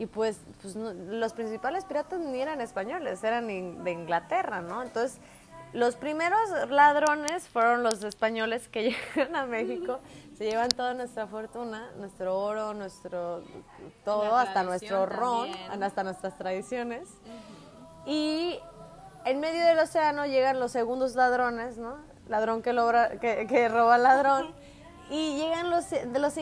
y 0.00 0.06
pues, 0.06 0.40
pues 0.62 0.74
no- 0.76 0.92
los 0.94 1.32
principales 1.34 1.84
piratas 1.84 2.18
ni 2.20 2.40
eran 2.40 2.60
españoles, 2.60 3.22
eran 3.22 3.50
in- 3.50 3.84
de 3.84 3.90
Inglaterra, 3.92 4.60
¿no? 4.62 4.82
Entonces 4.82 5.20
los 5.74 5.94
primeros 5.94 6.40
ladrones 6.70 7.46
fueron 7.48 7.82
los 7.84 8.02
españoles 8.02 8.66
que 8.68 8.82
llegan 9.14 9.36
a 9.36 9.44
México, 9.46 10.00
se 10.36 10.44
llevan 10.50 10.70
toda 10.70 10.94
nuestra 10.94 11.26
fortuna, 11.26 11.90
nuestro 11.98 12.36
oro, 12.38 12.72
nuestro 12.74 13.42
todo, 14.04 14.34
hasta 14.36 14.62
nuestro 14.62 15.04
ron, 15.06 15.52
también. 15.52 15.82
hasta 15.84 16.02
nuestras 16.02 16.36
tradiciones. 16.38 17.06
Y 18.06 18.58
en 19.26 19.38
medio 19.40 19.64
del 19.66 19.78
océano 19.80 20.24
llegan 20.26 20.58
los 20.58 20.72
segundos 20.72 21.14
ladrones, 21.14 21.76
¿no? 21.76 21.96
Ladrón 22.26 22.62
que, 22.62 22.72
logra, 22.72 23.18
que, 23.20 23.46
que 23.46 23.68
roba 23.68 23.98
ladrón. 23.98 24.54
Y 25.10 25.36
llegan 25.36 25.70
los, 25.70 25.90
de 25.90 26.18
los 26.20 26.36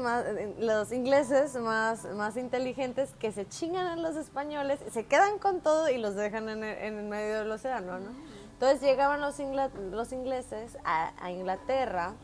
más, 0.00 0.24
los 0.58 0.92
ingleses 0.92 1.54
más, 1.54 2.04
más 2.06 2.36
inteligentes 2.36 3.10
que 3.20 3.30
se 3.30 3.48
chingan 3.48 3.86
a 3.86 3.96
los 3.96 4.16
españoles, 4.16 4.80
se 4.92 5.04
quedan 5.06 5.38
con 5.38 5.60
todo 5.60 5.88
y 5.88 5.98
los 5.98 6.16
dejan 6.16 6.48
en 6.48 6.64
el, 6.64 6.78
en 6.78 6.98
el 6.98 7.04
medio 7.04 7.38
del 7.38 7.50
océano, 7.52 8.00
¿no? 8.00 8.10
Entonces 8.54 8.80
llegaban 8.80 9.20
los, 9.20 9.38
ingla- 9.38 9.70
los 9.92 10.12
ingleses 10.12 10.76
a, 10.84 11.12
a 11.24 11.30
Inglaterra 11.30 12.14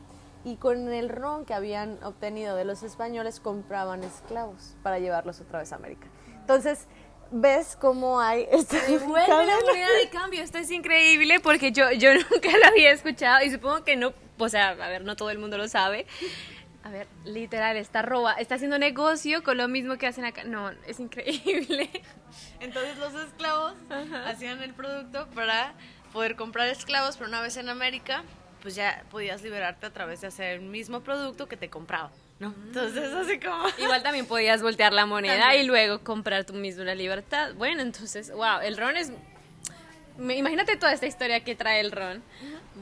y 0.44 0.56
con 0.56 0.92
el 0.92 1.08
ron 1.08 1.44
que 1.44 1.54
habían 1.54 1.98
obtenido 2.04 2.56
de 2.56 2.64
los 2.64 2.82
españoles 2.82 3.38
compraban 3.40 4.02
esclavos 4.04 4.74
para 4.82 4.98
llevarlos 4.98 5.40
otra 5.40 5.60
vez 5.60 5.72
a 5.72 5.76
América. 5.76 6.06
Entonces, 6.40 6.86
¿ves 7.30 7.76
cómo 7.80 8.20
hay 8.20 8.48
esta 8.50 8.78
moneda 9.06 9.88
de 10.00 10.08
cambio, 10.10 10.42
esto 10.42 10.58
es 10.58 10.70
increíble 10.70 11.40
porque 11.40 11.70
yo, 11.72 11.90
yo 11.92 12.14
nunca 12.30 12.50
lo 12.56 12.66
había 12.66 12.90
escuchado 12.90 13.44
y 13.44 13.50
supongo 13.50 13.84
que 13.84 13.96
no, 13.96 14.12
o 14.44 14.48
sea, 14.48 14.70
a 14.70 14.88
ver, 14.88 15.04
no 15.04 15.16
todo 15.16 15.30
el 15.30 15.38
mundo 15.38 15.58
lo 15.58 15.68
sabe. 15.68 16.06
A 16.84 16.90
ver, 16.90 17.06
literal, 17.24 17.76
está 17.76 18.02
roba, 18.02 18.34
está 18.34 18.54
haciendo 18.54 18.78
negocio 18.78 19.42
con 19.42 19.56
lo 19.56 19.68
mismo 19.68 19.98
que 19.98 20.06
hacen 20.06 20.24
acá. 20.24 20.44
No, 20.44 20.70
es 20.86 21.00
increíble. 21.00 21.90
Entonces 22.60 22.96
los 22.98 23.14
esclavos 23.14 23.74
hacían 24.26 24.62
el 24.62 24.72
producto 24.74 25.28
para 25.34 25.74
poder 26.12 26.36
comprar 26.36 26.68
esclavos, 26.68 27.16
pero 27.16 27.28
una 27.28 27.40
vez 27.40 27.56
en 27.56 27.68
América, 27.68 28.22
pues 28.62 28.74
ya 28.74 29.04
podías 29.10 29.42
liberarte 29.42 29.86
a 29.86 29.90
través 29.90 30.20
de 30.20 30.28
hacer 30.28 30.54
el 30.54 30.60
mismo 30.60 31.00
producto 31.00 31.46
que 31.46 31.56
te 31.56 31.68
compraba, 31.68 32.10
¿no? 32.38 32.54
Entonces 32.66 33.12
así 33.12 33.38
como... 33.38 33.64
Igual 33.78 34.02
también 34.02 34.26
podías 34.26 34.62
voltear 34.62 34.92
la 34.92 35.04
moneda 35.06 35.54
y 35.56 35.66
luego 35.66 36.00
comprar 36.00 36.44
tú 36.44 36.54
mismo 36.54 36.84
la 36.84 36.94
libertad. 36.94 37.54
Bueno, 37.54 37.82
entonces, 37.82 38.32
wow, 38.32 38.60
el 38.62 38.76
ron 38.76 38.96
es... 38.96 39.12
Imagínate 40.18 40.76
toda 40.76 40.92
esta 40.92 41.06
historia 41.06 41.44
que 41.44 41.54
trae 41.54 41.80
el 41.80 41.92
ron. 41.92 42.22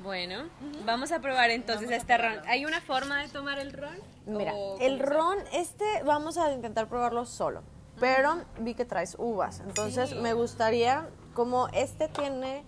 Bueno, 0.03 0.45
vamos 0.85 1.11
a 1.13 1.21
probar 1.21 1.51
entonces 1.51 1.91
este 1.91 2.17
ron. 2.19 2.41
¿Hay 2.47 2.65
una 2.65 2.81
forma 2.81 3.23
de 3.23 3.29
tomar 3.29 3.59
el 3.59 3.73
ron? 3.73 3.97
Mira, 4.27 4.53
¿O 4.55 4.79
el 4.81 4.99
ron, 4.99 5.39
este 5.53 5.85
vamos 6.05 6.37
a 6.39 6.53
intentar 6.53 6.89
probarlo 6.89 7.25
solo, 7.27 7.63
pero 8.01 8.43
vi 8.61 8.75
que 8.75 8.85
traes 8.85 9.17
uvas, 9.19 9.61
entonces 9.61 10.15
me 10.17 10.33
gustaría, 10.35 11.09
como 11.35 11.69
este 11.69 12.09
tiene 12.09 12.65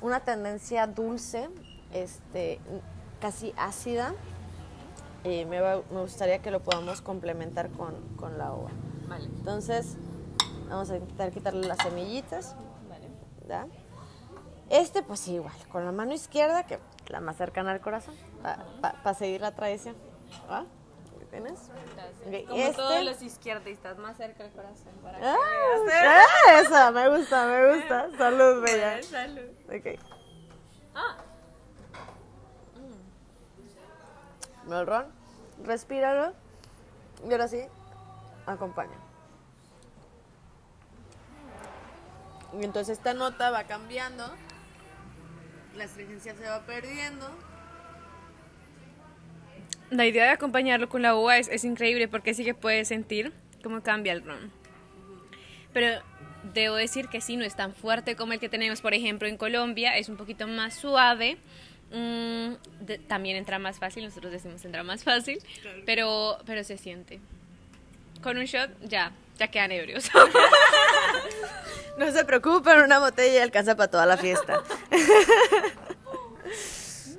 una 0.00 0.20
tendencia 0.20 0.86
dulce, 0.86 1.48
este, 1.92 2.58
casi 3.20 3.54
ácida, 3.56 4.14
eh, 5.24 5.44
me, 5.46 5.60
va- 5.60 5.82
me 5.90 6.00
gustaría 6.00 6.40
que 6.40 6.50
lo 6.50 6.60
podamos 6.60 7.00
complementar 7.00 7.70
con, 7.70 7.94
con 8.16 8.36
la 8.38 8.52
uva. 8.52 8.70
Vale, 9.08 9.24
Entonces, 9.26 9.96
vamos 10.68 10.90
a 10.90 10.96
intentar 10.96 11.30
quitarle 11.30 11.66
las 11.66 11.78
semillitas, 11.78 12.56
vale. 12.88 13.08
¿da? 13.46 13.66
Este, 14.70 15.02
pues 15.02 15.26
igual, 15.28 15.54
con 15.70 15.84
la 15.84 15.92
mano 15.92 16.12
izquierda, 16.14 16.64
que 16.66 16.78
la 17.08 17.20
más 17.20 17.36
cercana 17.36 17.70
al 17.72 17.80
corazón, 17.80 18.14
para 18.80 19.14
seguir 19.14 19.40
la 19.40 19.52
tradición. 19.54 19.94
¿Va? 20.50 20.64
¿Qué 21.18 21.24
tienes? 21.26 21.60
Ok, 22.26 22.48
Como 22.48 22.60
este- 22.60 22.76
todos 22.76 23.04
los 23.04 23.22
izquierdistas, 23.22 23.98
más 23.98 24.16
cerca 24.16 24.44
al 24.44 24.50
corazón. 24.52 24.92
Para 25.02 25.18
Ah, 25.22 25.36
esa, 26.60 26.90
me 26.90 27.08
gusta, 27.16 27.46
me 27.46 27.74
gusta. 27.76 28.08
Salud, 28.16 28.62
bella. 28.62 29.02
Salud. 29.02 29.50
Ok. 29.68 30.00
Ah, 30.94 31.16
El 34.66 34.86
ron, 34.86 35.06
respíralo. 35.62 36.32
Y 37.28 37.32
ahora 37.32 37.48
sí, 37.48 37.60
acompaña. 38.46 38.96
Y 42.58 42.64
entonces 42.64 42.96
esta 42.98 43.12
nota 43.14 43.50
va 43.50 43.64
cambiando. 43.64 44.24
La 45.76 45.84
astringencia 45.84 46.34
se 46.34 46.44
va 46.44 46.60
perdiendo. 46.66 47.28
La 49.90 50.06
idea 50.06 50.24
de 50.24 50.30
acompañarlo 50.30 50.88
con 50.88 51.02
la 51.02 51.14
uva 51.14 51.38
es, 51.38 51.48
es 51.48 51.64
increíble 51.64 52.08
porque 52.08 52.34
sí 52.34 52.44
que 52.44 52.54
puedes 52.54 52.88
sentir 52.88 53.32
cómo 53.62 53.82
cambia 53.82 54.12
el 54.12 54.22
ron. 54.24 54.50
pero 55.72 56.00
debo 56.52 56.74
decir 56.76 57.08
que 57.08 57.20
sí, 57.20 57.36
no 57.36 57.44
es 57.44 57.56
tan 57.56 57.74
fuerte 57.74 58.16
como 58.16 58.32
el 58.34 58.38
que 58.40 58.48
tenemos, 58.50 58.80
por 58.82 58.92
ejemplo, 58.94 59.26
en 59.28 59.36
Colombia, 59.38 59.96
es 59.96 60.08
un 60.08 60.16
poquito 60.16 60.46
más 60.46 60.74
suave. 60.74 61.38
Mm, 61.90 62.54
de- 62.84 62.98
también 63.06 63.36
entra 63.36 63.58
más 63.58 63.78
fácil, 63.78 64.04
nosotros 64.04 64.30
decimos 64.32 64.64
entra 64.64 64.82
más 64.82 65.04
fácil, 65.04 65.38
pero, 65.86 66.38
pero 66.46 66.62
se 66.64 66.76
siente. 66.76 67.20
Con 68.22 68.36
un 68.38 68.44
shot 68.44 68.70
ya, 68.82 69.12
ya 69.38 69.48
quedan 69.48 69.72
ebrios. 69.72 70.10
No 71.98 72.10
se 72.10 72.24
preocupen, 72.24 72.80
una 72.80 72.98
botella 72.98 73.42
alcanza 73.42 73.76
para 73.76 73.90
toda 73.90 74.06
la 74.06 74.16
fiesta. 74.16 74.62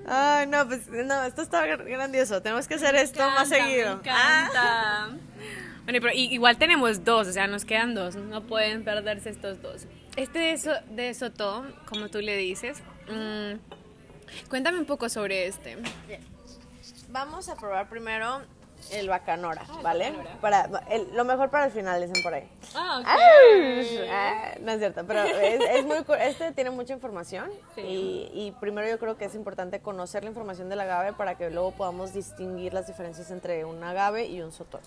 Ay, 0.07 0.45
no, 0.47 0.67
pues 0.67 0.87
no, 0.87 1.23
esto 1.23 1.41
está 1.41 1.65
gr- 1.65 1.83
grandioso. 1.83 2.41
Tenemos 2.41 2.67
que 2.67 2.75
hacer 2.75 2.95
esto 2.95 3.19
más 3.31 3.49
seguido. 3.49 3.95
Me 3.95 4.01
encanta. 4.01 5.09
Bueno, 5.85 5.99
pero 6.01 6.11
igual 6.13 6.57
tenemos 6.57 7.03
dos, 7.03 7.27
o 7.27 7.31
sea, 7.31 7.47
nos 7.47 7.65
quedan 7.65 7.95
dos. 7.95 8.15
No 8.15 8.41
pueden 8.43 8.83
perderse 8.83 9.29
estos 9.29 9.61
dos. 9.61 9.85
Este 10.15 10.39
de, 10.39 10.57
so- 10.57 10.81
de 10.91 11.13
Soto, 11.13 11.65
como 11.87 12.09
tú 12.09 12.19
le 12.21 12.37
dices, 12.37 12.79
mm, 13.09 14.47
cuéntame 14.49 14.77
un 14.79 14.85
poco 14.85 15.09
sobre 15.09 15.47
este. 15.47 15.77
Vamos 17.09 17.49
a 17.49 17.55
probar 17.55 17.89
primero 17.89 18.41
el 18.91 19.09
bacanora, 19.09 19.63
Ah, 19.69 19.79
¿vale? 19.81 20.11
bacanora. 20.11 20.37
Para 20.41 20.69
el- 20.89 21.15
lo 21.15 21.25
mejor 21.25 21.49
para 21.49 21.65
el 21.65 21.71
final, 21.71 22.01
dicen 22.05 22.21
por 22.23 22.33
ahí. 22.33 22.49
Ah, 22.75 23.01
Ah, 23.05 24.51
no 24.61 24.71
es 24.71 24.79
cierto, 24.79 25.05
pero 25.05 25.23
es, 25.23 25.61
es 25.61 25.85
muy, 25.85 25.97
este 26.21 26.51
tiene 26.53 26.69
mucha 26.69 26.93
información 26.93 27.49
Sí. 27.75 27.81
y, 27.81 28.31
y 28.33 28.51
primero 28.59 28.87
yo 28.87 28.99
creo 28.99 29.17
que 29.17 29.25
es 29.25 29.35
importante 29.35 29.79
conocer 29.79 30.23
la 30.23 30.29
información 30.29 30.69
del 30.69 30.79
agave 30.79 31.13
para 31.13 31.35
que 31.35 31.49
luego 31.49 31.71
podamos 31.71 32.13
distinguir 32.13 32.73
las 32.73 32.87
diferencias 32.87 33.31
entre 33.31 33.65
un 33.65 33.83
agave 33.83 34.25
y 34.27 34.41
un 34.41 34.51
sotol. 34.51 34.81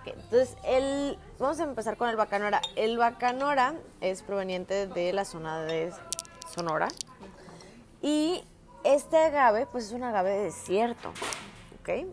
Ok, 0.00 0.06
entonces, 0.14 0.56
el, 0.64 1.18
vamos 1.38 1.60
a 1.60 1.64
empezar 1.64 1.96
con 1.98 2.08
el 2.08 2.16
bacanora. 2.16 2.62
El 2.76 2.96
bacanora 2.96 3.74
es 4.00 4.22
proveniente 4.22 4.86
de 4.86 5.12
la 5.12 5.24
zona 5.26 5.60
de 5.62 5.92
Sonora 6.54 6.88
y 8.02 8.42
este 8.82 9.16
agave 9.18 9.66
pues 9.70 9.84
es 9.86 9.92
un 9.92 10.02
agave 10.04 10.30
de 10.30 10.44
desierto. 10.44 11.12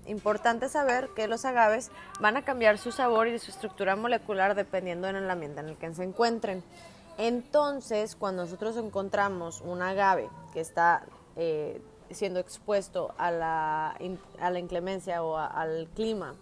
Importante 0.05 0.70
saber 0.70 1.09
que 1.15 1.28
los 1.28 1.45
agaves 1.45 1.91
van 2.20 2.38
a 2.38 2.43
cambiar 2.43 2.78
su 2.78 2.91
sabor 2.91 3.28
y 3.28 3.38
su 3.39 3.51
estructura 3.51 3.95
molecular 3.95 4.55
dependiendo 4.55 5.07
en 5.07 5.15
el 5.15 5.30
ambiente 5.30 5.59
en 5.59 5.70
el 5.70 5.78
que 5.78 5.93
se 5.93 6.03
encuentren. 6.03 6.63
Entonces, 7.18 8.15
cuando 8.15 8.43
nosotros 8.43 8.78
encontramos 8.78 9.61
un 9.61 9.82
agave 9.82 10.30
que 10.53 10.59
está 10.59 11.03
eh, 11.36 11.82
siendo 12.11 12.39
expuesto 12.39 13.13
a 13.18 13.32
la, 13.32 13.97
a 14.39 14.49
la 14.49 14.59
inclemencia 14.59 15.24
o 15.24 15.38
al 15.38 15.88
clima 15.95 16.36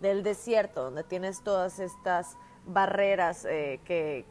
del 0.00 0.22
desierto, 0.22 0.84
donde 0.84 1.04
tienes 1.04 1.42
todas 1.42 1.78
estas 1.78 2.36
barreras 2.66 3.44
eh, 3.44 3.80
que, 3.84 4.24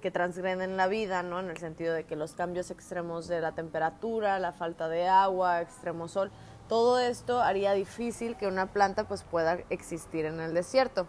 que 0.00 0.10
transgreden 0.10 0.76
la 0.76 0.86
vida, 0.86 1.22
¿no? 1.22 1.40
En 1.40 1.50
el 1.50 1.58
sentido 1.58 1.94
de 1.94 2.04
que 2.04 2.16
los 2.16 2.34
cambios 2.34 2.70
extremos 2.70 3.28
de 3.28 3.40
la 3.40 3.52
temperatura, 3.52 4.38
la 4.38 4.52
falta 4.52 4.88
de 4.88 5.08
agua, 5.08 5.60
extremo 5.60 6.08
sol, 6.08 6.30
todo 6.68 6.98
esto 6.98 7.40
haría 7.40 7.72
difícil 7.72 8.36
que 8.36 8.46
una 8.46 8.66
planta 8.66 9.08
pues 9.08 9.22
pueda 9.22 9.58
existir 9.70 10.24
en 10.26 10.40
el 10.40 10.54
desierto. 10.54 11.06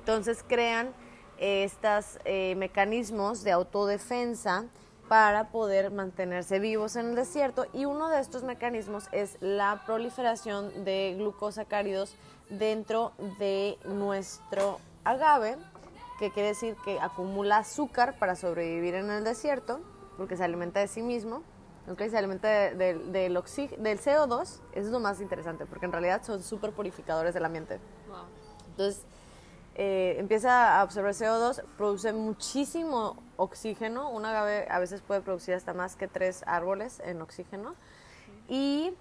Entonces 0.00 0.44
crean 0.46 0.92
estos 1.38 2.18
mecanismos 2.56 3.42
de 3.44 3.52
autodefensa 3.52 4.64
para 5.08 5.50
poder 5.50 5.92
mantenerse 5.92 6.58
vivos 6.58 6.96
en 6.96 7.10
el 7.10 7.14
desierto 7.14 7.66
y 7.72 7.84
uno 7.84 8.08
de 8.08 8.20
estos 8.20 8.42
mecanismos 8.42 9.08
es 9.12 9.36
la 9.40 9.82
proliferación 9.86 10.84
de 10.84 11.14
glucosacáridos 11.16 12.16
dentro 12.50 13.12
de 13.38 13.78
nuestro 13.84 14.80
agave, 15.04 15.56
que 16.18 16.32
quiere 16.32 16.48
decir 16.48 16.76
que 16.84 16.98
acumula 16.98 17.58
azúcar 17.58 18.18
para 18.18 18.34
sobrevivir 18.34 18.94
en 18.94 19.10
el 19.10 19.22
desierto, 19.22 19.80
porque 20.16 20.36
se 20.36 20.44
alimenta 20.44 20.80
de 20.80 20.88
sí 20.88 21.02
mismo, 21.02 21.42
¿ok? 21.90 22.02
se 22.10 22.18
alimenta 22.18 22.48
de- 22.48 22.74
de- 22.74 22.94
del, 22.98 23.34
del 23.78 23.98
CO2, 24.00 24.42
eso 24.42 24.60
es 24.72 24.86
lo 24.86 25.00
más 25.00 25.20
interesante, 25.20 25.66
porque 25.66 25.86
en 25.86 25.92
realidad 25.92 26.22
son 26.24 26.42
súper 26.42 26.72
purificadores 26.72 27.34
del 27.34 27.44
ambiente. 27.44 27.78
Entonces, 28.70 29.02
eh, 29.74 30.16
empieza 30.18 30.76
a 30.76 30.80
absorber 30.80 31.12
CO2, 31.14 31.62
produce 31.76 32.12
muchísimo 32.12 33.16
oxígeno. 33.36 34.08
Un 34.10 34.24
agave 34.24 34.66
a 34.70 34.78
veces 34.78 35.02
puede 35.02 35.20
producir 35.20 35.54
hasta 35.54 35.74
más 35.74 35.96
que 35.96 36.08
tres 36.08 36.42
árboles 36.46 37.00
en 37.04 37.20
oxígeno. 37.20 37.74
Y 38.48 38.92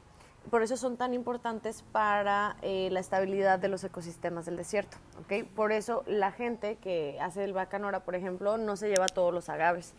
por 0.52 0.62
eso 0.64 0.76
son 0.78 0.98
tan 0.98 1.14
importantes 1.14 1.84
para 1.92 2.58
eh, 2.62 2.90
la 2.92 3.00
estabilidad 3.00 3.58
de 3.58 3.68
los 3.70 3.84
ecosistemas 3.84 4.46
del 4.46 4.58
desierto. 4.58 4.98
¿ok? 5.22 5.48
Por 5.56 5.72
eso 5.72 6.04
la 6.08 6.32
gente 6.32 6.76
que 6.78 7.18
hace 7.22 7.44
el 7.46 7.54
bacanora, 7.54 8.02
por 8.02 8.16
ejemplo, 8.16 8.58
no 8.58 8.76
se 8.76 8.90
lleva 8.90 9.08
todos 9.08 9.34
los 9.34 9.50
agaves. 9.50 9.94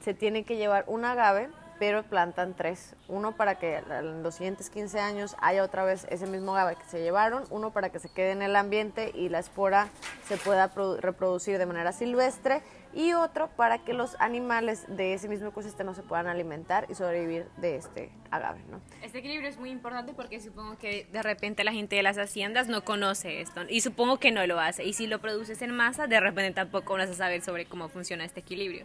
Se 0.00 0.14
tiene 0.14 0.44
que 0.44 0.56
llevar 0.56 0.84
un 0.88 1.04
agave, 1.04 1.48
pero 1.78 2.02
plantan 2.04 2.54
tres. 2.54 2.94
Uno 3.08 3.36
para 3.36 3.56
que 3.58 3.76
en 3.76 4.22
los 4.22 4.34
siguientes 4.36 4.70
15 4.70 5.00
años 5.00 5.36
haya 5.40 5.62
otra 5.62 5.84
vez 5.84 6.06
ese 6.10 6.26
mismo 6.26 6.54
agave 6.56 6.76
que 6.76 6.84
se 6.84 7.02
llevaron. 7.02 7.44
Uno 7.50 7.72
para 7.72 7.90
que 7.90 7.98
se 7.98 8.08
quede 8.08 8.32
en 8.32 8.42
el 8.42 8.56
ambiente 8.56 9.10
y 9.14 9.28
la 9.28 9.38
espora 9.38 9.88
se 10.28 10.36
pueda 10.36 10.72
produ- 10.72 10.98
reproducir 11.00 11.58
de 11.58 11.66
manera 11.66 11.92
silvestre. 11.92 12.62
Y 12.96 13.12
otro 13.12 13.48
para 13.56 13.78
que 13.78 13.92
los 13.92 14.14
animales 14.20 14.84
de 14.86 15.14
ese 15.14 15.28
mismo 15.28 15.48
ecosistema 15.48 15.94
se 15.94 16.04
puedan 16.04 16.28
alimentar 16.28 16.86
y 16.88 16.94
sobrevivir 16.94 17.48
de 17.56 17.74
este 17.76 18.12
agave. 18.30 18.60
¿no? 18.70 18.80
Este 19.02 19.18
equilibrio 19.18 19.48
es 19.50 19.58
muy 19.58 19.70
importante 19.70 20.14
porque 20.14 20.40
supongo 20.40 20.78
que 20.78 21.08
de 21.10 21.22
repente 21.22 21.64
la 21.64 21.72
gente 21.72 21.96
de 21.96 22.04
las 22.04 22.18
haciendas 22.18 22.68
no 22.68 22.84
conoce 22.84 23.40
esto 23.40 23.62
y 23.68 23.80
supongo 23.80 24.18
que 24.18 24.30
no 24.30 24.46
lo 24.46 24.60
hace. 24.60 24.84
Y 24.84 24.92
si 24.92 25.08
lo 25.08 25.20
produces 25.20 25.60
en 25.62 25.72
masa, 25.72 26.06
de 26.06 26.20
repente 26.20 26.52
tampoco 26.54 26.92
vas 26.94 27.10
a 27.10 27.14
saber 27.14 27.42
sobre 27.42 27.66
cómo 27.66 27.88
funciona 27.88 28.24
este 28.24 28.40
equilibrio. 28.40 28.84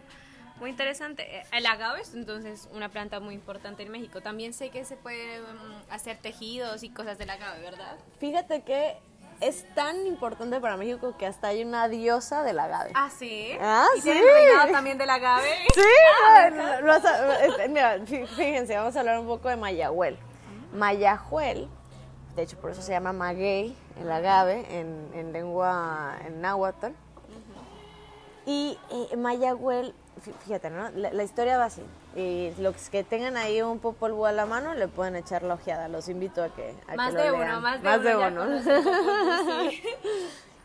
Muy 0.60 0.70
interesante. 0.70 1.38
Eh, 1.38 1.42
El 1.52 1.66
agave 1.66 2.02
es 2.02 2.14
entonces 2.14 2.68
una 2.72 2.88
planta 2.90 3.18
muy 3.18 3.34
importante 3.34 3.82
en 3.82 3.90
México. 3.90 4.20
También 4.20 4.52
sé 4.52 4.70
que 4.70 4.84
se 4.84 4.96
puede 4.96 5.40
mm, 5.40 5.90
hacer 5.92 6.18
tejidos 6.18 6.82
y 6.82 6.90
cosas 6.90 7.18
del 7.18 7.30
agave, 7.30 7.60
¿verdad? 7.62 7.96
Fíjate 8.18 8.62
que 8.62 8.96
es 9.40 9.64
tan 9.74 10.06
importante 10.06 10.60
para 10.60 10.76
México 10.76 11.16
que 11.16 11.24
hasta 11.26 11.48
hay 11.48 11.64
una 11.64 11.88
diosa 11.88 12.42
del 12.42 12.58
agave. 12.58 12.90
Ah, 12.94 13.08
sí. 13.10 13.52
Ah, 13.58 13.86
¿Y 13.96 14.02
sí. 14.02 14.12
reinado 14.12 14.70
también 14.70 14.98
del 14.98 15.08
agave? 15.10 15.48
Sí, 15.74 15.80
lo- 16.54 16.80
lo 16.82 16.86
vas 16.88 17.04
a- 17.06 17.44
este, 17.46 17.68
mira, 17.70 17.98
fíjense, 18.04 18.76
vamos 18.76 18.94
a 18.96 19.00
hablar 19.00 19.18
un 19.18 19.26
poco 19.26 19.48
de 19.48 19.56
Mayahuel. 19.56 20.18
Mayahuel, 20.74 21.68
de 22.36 22.42
hecho 22.42 22.58
por 22.58 22.70
eso 22.70 22.82
se 22.82 22.92
llama 22.92 23.12
maguey, 23.14 23.74
el 24.00 24.12
agave, 24.12 24.66
en, 24.78 25.10
en 25.14 25.32
lengua 25.32 26.18
en 26.26 26.40
náhuatl. 26.42 26.92
Y 28.46 28.78
eh, 28.90 29.16
Mayahuel, 29.16 29.94
fíjate, 30.44 30.70
¿no? 30.70 30.90
La, 30.90 31.12
la 31.12 31.22
historia 31.22 31.58
va 31.58 31.64
así. 31.66 31.82
Y 32.16 32.52
los 32.58 32.90
que 32.90 33.04
tengan 33.04 33.36
ahí 33.36 33.62
un 33.62 33.78
popolvo 33.78 34.26
a 34.26 34.32
la 34.32 34.46
mano 34.46 34.74
le 34.74 34.88
pueden 34.88 35.16
echar 35.16 35.42
la 35.42 35.54
ojeada. 35.54 35.88
Los 35.88 36.08
invito 36.08 36.42
a 36.42 36.48
que, 36.48 36.74
a 36.88 36.94
Más 36.96 37.10
que 37.10 37.16
lo 37.18 37.22
de 37.24 37.30
lean. 37.30 37.50
uno, 37.50 37.60
más 37.60 38.02
de 38.02 38.16
uno, 38.16 38.20
ya 38.20 38.34
conozco 38.34 38.70
un 38.70 38.84
poco, 38.84 39.70
sí. 39.70 39.82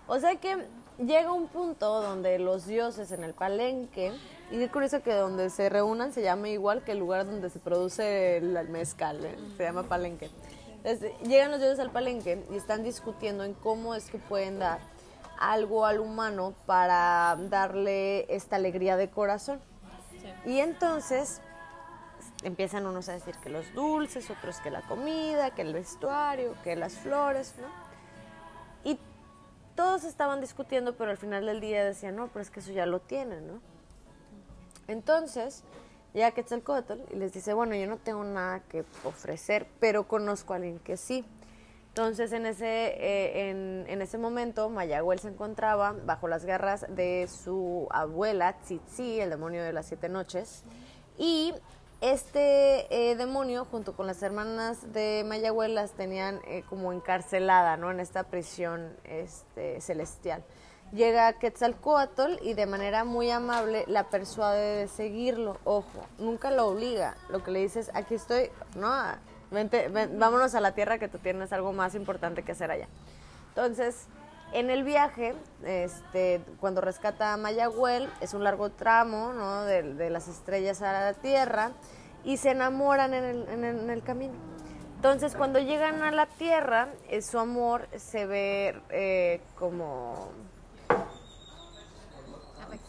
O 0.07 0.19
sea 0.19 0.35
que 0.35 0.65
llega 0.99 1.31
un 1.31 1.47
punto 1.47 2.01
donde 2.01 2.37
los 2.39 2.65
dioses 2.67 3.11
en 3.11 3.23
el 3.23 3.33
palenque, 3.33 4.13
y 4.51 4.61
es 4.61 4.71
curioso 4.71 5.01
que 5.01 5.13
donde 5.13 5.49
se 5.49 5.69
reúnan 5.69 6.13
se 6.13 6.21
llama 6.21 6.49
igual 6.49 6.83
que 6.83 6.91
el 6.91 6.99
lugar 6.99 7.25
donde 7.25 7.49
se 7.49 7.59
produce 7.59 8.37
el 8.37 8.55
el 8.55 8.69
mezcal, 8.69 9.23
¿eh? 9.25 9.35
se 9.57 9.63
llama 9.63 9.83
palenque. 9.83 10.29
Entonces, 10.83 11.11
llegan 11.23 11.49
los 11.49 11.59
dioses 11.59 11.79
al 11.79 11.89
palenque 11.89 12.45
y 12.51 12.57
están 12.57 12.83
discutiendo 12.83 13.43
en 13.43 13.55
cómo 13.55 13.95
es 13.95 14.11
que 14.11 14.19
pueden 14.19 14.59
dar 14.59 14.79
algo 15.39 15.85
al 15.85 15.99
humano 15.99 16.53
para 16.65 17.37
darle 17.49 18.33
esta 18.33 18.55
alegría 18.55 18.97
de 18.97 19.09
corazón. 19.09 19.59
Y 20.45 20.59
entonces 20.59 21.41
empiezan 22.43 22.85
unos 22.85 23.09
a 23.09 23.13
decir 23.13 23.35
que 23.43 23.49
los 23.49 23.73
dulces, 23.73 24.29
otros 24.29 24.59
que 24.59 24.69
la 24.69 24.81
comida, 24.81 25.51
que 25.51 25.61
el 25.63 25.73
vestuario, 25.73 26.55
que 26.63 26.75
las 26.75 26.93
flores, 26.93 27.55
¿no? 27.59 27.67
Y 28.89 28.99
todos 29.75 30.03
estaban 30.03 30.41
discutiendo, 30.41 30.95
pero 30.95 31.11
al 31.11 31.17
final 31.17 31.45
del 31.45 31.59
día 31.59 31.83
decían, 31.83 32.15
no, 32.15 32.27
pero 32.27 32.41
es 32.41 32.49
que 32.49 32.59
eso 32.59 32.71
ya 32.71 32.85
lo 32.85 32.99
tienen, 32.99 33.47
¿no? 33.47 33.59
Entonces, 34.87 35.63
llega 36.13 36.31
Quetzalcóatl 36.31 36.99
y 37.11 37.15
les 37.15 37.33
dice, 37.33 37.53
bueno, 37.53 37.75
yo 37.75 37.87
no 37.87 37.97
tengo 37.97 38.23
nada 38.23 38.59
que 38.61 38.85
ofrecer, 39.03 39.67
pero 39.79 40.07
conozco 40.07 40.53
a 40.53 40.57
alguien 40.57 40.79
que 40.79 40.97
sí. 40.97 41.25
Entonces, 41.95 42.33
en 42.33 42.45
ese, 42.45 42.65
eh, 42.67 43.85
en, 43.87 44.01
ese 44.01 44.17
momento, 44.17 44.69
Mayahuel 44.69 45.17
se 45.19 45.29
encontraba 45.29 45.95
bajo 46.03 46.27
las 46.27 46.43
garras 46.43 46.85
de 46.89 47.29
su 47.29 47.87
abuela, 47.89 48.57
Tzitzi, 48.59 49.21
el 49.21 49.29
demonio 49.29 49.63
de 49.63 49.71
las 49.71 49.85
siete 49.85 50.09
noches, 50.09 50.65
y 51.17 51.53
este 52.01 52.87
eh, 52.89 53.15
demonio, 53.15 53.63
junto 53.63 53.95
con 53.95 54.07
las 54.07 54.21
hermanas 54.23 54.91
de 54.91 55.23
Mayahuel, 55.25 55.73
las 55.73 55.93
tenían 55.93 56.41
eh, 56.47 56.65
como 56.67 56.91
encarcelada, 56.91 57.77
¿no? 57.77 57.91
En 57.91 58.01
esta 58.01 58.23
prisión 58.23 58.93
este, 59.05 59.79
celestial. 59.79 60.43
Llega 60.91 61.39
Quetzalcoatl 61.39 62.39
y 62.41 62.55
de 62.55 62.65
manera 62.65 63.05
muy 63.05 63.31
amable 63.31 63.85
la 63.87 64.09
persuade 64.09 64.81
de 64.81 64.87
seguirlo. 64.89 65.59
Ojo, 65.63 66.05
nunca 66.17 66.51
lo 66.51 66.67
obliga. 66.67 67.15
Lo 67.29 67.41
que 67.41 67.51
le 67.51 67.59
dice 67.59 67.79
es, 67.79 67.91
aquí 67.93 68.15
estoy, 68.15 68.49
¿no? 68.75 68.91
Vámonos 69.51 70.55
a 70.55 70.59
la 70.59 70.73
tierra 70.73 70.97
que 70.97 71.07
tú 71.07 71.17
tienes 71.17 71.53
algo 71.53 71.73
más 71.73 71.95
importante 71.95 72.43
que 72.43 72.51
hacer 72.51 72.71
allá. 72.71 72.87
Entonces, 73.49 74.07
En 74.53 74.69
el 74.69 74.83
viaje, 74.83 75.33
este, 75.65 76.39
cuando 76.61 76.79
rescata 76.79 77.33
a 77.33 77.37
Mayagüel, 77.37 78.07
es 78.21 78.33
un 78.33 78.43
largo 78.43 78.69
tramo 78.69 79.33
¿no? 79.33 79.63
de, 79.63 80.09
las 80.09 80.27
estrellas 80.27 80.81
a 80.83 80.93
la 80.93 81.13
Tierra 81.13 81.71
y 82.23 82.37
se 82.37 82.51
enamoran 82.51 83.13
en 83.13 83.89
el 83.89 84.03
camino. 84.03 84.35
Entonces, 85.05 85.35
cuando 85.35 85.59
llegan 85.59 86.01
a 86.01 86.09
la 86.09 86.25
Tierra, 86.25 86.87
eh, 87.09 87.21
su 87.21 87.37
amor 87.37 87.87
se 87.95 88.25
ve 88.25 88.81
eh, 88.89 89.39
como 89.55 90.29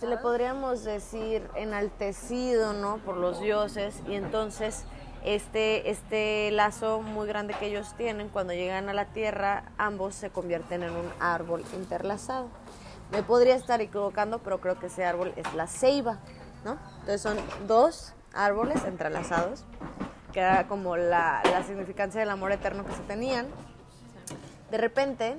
se 0.01 0.07
le 0.07 0.17
podríamos 0.17 0.83
decir 0.83 1.47
enaltecido, 1.57 2.73
¿no? 2.73 2.97
Por 3.05 3.19
los 3.19 3.39
dioses 3.39 4.01
y 4.09 4.15
entonces 4.15 4.87
este 5.27 5.91
este 5.91 6.51
lazo 6.53 7.03
muy 7.03 7.27
grande 7.27 7.53
que 7.55 7.67
ellos 7.67 7.95
tienen 7.97 8.29
cuando 8.29 8.53
llegan 8.53 8.89
a 8.89 8.95
la 8.95 9.07
tierra 9.07 9.65
ambos 9.77 10.15
se 10.15 10.31
convierten 10.31 10.85
en 10.85 10.93
un 10.93 11.11
árbol 11.21 11.65
interlazado. 11.75 12.49
Me 13.11 13.23
podría 13.23 13.55
estar 13.57 13.81
equivocando, 13.81 14.39
pero 14.39 14.61
creo 14.61 14.79
que 14.79 14.87
ese 14.87 15.05
árbol 15.05 15.33
es 15.37 15.53
la 15.55 15.67
ceiba, 15.67 16.19
¿no? 16.65 16.79
Entonces 17.01 17.21
son 17.21 17.39
dos 17.67 18.15
árboles 18.33 18.85
entrelazados, 18.85 19.65
que 20.33 20.41
era 20.41 20.67
como 20.69 20.97
la, 20.97 21.43
la 21.45 21.63
significancia 21.65 22.21
del 22.21 22.31
amor 22.31 22.53
eterno 22.53 22.85
que 22.85 22.93
se 22.93 23.03
tenían. 23.03 23.47
De 24.71 24.79
repente 24.79 25.37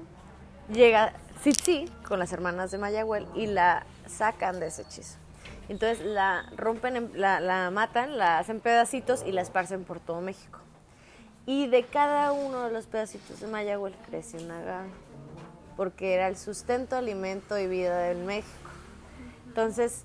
llega 0.69 1.13
Tsitsi 1.41 1.89
con 2.07 2.19
las 2.19 2.33
hermanas 2.33 2.71
de 2.71 2.77
Mayagüel 2.77 3.27
y 3.35 3.47
la 3.47 3.85
sacan 4.07 4.59
de 4.59 4.67
ese 4.67 4.81
hechizo. 4.83 5.17
Entonces 5.69 6.05
la 6.05 6.49
rompen, 6.55 6.95
en- 6.95 7.11
la, 7.19 7.39
la 7.39 7.69
matan, 7.71 8.17
la 8.17 8.39
hacen 8.39 8.59
pedacitos 8.59 9.23
y 9.25 9.31
la 9.31 9.41
esparcen 9.41 9.83
por 9.83 9.99
todo 9.99 10.21
México. 10.21 10.59
Y 11.45 11.67
de 11.67 11.83
cada 11.83 12.31
uno 12.31 12.65
de 12.65 12.71
los 12.71 12.87
pedacitos 12.87 13.39
de 13.39 13.47
Mayagüel 13.47 13.95
crece 14.09 14.37
un 14.37 14.51
agave, 14.51 14.89
porque 15.75 16.13
era 16.13 16.27
el 16.27 16.37
sustento, 16.37 16.95
alimento 16.95 17.57
y 17.57 17.67
vida 17.67 17.97
del 17.99 18.17
México. 18.19 18.47
Entonces, 19.47 20.03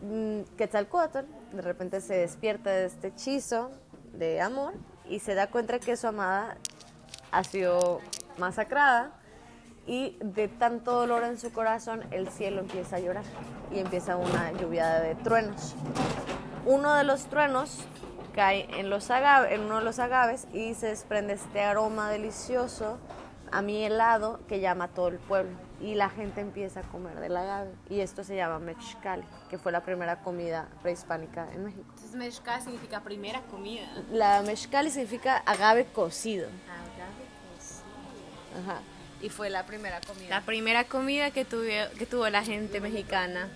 mm, 0.00 0.42
Quetzalcóatl 0.56 1.18
de 1.52 1.62
repente 1.62 2.00
se 2.00 2.14
despierta 2.14 2.70
de 2.70 2.86
este 2.86 3.08
hechizo 3.08 3.70
de 4.12 4.40
amor 4.40 4.74
y 5.08 5.20
se 5.20 5.34
da 5.34 5.48
cuenta 5.48 5.78
que 5.78 5.96
su 5.96 6.06
amada 6.06 6.56
ha 7.30 7.44
sido 7.44 8.00
masacrada 8.38 9.12
y 9.88 10.16
de 10.20 10.46
tanto 10.48 10.92
dolor 10.92 11.24
en 11.24 11.38
su 11.38 11.50
corazón 11.52 12.04
el 12.12 12.28
cielo 12.28 12.60
empieza 12.60 12.96
a 12.96 12.98
llorar 13.00 13.24
y 13.72 13.78
empieza 13.80 14.16
una 14.16 14.52
lluvia 14.52 15.00
de 15.00 15.14
truenos. 15.16 15.74
Uno 16.66 16.94
de 16.94 17.02
los 17.04 17.24
truenos 17.26 17.78
cae 18.34 18.68
en, 18.78 18.90
los 18.90 19.10
agave- 19.10 19.52
en 19.54 19.62
uno 19.62 19.78
de 19.78 19.84
los 19.84 19.98
agaves 19.98 20.46
y 20.52 20.74
se 20.74 20.88
desprende 20.88 21.32
este 21.32 21.62
aroma 21.62 22.10
delicioso 22.10 22.98
a 23.50 23.62
mi 23.62 23.82
helado 23.82 24.40
que 24.46 24.60
llama 24.60 24.84
a 24.84 24.88
todo 24.88 25.08
el 25.08 25.18
pueblo 25.18 25.56
y 25.80 25.94
la 25.94 26.10
gente 26.10 26.42
empieza 26.42 26.80
a 26.80 26.82
comer 26.82 27.18
del 27.20 27.34
agave 27.36 27.70
y 27.88 28.00
esto 28.00 28.22
se 28.24 28.36
llama 28.36 28.58
mexcali, 28.58 29.24
que 29.48 29.56
fue 29.56 29.72
la 29.72 29.80
primera 29.80 30.20
comida 30.20 30.68
prehispánica 30.82 31.48
en 31.54 31.64
México. 31.64 31.84
Entonces, 31.88 32.14
mezcal 32.14 32.60
significa 32.60 33.00
primera 33.00 33.40
comida. 33.42 33.86
La 34.12 34.42
mexcali 34.42 34.90
significa 34.90 35.38
agave 35.46 35.86
cocido. 35.86 36.48
pues, 37.54 37.82
Ajá. 38.62 38.80
Y 39.20 39.28
fue 39.30 39.50
la 39.50 39.66
primera 39.66 40.00
comida. 40.00 40.28
La 40.30 40.40
primera 40.42 40.84
comida 40.84 41.30
que, 41.30 41.44
tuve, 41.44 41.88
que 41.98 42.06
tuvo 42.06 42.28
la 42.28 42.44
gente 42.44 42.80
mexicana. 42.80 43.48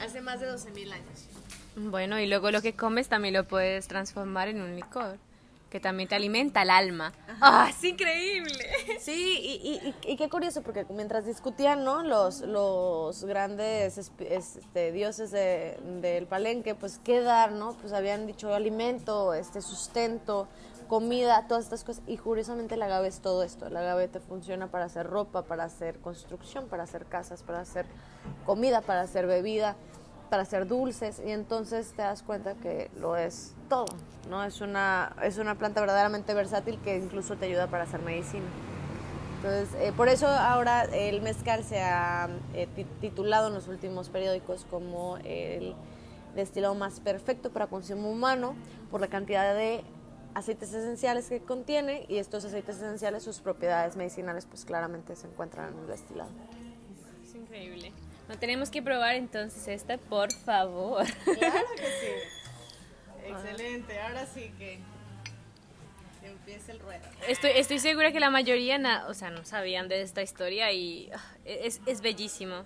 Hace 0.00 0.20
más 0.20 0.40
de 0.40 0.50
12.000 0.52 0.92
años. 0.92 1.26
Bueno, 1.76 2.18
y 2.18 2.26
luego 2.26 2.50
lo 2.50 2.62
que 2.62 2.74
comes 2.74 3.08
también 3.08 3.34
lo 3.34 3.44
puedes 3.44 3.86
transformar 3.86 4.48
en 4.48 4.60
un 4.62 4.74
licor, 4.74 5.18
que 5.70 5.78
también 5.78 6.08
te 6.08 6.14
alimenta 6.14 6.62
el 6.62 6.70
alma. 6.70 7.12
¡Ah, 7.40 7.68
es 7.70 7.84
increíble! 7.84 8.66
Sí, 8.98 9.38
y, 9.62 9.68
y- 9.86 10.10
y- 10.12 10.16
qué 10.16 10.28
curioso, 10.28 10.62
porque 10.62 10.86
mientras 10.90 11.26
discutían, 11.26 11.84
¿no? 11.84 12.02
Los, 12.02 12.40
los 12.40 13.24
grandes 13.24 13.98
este, 14.18 14.92
dioses 14.92 15.30
de- 15.30 15.78
del 16.00 16.26
palenque, 16.26 16.74
pues 16.74 16.98
qué 17.04 17.20
dar, 17.20 17.52
¿no? 17.52 17.74
Pues 17.74 17.92
habían 17.92 18.26
dicho 18.26 18.54
alimento, 18.54 19.34
este 19.34 19.60
sustento, 19.60 20.48
comida, 20.86 21.46
todas 21.48 21.64
estas 21.64 21.84
cosas. 21.84 22.02
Y 22.06 22.16
curiosamente 22.18 22.74
el 22.74 22.82
agave 22.82 23.08
es 23.08 23.20
todo 23.20 23.42
esto. 23.42 23.66
El 23.66 23.76
agave 23.76 24.08
te 24.08 24.20
funciona 24.20 24.66
para 24.68 24.86
hacer 24.86 25.06
ropa, 25.06 25.42
para 25.42 25.64
hacer 25.64 25.98
construcción, 25.98 26.66
para 26.66 26.84
hacer 26.84 27.06
casas, 27.06 27.42
para 27.42 27.60
hacer 27.60 27.86
comida, 28.44 28.80
para 28.80 29.02
hacer 29.02 29.26
bebida, 29.26 29.76
para 30.30 30.42
hacer 30.42 30.66
dulces. 30.66 31.20
Y 31.24 31.30
entonces 31.30 31.92
te 31.92 32.02
das 32.02 32.22
cuenta 32.22 32.54
que 32.54 32.90
lo 32.98 33.16
es 33.16 33.54
todo, 33.68 33.86
¿no? 34.30 34.42
Es 34.44 34.60
una, 34.60 35.14
es 35.22 35.38
una 35.38 35.54
planta 35.54 35.80
verdaderamente 35.80 36.34
versátil 36.34 36.78
que 36.80 36.96
incluso 36.96 37.36
te 37.36 37.46
ayuda 37.46 37.66
para 37.66 37.84
hacer 37.84 38.00
medicina. 38.02 38.46
Entonces, 39.36 39.68
eh, 39.80 39.92
por 39.96 40.08
eso 40.08 40.26
ahora 40.26 40.84
el 40.84 41.20
mezcal 41.20 41.62
se 41.62 41.80
ha 41.80 42.28
eh, 42.54 42.66
ti- 42.74 42.86
titulado 43.00 43.48
en 43.48 43.54
los 43.54 43.68
últimos 43.68 44.08
periódicos 44.08 44.66
como 44.68 45.18
el 45.18 45.74
destilado 46.34 46.74
más 46.74 47.00
perfecto 47.00 47.50
para 47.50 47.66
consumo 47.66 48.10
humano 48.10 48.54
por 48.90 49.00
la 49.00 49.08
cantidad 49.08 49.54
de 49.54 49.84
aceites 50.36 50.72
esenciales 50.74 51.28
que 51.28 51.40
contiene 51.40 52.04
y 52.08 52.18
estos 52.18 52.44
aceites 52.44 52.76
esenciales, 52.76 53.22
sus 53.22 53.40
propiedades 53.40 53.96
medicinales, 53.96 54.44
pues 54.44 54.64
claramente 54.66 55.16
se 55.16 55.26
encuentran 55.26 55.72
en 55.72 55.78
el 55.80 55.86
destilado. 55.86 56.30
Es 57.24 57.34
increíble. 57.34 57.90
No 58.28 58.38
tenemos 58.38 58.70
que 58.70 58.82
probar 58.82 59.14
entonces 59.14 59.66
esta, 59.68 59.96
por 59.98 60.30
favor. 60.32 61.06
Claro 61.24 61.66
que 61.76 61.82
sí. 61.86 63.26
Excelente, 63.28 63.98
ahora 64.00 64.26
sí 64.26 64.52
que 64.58 64.78
empiece 66.22 66.72
el 66.72 66.80
ruedo. 66.80 67.04
Estoy, 67.28 67.52
estoy 67.54 67.78
segura 67.78 68.12
que 68.12 68.20
la 68.20 68.30
mayoría, 68.30 68.76
na- 68.78 69.06
o 69.08 69.14
sea, 69.14 69.30
no 69.30 69.44
sabían 69.44 69.88
de 69.88 70.02
esta 70.02 70.20
historia 70.22 70.70
y 70.72 71.10
ah, 71.14 71.20
es, 71.44 71.80
es 71.86 72.00
bellísimo. 72.02 72.64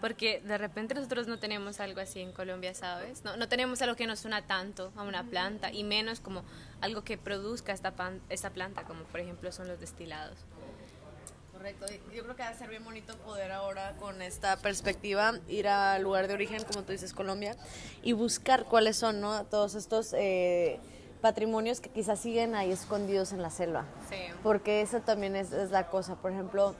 Porque 0.00 0.40
de 0.40 0.58
repente 0.58 0.94
nosotros 0.96 1.28
no 1.28 1.38
tenemos 1.38 1.78
algo 1.78 2.00
así 2.00 2.18
en 2.20 2.32
Colombia, 2.32 2.74
¿sabes? 2.74 3.22
No, 3.22 3.36
no 3.36 3.46
tenemos 3.48 3.80
algo 3.82 3.94
que 3.94 4.08
nos 4.08 4.18
suena 4.18 4.42
tanto 4.42 4.92
a 4.96 5.04
una 5.04 5.22
planta 5.22 5.70
y 5.72 5.84
menos 5.84 6.18
como 6.18 6.42
algo 6.82 7.02
que 7.02 7.16
produzca 7.16 7.72
esta, 7.72 7.92
pan- 7.92 8.20
esta 8.28 8.50
planta, 8.50 8.82
como 8.84 9.04
por 9.04 9.20
ejemplo 9.20 9.50
son 9.52 9.68
los 9.68 9.80
destilados. 9.80 10.36
Correcto, 11.52 11.86
yo 12.12 12.22
creo 12.24 12.34
que 12.36 12.42
va 12.42 12.48
a 12.48 12.54
ser 12.54 12.68
bien 12.68 12.82
bonito 12.84 13.16
poder 13.18 13.52
ahora 13.52 13.94
con 14.00 14.20
esta 14.20 14.56
perspectiva 14.56 15.34
ir 15.48 15.68
al 15.68 16.02
lugar 16.02 16.26
de 16.26 16.34
origen, 16.34 16.64
como 16.64 16.82
tú 16.82 16.90
dices, 16.92 17.12
Colombia, 17.14 17.56
y 18.02 18.12
buscar 18.14 18.64
cuáles 18.64 18.96
son 18.96 19.20
¿no? 19.20 19.44
todos 19.44 19.76
estos 19.76 20.12
eh, 20.18 20.80
patrimonios 21.20 21.80
que 21.80 21.88
quizás 21.88 22.18
siguen 22.18 22.56
ahí 22.56 22.72
escondidos 22.72 23.32
en 23.32 23.42
la 23.42 23.50
selva. 23.50 23.84
Sí. 24.10 24.16
Porque 24.42 24.80
eso 24.82 25.00
también 25.02 25.36
es, 25.36 25.52
es 25.52 25.70
la 25.70 25.86
cosa, 25.88 26.16
por 26.16 26.32
ejemplo, 26.32 26.74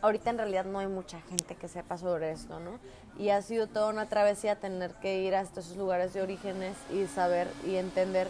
ahorita 0.00 0.30
en 0.30 0.38
realidad 0.38 0.64
no 0.64 0.78
hay 0.78 0.86
mucha 0.86 1.20
gente 1.22 1.54
que 1.54 1.68
sepa 1.68 1.98
sobre 1.98 2.30
esto, 2.32 2.58
¿no? 2.58 2.78
Y 3.18 3.28
ha 3.30 3.42
sido 3.42 3.66
toda 3.66 3.88
una 3.88 4.08
travesía 4.08 4.56
tener 4.56 4.92
que 4.94 5.18
ir 5.20 5.34
a 5.34 5.42
estos 5.42 5.76
lugares 5.76 6.14
de 6.14 6.22
orígenes 6.22 6.74
y 6.90 7.06
saber 7.06 7.48
y 7.66 7.74
entender 7.76 8.28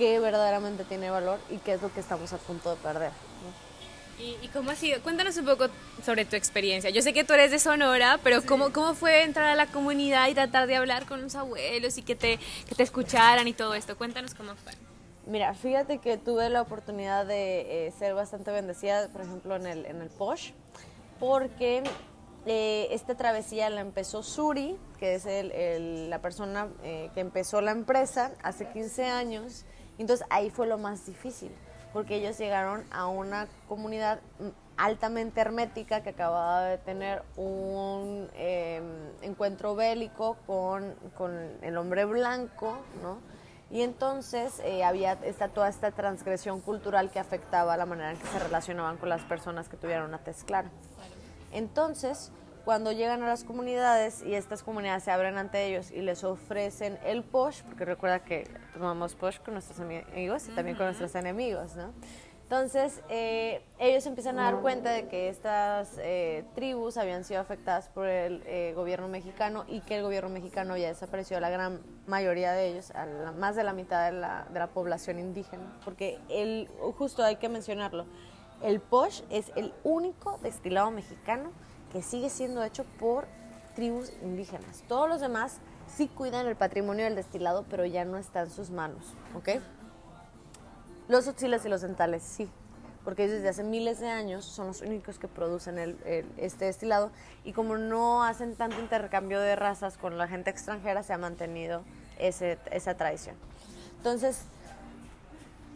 qué 0.00 0.18
verdaderamente 0.18 0.84
tiene 0.84 1.10
valor 1.10 1.38
y 1.50 1.58
qué 1.58 1.74
es 1.74 1.82
lo 1.82 1.92
que 1.92 2.00
estamos 2.00 2.32
a 2.32 2.38
punto 2.38 2.70
de 2.70 2.76
perder. 2.76 3.10
¿no? 3.10 4.24
¿Y, 4.24 4.36
y 4.42 4.48
cómo 4.48 4.70
ha 4.70 4.74
sido? 4.74 5.00
Cuéntanos 5.02 5.36
un 5.36 5.44
poco 5.44 5.66
sobre 6.04 6.24
tu 6.24 6.36
experiencia. 6.36 6.88
Yo 6.90 7.02
sé 7.02 7.12
que 7.12 7.22
tú 7.22 7.34
eres 7.34 7.50
de 7.50 7.58
Sonora, 7.58 8.18
pero 8.22 8.40
¿cómo, 8.46 8.72
¿cómo 8.72 8.94
fue 8.94 9.22
entrar 9.24 9.46
a 9.46 9.54
la 9.54 9.66
comunidad 9.66 10.28
y 10.28 10.34
tratar 10.34 10.66
de 10.66 10.76
hablar 10.76 11.04
con 11.06 11.20
los 11.22 11.34
abuelos 11.34 11.98
y 11.98 12.02
que 12.02 12.16
te, 12.16 12.38
que 12.66 12.74
te 12.74 12.82
escucharan 12.82 13.46
y 13.46 13.52
todo 13.52 13.74
esto? 13.74 13.96
Cuéntanos 13.98 14.34
cómo 14.34 14.54
fue. 14.56 14.72
Mira, 15.26 15.52
fíjate 15.54 15.98
que 15.98 16.16
tuve 16.16 16.48
la 16.48 16.62
oportunidad 16.62 17.26
de 17.26 17.88
eh, 17.88 17.92
ser 17.98 18.14
bastante 18.14 18.50
bendecida, 18.50 19.08
por 19.08 19.20
ejemplo, 19.20 19.56
en 19.56 19.66
el, 19.66 19.84
en 19.86 20.00
el 20.00 20.08
Posh, 20.08 20.52
porque 21.18 21.82
eh, 22.46 22.88
esta 22.90 23.14
travesía 23.16 23.68
la 23.70 23.80
empezó 23.82 24.22
Suri, 24.22 24.76
que 24.98 25.14
es 25.14 25.26
el- 25.26 25.52
el- 25.52 26.10
la 26.10 26.20
persona 26.20 26.68
eh, 26.82 27.10
que 27.14 27.20
empezó 27.20 27.60
la 27.60 27.70
empresa 27.72 28.32
hace 28.42 28.66
15 28.70 29.04
años. 29.04 29.64
Entonces 30.00 30.26
ahí 30.30 30.50
fue 30.50 30.66
lo 30.66 30.78
más 30.78 31.04
difícil, 31.04 31.52
porque 31.92 32.16
ellos 32.16 32.38
llegaron 32.38 32.84
a 32.90 33.06
una 33.06 33.48
comunidad 33.68 34.20
altamente 34.78 35.42
hermética 35.42 36.02
que 36.02 36.10
acababa 36.10 36.62
de 36.62 36.78
tener 36.78 37.22
un 37.36 38.28
eh, 38.34 38.80
encuentro 39.20 39.74
bélico 39.76 40.38
con, 40.46 40.94
con 41.18 41.32
el 41.60 41.76
hombre 41.76 42.06
blanco, 42.06 42.78
¿no? 43.02 43.18
Y 43.70 43.82
entonces 43.82 44.60
eh, 44.64 44.82
había 44.84 45.12
esta, 45.22 45.48
toda 45.48 45.68
esta 45.68 45.92
transgresión 45.92 46.60
cultural 46.62 47.10
que 47.10 47.20
afectaba 47.20 47.76
la 47.76 47.84
manera 47.84 48.12
en 48.12 48.16
que 48.16 48.26
se 48.26 48.38
relacionaban 48.38 48.96
con 48.96 49.10
las 49.10 49.22
personas 49.22 49.68
que 49.68 49.76
tuvieran 49.76 50.06
una 50.06 50.18
tez 50.18 50.44
clara. 50.44 50.70
Entonces, 51.52 52.32
cuando 52.70 52.92
llegan 52.92 53.20
a 53.24 53.26
las 53.26 53.42
comunidades 53.42 54.22
y 54.22 54.36
estas 54.36 54.62
comunidades 54.62 55.02
se 55.02 55.10
abren 55.10 55.36
ante 55.38 55.66
ellos 55.66 55.90
y 55.90 56.02
les 56.02 56.22
ofrecen 56.22 57.00
el 57.04 57.24
posh, 57.24 57.64
porque 57.64 57.84
recuerda 57.84 58.20
que 58.20 58.44
tomamos 58.72 59.16
posh 59.16 59.40
con 59.40 59.54
nuestros 59.54 59.80
amigos 59.80 60.46
y 60.46 60.52
también 60.52 60.76
con 60.76 60.86
nuestros 60.86 61.12
enemigos, 61.16 61.74
¿no? 61.74 61.92
Entonces, 62.44 63.02
eh, 63.08 63.64
ellos 63.80 64.06
empiezan 64.06 64.38
a 64.38 64.44
dar 64.44 64.60
cuenta 64.60 64.90
de 64.92 65.08
que 65.08 65.28
estas 65.28 65.96
eh, 65.98 66.44
tribus 66.54 66.96
habían 66.96 67.24
sido 67.24 67.40
afectadas 67.40 67.88
por 67.88 68.06
el 68.06 68.40
eh, 68.46 68.72
gobierno 68.76 69.08
mexicano 69.08 69.64
y 69.66 69.80
que 69.80 69.96
el 69.96 70.04
gobierno 70.04 70.30
mexicano 70.30 70.76
ya 70.76 70.86
desapareció 70.86 71.38
a 71.38 71.40
la 71.40 71.50
gran 71.50 71.80
mayoría 72.06 72.52
de 72.52 72.68
ellos, 72.68 72.92
a 72.92 73.04
la- 73.04 73.32
más 73.32 73.56
de 73.56 73.64
la 73.64 73.72
mitad 73.72 74.12
de 74.12 74.16
la, 74.16 74.46
de 74.48 74.58
la 74.60 74.68
población 74.68 75.18
indígena, 75.18 75.76
porque 75.84 76.20
el, 76.28 76.68
justo 76.96 77.24
hay 77.24 77.34
que 77.34 77.48
mencionarlo, 77.48 78.06
El 78.62 78.78
posh 78.80 79.22
es 79.30 79.50
el 79.56 79.72
único 79.82 80.38
destilado 80.42 80.92
mexicano 80.92 81.50
que 81.92 82.02
sigue 82.02 82.30
siendo 82.30 82.62
hecho 82.62 82.84
por 82.98 83.26
tribus 83.74 84.12
indígenas. 84.22 84.82
Todos 84.88 85.08
los 85.08 85.20
demás 85.20 85.58
sí 85.96 86.08
cuidan 86.08 86.46
el 86.46 86.56
patrimonio 86.56 87.04
del 87.04 87.14
destilado, 87.16 87.64
pero 87.68 87.84
ya 87.84 88.04
no 88.04 88.16
está 88.18 88.42
en 88.42 88.50
sus 88.50 88.70
manos, 88.70 89.02
¿ok? 89.34 89.60
Los 91.08 91.26
oxiles 91.26 91.64
y 91.64 91.68
los 91.68 91.80
dentales 91.82 92.22
sí, 92.22 92.48
porque 93.04 93.26
desde 93.26 93.48
hace 93.48 93.64
miles 93.64 93.98
de 93.98 94.08
años 94.08 94.44
son 94.44 94.68
los 94.68 94.80
únicos 94.82 95.18
que 95.18 95.26
producen 95.26 95.78
el, 95.78 95.96
el- 96.04 96.26
este 96.36 96.66
destilado 96.66 97.10
y 97.44 97.52
como 97.52 97.76
no 97.78 98.22
hacen 98.22 98.54
tanto 98.54 98.78
intercambio 98.80 99.40
de 99.40 99.56
razas 99.56 99.96
con 99.96 100.18
la 100.18 100.28
gente 100.28 100.50
extranjera, 100.50 101.02
se 101.02 101.12
ha 101.12 101.18
mantenido 101.18 101.82
ese- 102.18 102.58
esa 102.70 102.94
tradición. 102.96 103.34
Entonces, 103.96 104.42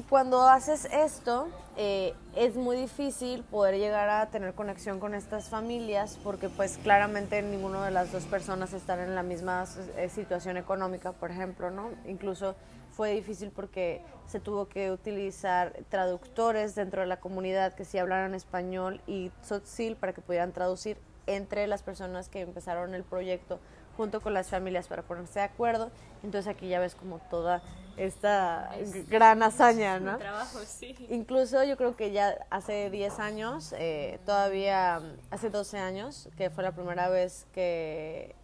cuando 0.08 0.42
haces 0.48 0.86
esto, 0.86 1.48
eh, 1.76 2.14
es 2.34 2.56
muy 2.56 2.76
difícil 2.76 3.42
poder 3.44 3.76
llegar 3.78 4.08
a 4.08 4.26
tener 4.30 4.54
conexión 4.54 5.00
con 5.00 5.14
estas 5.14 5.48
familias 5.48 6.18
porque 6.22 6.48
pues 6.48 6.78
claramente 6.78 7.40
ninguna 7.42 7.84
de 7.84 7.90
las 7.90 8.12
dos 8.12 8.24
personas 8.24 8.72
están 8.72 9.00
en 9.00 9.14
la 9.14 9.22
misma 9.22 9.64
eh, 9.96 10.08
situación 10.08 10.56
económica, 10.56 11.12
por 11.12 11.30
ejemplo, 11.30 11.70
¿no? 11.70 11.90
Incluso 12.06 12.54
fue 12.92 13.12
difícil 13.12 13.50
porque 13.50 14.02
se 14.26 14.40
tuvo 14.40 14.68
que 14.68 14.90
utilizar 14.90 15.72
traductores 15.88 16.74
dentro 16.74 17.00
de 17.00 17.06
la 17.06 17.18
comunidad 17.18 17.74
que 17.74 17.84
sí 17.84 17.98
hablaran 17.98 18.34
español 18.34 19.00
y 19.06 19.30
tzotzil 19.42 19.96
para 19.96 20.12
que 20.12 20.20
pudieran 20.20 20.52
traducir 20.52 20.96
entre 21.26 21.66
las 21.66 21.82
personas 21.82 22.28
que 22.28 22.40
empezaron 22.40 22.94
el 22.94 23.02
proyecto 23.02 23.58
junto 23.96 24.20
con 24.20 24.34
las 24.34 24.48
familias 24.48 24.86
para 24.88 25.02
ponerse 25.02 25.38
de 25.40 25.44
acuerdo. 25.46 25.90
Entonces 26.22 26.48
aquí 26.54 26.68
ya 26.68 26.78
ves 26.80 26.94
como 26.94 27.18
toda 27.30 27.62
esta 27.96 28.70
gran 29.08 29.42
hazaña, 29.42 30.00
¿no? 30.00 30.18
Trabajo, 30.18 30.58
sí. 30.66 30.94
Incluso 31.10 31.62
yo 31.64 31.76
creo 31.76 31.96
que 31.96 32.10
ya 32.10 32.36
hace 32.50 32.90
10 32.90 33.18
años, 33.20 33.72
eh, 33.78 34.18
todavía 34.26 35.00
hace 35.30 35.50
12 35.50 35.78
años, 35.78 36.28
que 36.36 36.50
fue 36.50 36.64
la 36.64 36.72
primera 36.72 37.08
vez 37.08 37.46
que, 37.52 38.34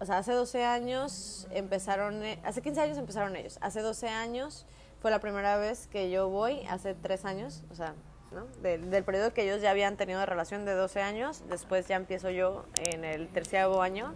o 0.00 0.06
sea, 0.06 0.18
hace 0.18 0.32
12 0.32 0.64
años 0.64 1.46
empezaron, 1.50 2.22
eh, 2.24 2.38
hace 2.44 2.62
15 2.62 2.80
años 2.80 2.96
empezaron 2.98 3.36
ellos, 3.36 3.58
hace 3.60 3.80
12 3.82 4.08
años 4.08 4.64
fue 5.02 5.10
la 5.10 5.18
primera 5.20 5.58
vez 5.58 5.88
que 5.88 6.10
yo 6.10 6.30
voy, 6.30 6.64
hace 6.70 6.94
3 6.94 7.24
años, 7.26 7.64
o 7.70 7.74
sea, 7.74 7.94
¿no? 8.32 8.46
Del- 8.62 8.90
del 8.90 9.04
periodo 9.04 9.32
que 9.34 9.42
ellos 9.42 9.60
ya 9.60 9.70
habían 9.72 9.96
tenido 9.98 10.20
de 10.20 10.26
relación 10.26 10.64
de 10.64 10.72
12 10.72 11.02
años, 11.02 11.42
después 11.50 11.86
ya 11.86 11.96
empiezo 11.96 12.30
yo 12.30 12.64
en 12.78 13.04
el 13.04 13.28
terciavo 13.28 13.82
año 13.82 14.14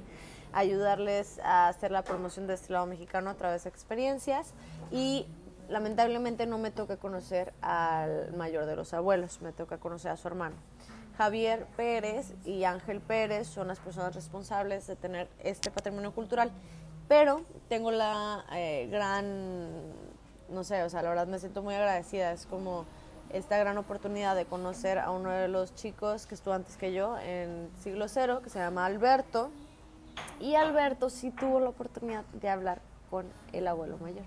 ayudarles 0.52 1.38
a 1.40 1.68
hacer 1.68 1.90
la 1.90 2.02
promoción 2.02 2.46
de 2.46 2.54
este 2.54 2.72
lado 2.72 2.86
mexicano 2.86 3.30
a 3.30 3.34
través 3.34 3.64
de 3.64 3.70
experiencias 3.70 4.54
y 4.90 5.26
lamentablemente 5.68 6.46
no 6.46 6.58
me 6.58 6.70
toca 6.70 6.96
conocer 6.96 7.52
al 7.62 8.32
mayor 8.34 8.66
de 8.66 8.76
los 8.76 8.92
abuelos, 8.92 9.40
me 9.40 9.52
toca 9.52 9.78
conocer 9.78 10.10
a 10.10 10.16
su 10.16 10.28
hermano. 10.28 10.56
Javier 11.16 11.66
Pérez 11.76 12.32
y 12.44 12.64
Ángel 12.64 13.00
Pérez 13.00 13.46
son 13.46 13.68
las 13.68 13.78
personas 13.78 14.14
responsables 14.14 14.86
de 14.86 14.96
tener 14.96 15.28
este 15.42 15.70
patrimonio 15.70 16.12
cultural, 16.12 16.50
pero 17.08 17.42
tengo 17.68 17.90
la 17.90 18.44
eh, 18.52 18.88
gran, 18.90 19.70
no 20.48 20.64
sé, 20.64 20.82
o 20.82 20.90
sea, 20.90 21.02
la 21.02 21.10
verdad 21.10 21.26
me 21.26 21.38
siento 21.38 21.62
muy 21.62 21.74
agradecida, 21.74 22.32
es 22.32 22.46
como 22.46 22.86
esta 23.32 23.58
gran 23.58 23.78
oportunidad 23.78 24.34
de 24.34 24.44
conocer 24.44 24.98
a 24.98 25.10
uno 25.10 25.30
de 25.30 25.48
los 25.48 25.74
chicos 25.74 26.26
que 26.26 26.34
estuvo 26.34 26.54
antes 26.54 26.76
que 26.76 26.92
yo 26.92 27.16
en 27.18 27.68
siglo 27.82 28.08
cero, 28.08 28.40
que 28.42 28.50
se 28.50 28.58
llama 28.58 28.86
Alberto, 28.86 29.50
y 30.40 30.54
Alberto 30.54 31.10
sí 31.10 31.30
tuvo 31.30 31.60
la 31.60 31.68
oportunidad 31.68 32.24
de 32.32 32.48
hablar 32.48 32.80
con 33.10 33.26
el 33.52 33.68
abuelo 33.68 33.98
mayor. 33.98 34.24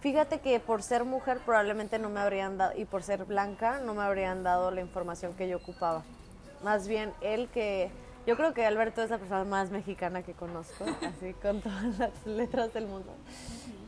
Fíjate 0.00 0.40
que 0.40 0.60
por 0.60 0.82
ser 0.82 1.04
mujer 1.04 1.40
probablemente 1.46 1.98
no 1.98 2.10
me 2.10 2.20
habrían 2.20 2.58
dado, 2.58 2.78
y 2.78 2.84
por 2.84 3.02
ser 3.02 3.24
blanca 3.24 3.80
no 3.80 3.94
me 3.94 4.02
habrían 4.02 4.42
dado 4.42 4.70
la 4.70 4.82
información 4.82 5.32
que 5.32 5.48
yo 5.48 5.56
ocupaba. 5.56 6.02
Más 6.62 6.86
bien 6.86 7.12
él 7.22 7.48
que, 7.48 7.90
yo 8.26 8.36
creo 8.36 8.52
que 8.52 8.66
Alberto 8.66 9.02
es 9.02 9.08
la 9.08 9.16
persona 9.16 9.44
más 9.44 9.70
mexicana 9.70 10.22
que 10.22 10.34
conozco, 10.34 10.84
así 11.02 11.32
con 11.32 11.62
todas 11.62 11.98
las 11.98 12.26
letras 12.26 12.74
del 12.74 12.86
mundo. 12.86 13.14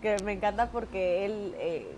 Que 0.01 0.17
me 0.25 0.33
encanta 0.33 0.71
porque 0.71 1.27
él, 1.27 1.55
eh, 1.59 1.95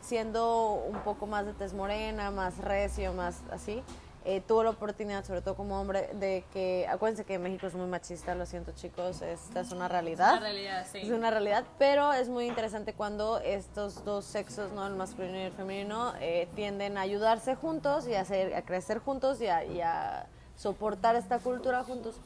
siendo 0.00 0.72
un 0.72 1.00
poco 1.00 1.26
más 1.26 1.44
de 1.44 1.52
tez 1.52 1.74
morena, 1.74 2.30
más 2.30 2.56
recio, 2.56 3.12
más 3.12 3.42
así, 3.50 3.82
eh, 4.24 4.42
tuvo 4.46 4.62
la 4.62 4.70
oportunidad, 4.70 5.24
sobre 5.24 5.40
todo 5.40 5.54
como 5.54 5.80
hombre, 5.80 6.10
de 6.14 6.44
que, 6.52 6.86
acuérdense 6.88 7.24
que 7.24 7.38
México 7.38 7.66
es 7.66 7.74
muy 7.74 7.86
machista, 7.86 8.34
lo 8.34 8.44
siento 8.44 8.72
chicos, 8.72 9.22
esta 9.22 9.60
es 9.60 9.72
una 9.72 9.88
realidad. 9.88 10.34
La 10.34 10.40
realidad, 10.40 10.86
sí. 10.90 10.98
Es 10.98 11.10
una 11.10 11.30
realidad, 11.30 11.64
pero 11.78 12.12
es 12.12 12.28
muy 12.28 12.46
interesante 12.46 12.92
cuando 12.92 13.38
estos 13.38 14.04
dos 14.04 14.26
sexos, 14.26 14.72
¿no? 14.72 14.86
el 14.86 14.94
masculino 14.94 15.38
y 15.38 15.42
el 15.42 15.52
femenino, 15.52 16.12
eh, 16.20 16.48
tienden 16.54 16.98
a 16.98 17.00
ayudarse 17.00 17.54
juntos 17.54 18.06
y 18.06 18.14
a, 18.14 18.20
hacer, 18.20 18.54
a 18.54 18.62
crecer 18.62 18.98
juntos 18.98 19.40
y 19.40 19.46
a, 19.46 19.64
y 19.64 19.80
a 19.80 20.26
soportar 20.54 21.16
esta 21.16 21.38
cultura 21.38 21.82
juntos, 21.82 22.16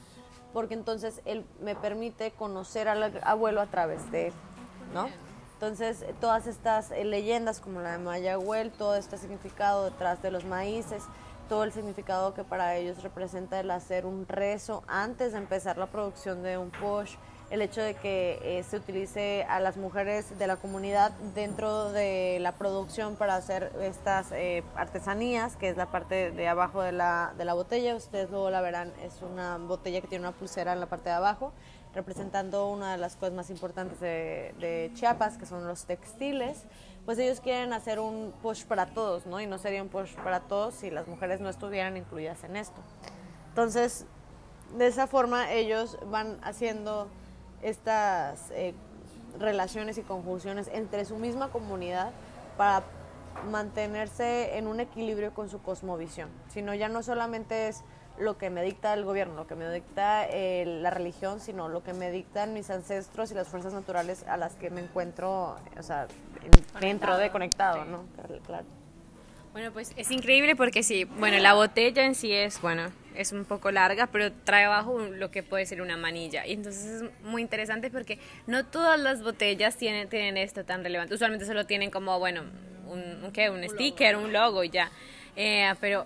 porque 0.52 0.74
entonces 0.74 1.20
él 1.24 1.44
me 1.60 1.76
permite 1.76 2.32
conocer 2.32 2.88
al 2.88 3.20
abuelo 3.22 3.60
a 3.60 3.66
través 3.66 4.10
de 4.10 4.28
él, 4.28 4.32
¿no? 4.92 5.08
Entonces, 5.54 6.04
todas 6.20 6.46
estas 6.48 6.90
eh, 6.90 7.04
leyendas 7.04 7.60
como 7.60 7.80
la 7.80 7.92
de 7.92 7.98
Mayagüel, 7.98 8.72
todo 8.72 8.96
este 8.96 9.16
significado 9.16 9.84
detrás 9.84 10.20
de 10.20 10.30
los 10.30 10.44
maíces, 10.44 11.04
todo 11.48 11.64
el 11.64 11.72
significado 11.72 12.34
que 12.34 12.44
para 12.44 12.76
ellos 12.76 13.02
representa 13.02 13.60
el 13.60 13.70
hacer 13.70 14.06
un 14.06 14.26
rezo 14.26 14.82
antes 14.86 15.32
de 15.32 15.38
empezar 15.38 15.78
la 15.78 15.86
producción 15.86 16.42
de 16.42 16.58
un 16.58 16.70
posh, 16.70 17.16
el 17.50 17.62
hecho 17.62 17.82
de 17.82 17.94
que 17.94 18.40
eh, 18.42 18.62
se 18.64 18.76
utilice 18.76 19.44
a 19.48 19.60
las 19.60 19.76
mujeres 19.76 20.38
de 20.38 20.46
la 20.46 20.56
comunidad 20.56 21.12
dentro 21.34 21.92
de 21.92 22.38
la 22.40 22.52
producción 22.52 23.16
para 23.16 23.36
hacer 23.36 23.70
estas 23.80 24.32
eh, 24.32 24.64
artesanías, 24.74 25.56
que 25.56 25.68
es 25.68 25.76
la 25.76 25.86
parte 25.86 26.30
de 26.30 26.48
abajo 26.48 26.82
de 26.82 26.92
la, 26.92 27.34
de 27.36 27.44
la 27.44 27.54
botella, 27.54 27.94
ustedes 27.94 28.30
luego 28.30 28.50
la 28.50 28.60
verán, 28.60 28.92
es 29.02 29.20
una 29.22 29.58
botella 29.58 30.00
que 30.00 30.08
tiene 30.08 30.26
una 30.26 30.36
pulsera 30.36 30.72
en 30.72 30.80
la 30.80 30.86
parte 30.86 31.10
de 31.10 31.16
abajo, 31.16 31.52
representando 31.94 32.68
una 32.68 32.92
de 32.92 32.98
las 32.98 33.14
cosas 33.16 33.34
más 33.34 33.50
importantes 33.50 34.00
de, 34.00 34.54
de 34.58 34.90
Chiapas, 34.94 35.38
que 35.38 35.46
son 35.46 35.66
los 35.66 35.84
textiles, 35.84 36.64
pues 37.04 37.18
ellos 37.18 37.40
quieren 37.40 37.72
hacer 37.72 38.00
un 38.00 38.32
push 38.42 38.64
para 38.64 38.86
todos, 38.86 39.26
¿no? 39.26 39.40
Y 39.40 39.46
no 39.46 39.58
sería 39.58 39.82
un 39.82 39.88
push 39.88 40.14
para 40.16 40.40
todos 40.40 40.74
si 40.74 40.90
las 40.90 41.06
mujeres 41.06 41.40
no 41.40 41.48
estuvieran 41.48 41.96
incluidas 41.96 42.44
en 42.44 42.56
esto. 42.56 42.80
Entonces, 43.50 44.06
de 44.76 44.86
esa 44.86 45.06
forma 45.06 45.52
ellos 45.52 45.98
van 46.10 46.38
haciendo 46.42 47.08
estas 47.62 48.50
eh, 48.52 48.74
relaciones 49.38 49.98
y 49.98 50.02
conjunciones 50.02 50.68
entre 50.72 51.04
su 51.04 51.16
misma 51.16 51.50
comunidad 51.50 52.10
para 52.56 52.84
mantenerse 53.50 54.56
en 54.56 54.66
un 54.66 54.80
equilibrio 54.80 55.34
con 55.34 55.48
su 55.50 55.60
cosmovisión, 55.60 56.28
sino 56.48 56.74
ya 56.74 56.88
no 56.88 57.02
solamente 57.02 57.68
es 57.68 57.82
lo 58.18 58.38
que 58.38 58.48
me 58.50 58.62
dicta 58.62 58.94
el 58.94 59.04
gobierno, 59.04 59.34
lo 59.34 59.46
que 59.46 59.54
me 59.56 59.68
dicta 59.72 60.26
eh, 60.28 60.64
la 60.66 60.90
religión, 60.90 61.40
sino 61.40 61.68
lo 61.68 61.82
que 61.82 61.92
me 61.92 62.10
dictan 62.10 62.54
mis 62.54 62.70
ancestros 62.70 63.30
y 63.32 63.34
las 63.34 63.48
fuerzas 63.48 63.72
naturales 63.72 64.24
a 64.28 64.36
las 64.36 64.54
que 64.54 64.70
me 64.70 64.80
encuentro, 64.80 65.56
o 65.78 65.82
sea, 65.82 66.06
en- 66.44 66.80
dentro 66.80 67.16
de 67.16 67.30
conectado, 67.30 67.82
sí. 67.84 67.90
¿no? 67.90 68.04
Claro. 68.46 68.64
Bueno, 69.52 69.70
pues 69.72 69.92
es 69.96 70.10
increíble 70.10 70.56
porque 70.56 70.82
sí, 70.82 71.04
bueno, 71.04 71.38
la 71.38 71.54
botella 71.54 72.04
en 72.04 72.16
sí 72.16 72.32
es, 72.32 72.60
bueno, 72.60 72.90
es 73.14 73.30
un 73.30 73.44
poco 73.44 73.70
larga, 73.70 74.08
pero 74.08 74.32
trae 74.32 74.64
abajo 74.64 74.98
lo 74.98 75.30
que 75.30 75.44
puede 75.44 75.64
ser 75.64 75.80
una 75.80 75.96
manilla. 75.96 76.44
Y 76.44 76.54
entonces 76.54 77.02
es 77.02 77.22
muy 77.22 77.40
interesante 77.40 77.88
porque 77.88 78.18
no 78.48 78.64
todas 78.66 78.98
las 78.98 79.22
botellas 79.22 79.76
tienen, 79.76 80.08
tienen 80.08 80.36
esto 80.38 80.64
tan 80.64 80.82
relevante. 80.82 81.14
Usualmente 81.14 81.46
solo 81.46 81.66
tienen 81.66 81.92
como, 81.92 82.18
bueno, 82.18 82.42
un, 82.88 83.24
un, 83.24 83.30
¿qué? 83.32 83.48
un 83.48 83.62
sticker, 83.68 84.16
un 84.16 84.32
logo 84.32 84.64
y 84.64 84.70
ya. 84.70 84.90
Eh, 85.36 85.72
pero 85.80 86.04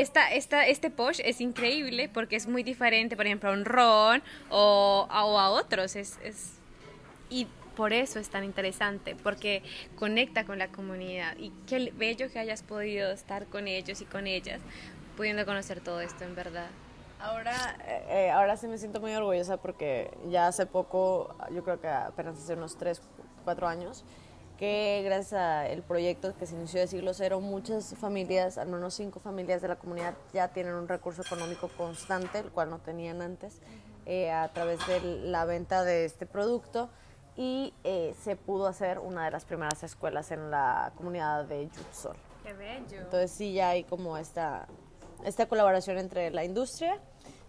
esta, 0.00 0.32
esta, 0.32 0.66
este 0.66 0.90
posh 0.90 1.20
es 1.24 1.40
increíble 1.40 2.08
porque 2.08 2.36
es 2.36 2.46
muy 2.46 2.62
diferente, 2.62 3.16
por 3.16 3.26
ejemplo, 3.26 3.50
a 3.50 3.52
un 3.52 3.64
ron 3.64 4.22
o 4.50 5.06
a, 5.10 5.24
o 5.24 5.38
a 5.38 5.50
otros. 5.50 5.96
Es, 5.96 6.18
es, 6.22 6.52
y 7.30 7.46
por 7.76 7.92
eso 7.92 8.18
es 8.18 8.28
tan 8.28 8.44
interesante, 8.44 9.14
porque 9.22 9.62
conecta 9.96 10.44
con 10.44 10.58
la 10.58 10.68
comunidad. 10.68 11.36
Y 11.36 11.52
qué 11.66 11.92
bello 11.94 12.30
que 12.30 12.38
hayas 12.38 12.62
podido 12.62 13.10
estar 13.10 13.46
con 13.46 13.68
ellos 13.68 14.00
y 14.00 14.04
con 14.04 14.26
ellas, 14.26 14.60
pudiendo 15.16 15.44
conocer 15.46 15.80
todo 15.80 16.00
esto 16.00 16.24
en 16.24 16.34
verdad. 16.34 16.68
Ahora, 17.20 17.76
eh, 17.86 18.04
eh, 18.08 18.30
ahora 18.30 18.56
sí 18.56 18.68
me 18.68 18.78
siento 18.78 19.00
muy 19.00 19.12
orgullosa 19.12 19.56
porque 19.56 20.10
ya 20.28 20.46
hace 20.46 20.66
poco, 20.66 21.36
yo 21.52 21.64
creo 21.64 21.80
que 21.80 21.88
apenas 21.88 22.38
hace 22.38 22.54
unos 22.54 22.76
3, 22.78 23.00
4 23.44 23.66
años, 23.66 24.04
que 24.58 25.02
gracias 25.04 25.32
al 25.32 25.82
proyecto 25.82 26.36
que 26.36 26.46
se 26.46 26.56
inició 26.56 26.80
de 26.80 26.88
siglo 26.88 27.14
cero, 27.14 27.40
muchas 27.40 27.94
familias, 27.94 28.58
al 28.58 28.68
menos 28.68 28.94
cinco 28.94 29.20
familias 29.20 29.62
de 29.62 29.68
la 29.68 29.76
comunidad 29.76 30.14
ya 30.32 30.48
tienen 30.48 30.74
un 30.74 30.88
recurso 30.88 31.22
económico 31.22 31.68
constante, 31.68 32.40
el 32.40 32.50
cual 32.50 32.70
no 32.70 32.78
tenían 32.78 33.22
antes, 33.22 33.60
eh, 34.04 34.32
a 34.32 34.48
través 34.48 34.84
de 34.88 35.00
la 35.00 35.44
venta 35.44 35.84
de 35.84 36.04
este 36.04 36.26
producto 36.26 36.90
y 37.36 37.72
eh, 37.84 38.16
se 38.20 38.34
pudo 38.34 38.66
hacer 38.66 38.98
una 38.98 39.24
de 39.24 39.30
las 39.30 39.44
primeras 39.44 39.82
escuelas 39.84 40.32
en 40.32 40.50
la 40.50 40.92
comunidad 40.96 41.44
de 41.44 41.68
Yutsol. 41.68 42.16
Qué 42.42 42.52
bello. 42.52 42.98
Entonces 42.98 43.30
sí 43.30 43.52
ya 43.52 43.70
hay 43.70 43.84
como 43.84 44.18
esta, 44.18 44.66
esta 45.24 45.46
colaboración 45.46 45.98
entre 45.98 46.30
la 46.32 46.44
industria 46.44 46.98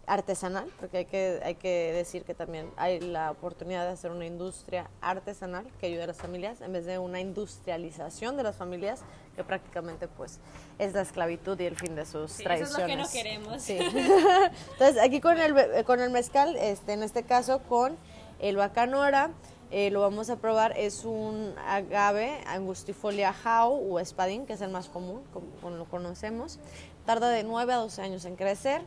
artesanal, 0.09 0.67
porque 0.79 0.97
hay 0.97 1.05
que, 1.05 1.39
hay 1.43 1.55
que 1.55 1.93
decir 1.93 2.23
que 2.23 2.33
también 2.33 2.71
hay 2.77 2.99
la 2.99 3.29
oportunidad 3.29 3.85
de 3.85 3.91
hacer 3.91 4.09
una 4.11 4.25
industria 4.25 4.89
artesanal 5.01 5.67
que 5.79 5.85
ayude 5.85 6.01
a 6.03 6.07
las 6.07 6.17
familias, 6.17 6.61
en 6.61 6.73
vez 6.73 6.85
de 6.85 6.97
una 6.97 7.19
industrialización 7.19 8.35
de 8.35 8.43
las 8.43 8.55
familias, 8.55 9.01
que 9.35 9.43
prácticamente 9.43 10.07
pues 10.07 10.39
es 10.79 10.93
la 10.93 11.01
esclavitud 11.01 11.59
y 11.59 11.65
el 11.65 11.75
fin 11.75 11.95
de 11.95 12.05
sus 12.07 12.31
Sí, 12.31 12.43
eso 12.43 12.51
es 12.53 12.71
tradiciones. 12.71 12.79
lo 12.79 12.87
que 12.87 12.95
no 12.95 13.09
queremos. 13.11 13.61
Sí. 13.61 13.77
Entonces, 14.73 14.97
aquí 15.01 15.21
con 15.21 15.39
el, 15.39 15.53
be- 15.53 15.83
con 15.83 15.99
el 15.99 16.09
mezcal, 16.09 16.55
este, 16.55 16.93
en 16.93 17.03
este 17.03 17.23
caso 17.23 17.59
con 17.69 17.95
el 18.39 18.55
bacanora, 18.57 19.29
eh, 19.71 19.91
lo 19.91 20.01
vamos 20.01 20.31
a 20.31 20.37
probar, 20.37 20.73
es 20.75 21.05
un 21.05 21.53
agave, 21.67 22.41
angustifolia 22.47 23.31
jau 23.31 23.71
o 23.93 23.99
espadín, 23.99 24.47
que 24.47 24.53
es 24.53 24.61
el 24.61 24.71
más 24.71 24.89
común, 24.89 25.21
como, 25.31 25.45
como 25.61 25.75
lo 25.77 25.85
conocemos. 25.85 26.57
Tarda 27.05 27.29
de 27.29 27.43
9 27.43 27.73
a 27.73 27.77
12 27.77 28.01
años 28.01 28.25
en 28.25 28.35
crecer. 28.35 28.81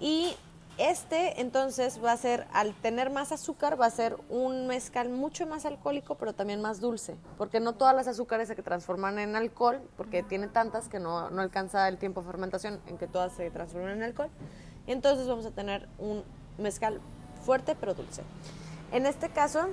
Y 0.00 0.34
este, 0.78 1.40
entonces, 1.40 2.02
va 2.04 2.12
a 2.12 2.16
ser, 2.16 2.46
al 2.52 2.74
tener 2.74 3.10
más 3.10 3.32
azúcar, 3.32 3.80
va 3.80 3.86
a 3.86 3.90
ser 3.90 4.16
un 4.28 4.66
mezcal 4.66 5.08
mucho 5.08 5.46
más 5.46 5.64
alcohólico, 5.64 6.16
pero 6.16 6.34
también 6.34 6.60
más 6.60 6.80
dulce. 6.80 7.16
Porque 7.38 7.60
no 7.60 7.74
todas 7.74 7.96
las 7.96 8.06
azúcares 8.08 8.48
se 8.48 8.54
transforman 8.56 9.18
en 9.18 9.36
alcohol, 9.36 9.80
porque 9.96 10.22
tiene 10.22 10.48
tantas 10.48 10.88
que 10.88 11.00
no, 11.00 11.30
no 11.30 11.40
alcanza 11.40 11.88
el 11.88 11.96
tiempo 11.96 12.20
de 12.20 12.26
fermentación 12.26 12.80
en 12.86 12.98
que 12.98 13.06
todas 13.06 13.32
se 13.32 13.50
transforman 13.50 13.92
en 13.92 14.02
alcohol. 14.02 14.28
Y 14.86 14.92
entonces 14.92 15.26
vamos 15.26 15.46
a 15.46 15.50
tener 15.50 15.88
un 15.98 16.22
mezcal 16.58 17.00
fuerte, 17.44 17.74
pero 17.74 17.94
dulce. 17.94 18.22
En 18.92 19.06
este 19.06 19.30
caso, 19.30 19.68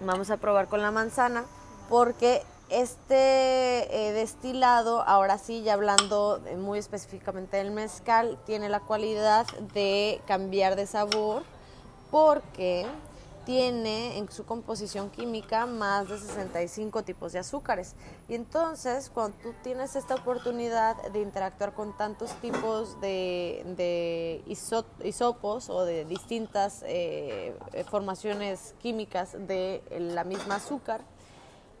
vamos 0.00 0.30
a 0.30 0.36
probar 0.36 0.68
con 0.68 0.80
la 0.80 0.90
manzana 0.90 1.44
porque 1.88 2.42
este 2.80 4.08
eh, 4.08 4.12
destilado, 4.12 5.02
ahora 5.02 5.38
sí, 5.38 5.62
ya 5.62 5.74
hablando 5.74 6.40
eh, 6.46 6.56
muy 6.56 6.78
específicamente 6.78 7.56
del 7.56 7.70
mezcal, 7.70 8.38
tiene 8.44 8.68
la 8.68 8.80
cualidad 8.80 9.46
de 9.74 10.20
cambiar 10.26 10.74
de 10.76 10.86
sabor 10.86 11.42
porque 12.10 12.86
tiene 13.44 14.16
en 14.16 14.30
su 14.30 14.46
composición 14.46 15.10
química 15.10 15.66
más 15.66 16.08
de 16.08 16.18
65 16.18 17.02
tipos 17.02 17.32
de 17.32 17.40
azúcares. 17.40 17.94
Y 18.28 18.34
entonces, 18.34 19.10
cuando 19.10 19.36
tú 19.42 19.54
tienes 19.62 19.96
esta 19.96 20.14
oportunidad 20.14 20.96
de 21.12 21.20
interactuar 21.20 21.74
con 21.74 21.94
tantos 21.96 22.30
tipos 22.40 22.98
de, 23.02 23.62
de 23.76 24.42
iso- 24.46 24.86
isopos 25.04 25.68
o 25.68 25.84
de 25.84 26.06
distintas 26.06 26.82
eh, 26.86 27.54
formaciones 27.90 28.74
químicas 28.80 29.32
de 29.46 29.82
la 29.90 30.24
misma 30.24 30.54
azúcar, 30.56 31.02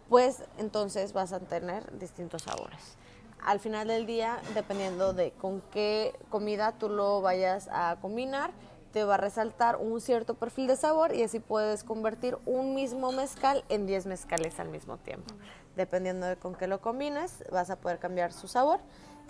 pues 0.08 0.42
entonces 0.58 1.12
vas 1.12 1.32
a 1.32 1.40
tener 1.40 1.98
distintos 1.98 2.42
sabores. 2.42 2.96
Al 3.44 3.60
final 3.60 3.88
del 3.88 4.06
día, 4.06 4.40
dependiendo 4.54 5.12
de 5.12 5.32
con 5.32 5.60
qué 5.70 6.18
comida 6.30 6.72
tú 6.72 6.88
lo 6.88 7.20
vayas 7.20 7.68
a 7.70 7.98
combinar, 8.00 8.52
te 8.92 9.04
va 9.04 9.14
a 9.14 9.18
resaltar 9.18 9.76
un 9.76 10.00
cierto 10.00 10.34
perfil 10.34 10.68
de 10.68 10.76
sabor 10.76 11.14
y 11.14 11.22
así 11.22 11.40
puedes 11.40 11.82
convertir 11.82 12.38
un 12.46 12.74
mismo 12.74 13.10
mezcal 13.12 13.64
en 13.68 13.86
10 13.86 14.06
mezcales 14.06 14.60
al 14.60 14.68
mismo 14.68 14.98
tiempo. 14.98 15.34
Dependiendo 15.76 16.26
de 16.26 16.36
con 16.36 16.54
qué 16.54 16.68
lo 16.68 16.80
combines, 16.80 17.44
vas 17.50 17.70
a 17.70 17.76
poder 17.76 17.98
cambiar 17.98 18.32
su 18.32 18.46
sabor. 18.46 18.80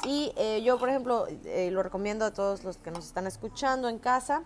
Y 0.04 0.32
eh, 0.36 0.62
yo, 0.62 0.78
por 0.78 0.90
ejemplo, 0.90 1.26
eh, 1.46 1.70
lo 1.70 1.82
recomiendo 1.82 2.26
a 2.26 2.32
todos 2.32 2.62
los 2.62 2.76
que 2.76 2.90
nos 2.90 3.06
están 3.06 3.26
escuchando 3.26 3.88
en 3.88 3.98
casa, 3.98 4.44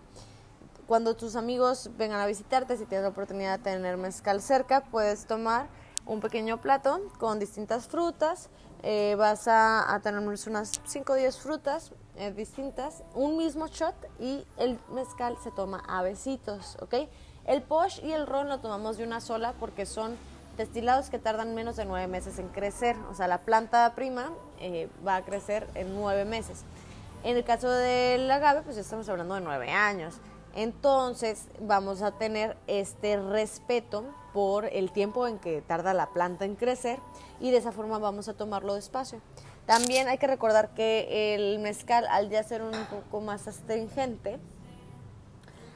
cuando 0.87 1.15
tus 1.15 1.35
amigos 1.35 1.91
vengan 1.97 2.19
a 2.19 2.25
visitarte, 2.25 2.75
si 2.75 2.85
tienes 2.85 3.03
la 3.03 3.09
oportunidad 3.09 3.59
de 3.59 3.63
tener 3.63 3.97
mezcal 3.97 4.41
cerca, 4.41 4.85
puedes 4.85 5.25
tomar 5.25 5.67
un 6.05 6.19
pequeño 6.21 6.61
plato 6.61 6.99
con 7.17 7.39
distintas 7.39 7.87
frutas. 7.87 8.49
eh, 8.81 9.15
vas 9.17 9.47
a, 9.47 9.93
a 9.93 9.99
tener 9.99 10.21
unas 10.21 10.81
5 10.85 11.11
o 11.11 11.15
10 11.15 11.37
frutas 11.37 11.91
eh, 12.15 12.31
distintas, 12.31 13.03
un 13.13 13.37
mismo 13.37 13.67
shot 13.67 13.95
y 14.19 14.45
el 14.57 14.79
mezcal 14.89 15.37
se 15.43 15.51
toma 15.51 15.83
a 15.87 16.01
besitos, 16.01 16.77
¿ok? 16.81 17.09
El 17.45 17.61
posh 17.61 17.99
y 18.03 18.11
el 18.11 18.27
ron 18.27 18.47
lo 18.47 18.59
tomamos 18.59 18.97
de 18.97 19.03
una 19.03 19.21
sola 19.21 19.53
porque 19.59 19.85
son 19.85 20.17
destilados 20.57 21.09
que 21.09 21.19
tardan 21.19 21.55
menos 21.55 21.75
de 21.77 21.85
9 21.85 22.07
meses 22.07 22.37
en 22.39 22.49
crecer. 22.49 22.95
O 23.09 23.15
sea, 23.15 23.27
la 23.27 23.39
planta 23.39 23.93
prima 23.95 24.31
eh, 24.59 24.89
va 25.05 25.17
a 25.17 25.23
crecer 25.25 25.67
en 25.75 25.95
9 25.95 26.25
meses. 26.25 26.63
En 27.23 27.35
el 27.35 27.43
caso 27.43 27.69
del 27.69 28.29
agave, 28.31 28.61
pues 28.61 28.75
ya 28.75 28.81
estamos 28.81 29.07
hablando 29.09 29.35
de 29.35 29.41
nueve 29.41 29.71
años. 29.71 30.15
Entonces 30.59 31.47
vamos 31.61 32.01
a 32.01 32.11
tener 32.11 32.57
este 32.67 33.15
respeto 33.15 34.03
por 34.33 34.65
el 34.65 34.91
tiempo 34.91 35.25
en 35.25 35.39
que 35.39 35.61
tarda 35.61 35.93
la 35.93 36.07
planta 36.07 36.43
en 36.43 36.57
crecer 36.57 36.99
y 37.39 37.51
de 37.51 37.55
esa 37.55 37.71
forma 37.71 37.97
vamos 37.97 38.27
a 38.27 38.33
tomarlo 38.33 38.75
despacio. 38.75 39.21
También 39.65 40.09
hay 40.09 40.17
que 40.17 40.27
recordar 40.27 40.73
que 40.73 41.33
el 41.33 41.59
mezcal, 41.59 42.05
al 42.07 42.29
ya 42.29 42.43
ser 42.43 42.61
un 42.61 42.73
poco 42.87 43.21
más 43.21 43.47
astringente, 43.47 44.37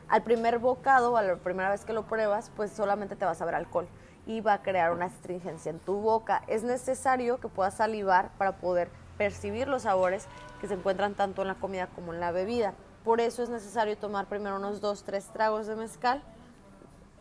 al 0.09 0.21
primer 0.21 0.59
bocado 0.59 1.13
o 1.13 1.15
a 1.15 1.21
la 1.21 1.37
primera 1.37 1.69
vez 1.69 1.85
que 1.85 1.93
lo 1.93 2.05
pruebas, 2.05 2.51
pues 2.53 2.69
solamente 2.73 3.15
te 3.15 3.23
vas 3.23 3.41
a 3.41 3.45
ver 3.45 3.55
alcohol 3.55 3.87
y 4.27 4.41
va 4.41 4.55
a 4.55 4.63
crear 4.63 4.91
una 4.91 5.05
astringencia 5.05 5.69
en 5.69 5.79
tu 5.79 6.01
boca. 6.01 6.43
Es 6.47 6.63
necesario 6.63 7.39
que 7.39 7.47
puedas 7.47 7.75
salivar 7.75 8.31
para 8.37 8.57
poder 8.57 8.89
percibir 9.17 9.69
los 9.69 9.83
sabores 9.83 10.27
que 10.59 10.67
se 10.67 10.73
encuentran 10.73 11.15
tanto 11.15 11.43
en 11.43 11.47
la 11.47 11.55
comida 11.55 11.87
como 11.87 12.13
en 12.13 12.19
la 12.19 12.33
bebida. 12.33 12.73
Por 13.03 13.19
eso 13.19 13.43
es 13.43 13.49
necesario 13.49 13.97
tomar 13.97 14.27
primero 14.27 14.55
unos 14.55 14.79
dos, 14.79 15.03
tres 15.03 15.25
tragos 15.25 15.67
de 15.67 15.75
mezcal, 15.75 16.23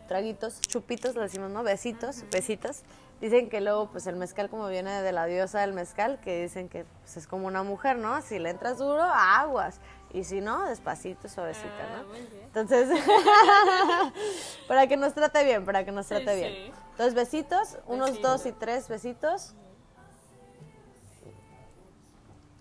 traguitos, 0.06 0.60
chupitos, 0.60 1.14
lo 1.14 1.22
decimos, 1.22 1.50
¿no? 1.50 1.62
Besitos, 1.62 2.24
besitos. 2.30 2.82
Dicen 3.20 3.48
que 3.48 3.60
luego, 3.60 3.88
pues 3.90 4.06
el 4.06 4.16
mezcal 4.16 4.50
como 4.50 4.66
viene 4.68 5.00
de 5.02 5.12
la 5.12 5.26
diosa 5.26 5.60
del 5.60 5.72
mezcal, 5.72 6.20
que 6.20 6.42
dicen 6.42 6.68
que 6.68 6.84
pues, 7.02 7.16
es 7.16 7.26
como 7.26 7.46
una 7.46 7.62
mujer, 7.62 7.96
¿no? 7.96 8.20
Si 8.20 8.38
le 8.38 8.50
entras 8.50 8.78
duro, 8.78 9.02
aguas. 9.02 9.80
Y 10.12 10.24
si 10.24 10.40
no, 10.40 10.66
despacito, 10.66 11.28
suavecita, 11.28 11.68
¿no? 11.96 12.14
Entonces, 12.44 12.88
para 14.68 14.86
que 14.86 14.96
nos 14.96 15.14
trate 15.14 15.44
bien, 15.44 15.64
para 15.64 15.84
que 15.84 15.92
nos 15.92 16.06
trate 16.06 16.34
bien. 16.36 16.52
sí. 16.52 16.72
Entonces, 16.90 17.14
besitos, 17.14 17.78
unos 17.86 18.10
Besito. 18.10 18.28
dos 18.28 18.46
y 18.46 18.52
tres 18.52 18.88
besitos. 18.88 19.54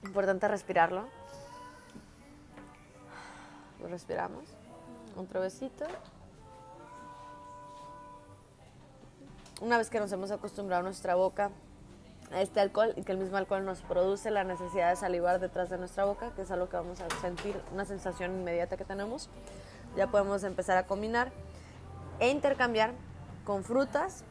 Importante 0.03 0.47
respirarlo. 0.47 1.07
Respiramos. 3.89 4.45
Otro 5.17 5.41
besito. 5.41 5.85
Una 9.61 9.77
vez 9.77 9.89
que 9.89 9.99
nos 9.99 10.11
hemos 10.11 10.31
acostumbrado 10.31 10.83
nuestra 10.83 11.15
boca 11.15 11.51
a 12.31 12.41
este 12.41 12.59
alcohol 12.59 12.93
y 12.95 13.03
que 13.03 13.11
el 13.11 13.17
mismo 13.17 13.37
alcohol 13.37 13.65
nos 13.65 13.81
produce 13.81 14.31
la 14.31 14.43
necesidad 14.43 14.89
de 14.89 14.95
salivar 14.95 15.39
detrás 15.39 15.69
de 15.69 15.77
nuestra 15.77 16.05
boca, 16.05 16.31
que 16.35 16.43
es 16.43 16.51
algo 16.51 16.69
que 16.69 16.77
vamos 16.77 17.01
a 17.01 17.09
sentir, 17.19 17.61
una 17.73 17.85
sensación 17.85 18.31
inmediata 18.31 18.77
que 18.77 18.85
tenemos, 18.85 19.29
ya 19.95 20.07
podemos 20.07 20.43
empezar 20.43 20.77
a 20.77 20.87
combinar 20.87 21.31
e 22.19 22.29
intercambiar 22.29 22.93
con 23.43 23.63
frutas 23.63 24.23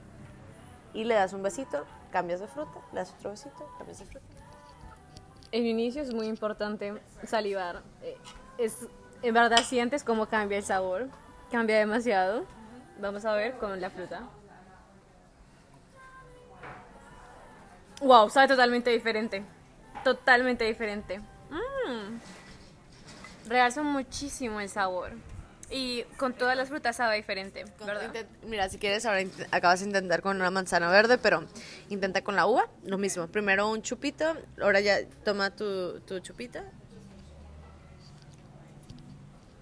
y 0.95 1.05
le 1.05 1.15
das 1.15 1.33
un 1.33 1.43
besito, 1.43 1.85
cambias 2.11 2.41
de 2.41 2.47
fruta, 2.49 2.81
le 2.93 3.01
das 3.01 3.13
otro 3.13 3.31
besito, 3.31 3.69
cambias 3.77 3.99
de 3.99 4.07
fruta. 4.07 4.27
En 5.53 5.67
inicio 5.67 6.03
es 6.03 6.15
muy 6.15 6.27
importante 6.27 7.01
salivar. 7.27 7.83
Eh, 8.03 8.17
Es, 8.59 8.87
en 9.23 9.35
verdad 9.35 9.63
sientes 9.65 10.05
cómo 10.05 10.27
cambia 10.27 10.59
el 10.59 10.65
sabor. 10.65 11.09
Cambia 11.51 11.79
demasiado. 11.79 12.45
Vamos 13.01 13.25
a 13.25 13.35
ver 13.35 13.55
con 13.59 13.81
la 13.81 13.91
fruta. 13.91 14.23
Wow, 18.01 18.31
sabe 18.31 18.49
totalmente 18.49 18.91
diferente. 18.91 19.43
Totalmente 20.05 20.65
diferente. 20.65 21.19
Mm. 21.51 22.19
Realza 23.49 23.83
muchísimo 23.83 24.61
el 24.61 24.69
sabor. 24.69 25.13
Y 25.71 26.03
con 26.17 26.33
todas 26.33 26.57
las 26.57 26.69
frutas 26.69 26.97
sabe 26.97 27.17
diferente, 27.17 27.65
Mira, 28.45 28.69
si 28.69 28.79
quieres, 28.79 29.07
ahora 29.07 29.23
acabas 29.53 29.79
de 29.81 29.87
intentar 29.87 30.21
con 30.21 30.37
una 30.37 30.51
manzana 30.51 30.91
verde, 30.91 31.17
pero 31.17 31.45
intenta 31.89 32.23
con 32.23 32.35
la 32.35 32.47
uva, 32.47 32.69
lo 32.83 32.99
mismo. 32.99 33.29
Primero 33.29 33.71
un 33.71 33.81
chupito, 33.81 34.37
ahora 34.61 34.81
ya 34.81 34.97
toma 35.25 35.51
tu, 35.55 36.01
tu 36.01 36.19
chupita. 36.19 36.65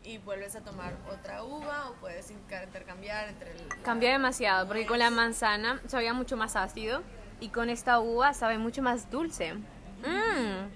Y 0.09 0.17
vuelves 0.17 0.57
a 0.57 0.63
tomar 0.63 0.95
otra 1.13 1.45
uva 1.45 1.91
o 1.91 1.93
puedes 2.01 2.31
intercambiar 2.31 3.29
entre 3.29 3.51
el... 3.53 3.83
Cambia 3.83 4.11
demasiado, 4.11 4.67
porque 4.67 4.87
con 4.87 4.99
la 4.99 5.11
manzana 5.11 5.83
sabía 5.87 6.15
mucho 6.15 6.35
más 6.35 6.57
ácido 6.57 7.03
y 7.41 7.51
con 7.51 7.69
esta 7.69 8.01
uva 8.01 8.33
sabe 8.33 8.57
mucho 8.57 8.81
más 8.81 9.11
dulce. 9.11 9.53
Mm. 9.53 10.71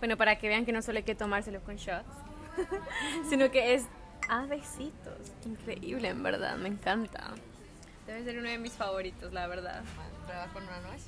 Bueno, 0.00 0.16
para 0.16 0.36
que 0.36 0.48
vean 0.48 0.66
que 0.66 0.72
no 0.72 0.82
solo 0.82 0.98
hay 0.98 1.04
que 1.04 1.14
tomárselo 1.14 1.60
con 1.60 1.76
shots, 1.76 2.10
sino 3.30 3.52
que 3.52 3.74
es 3.74 3.86
a 4.28 4.46
besitos. 4.46 5.32
Increíble, 5.46 6.08
en 6.08 6.20
verdad, 6.20 6.56
me 6.56 6.70
encanta. 6.70 7.30
Debe 8.08 8.24
ser 8.24 8.36
uno 8.36 8.48
de 8.48 8.58
mis 8.58 8.72
favoritos, 8.72 9.32
la 9.32 9.46
verdad. 9.46 9.84
Prueba 10.26 10.46
con 10.48 10.64
una 10.64 10.80
nuez. 10.80 11.06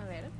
A 0.00 0.06
ver. 0.06 0.30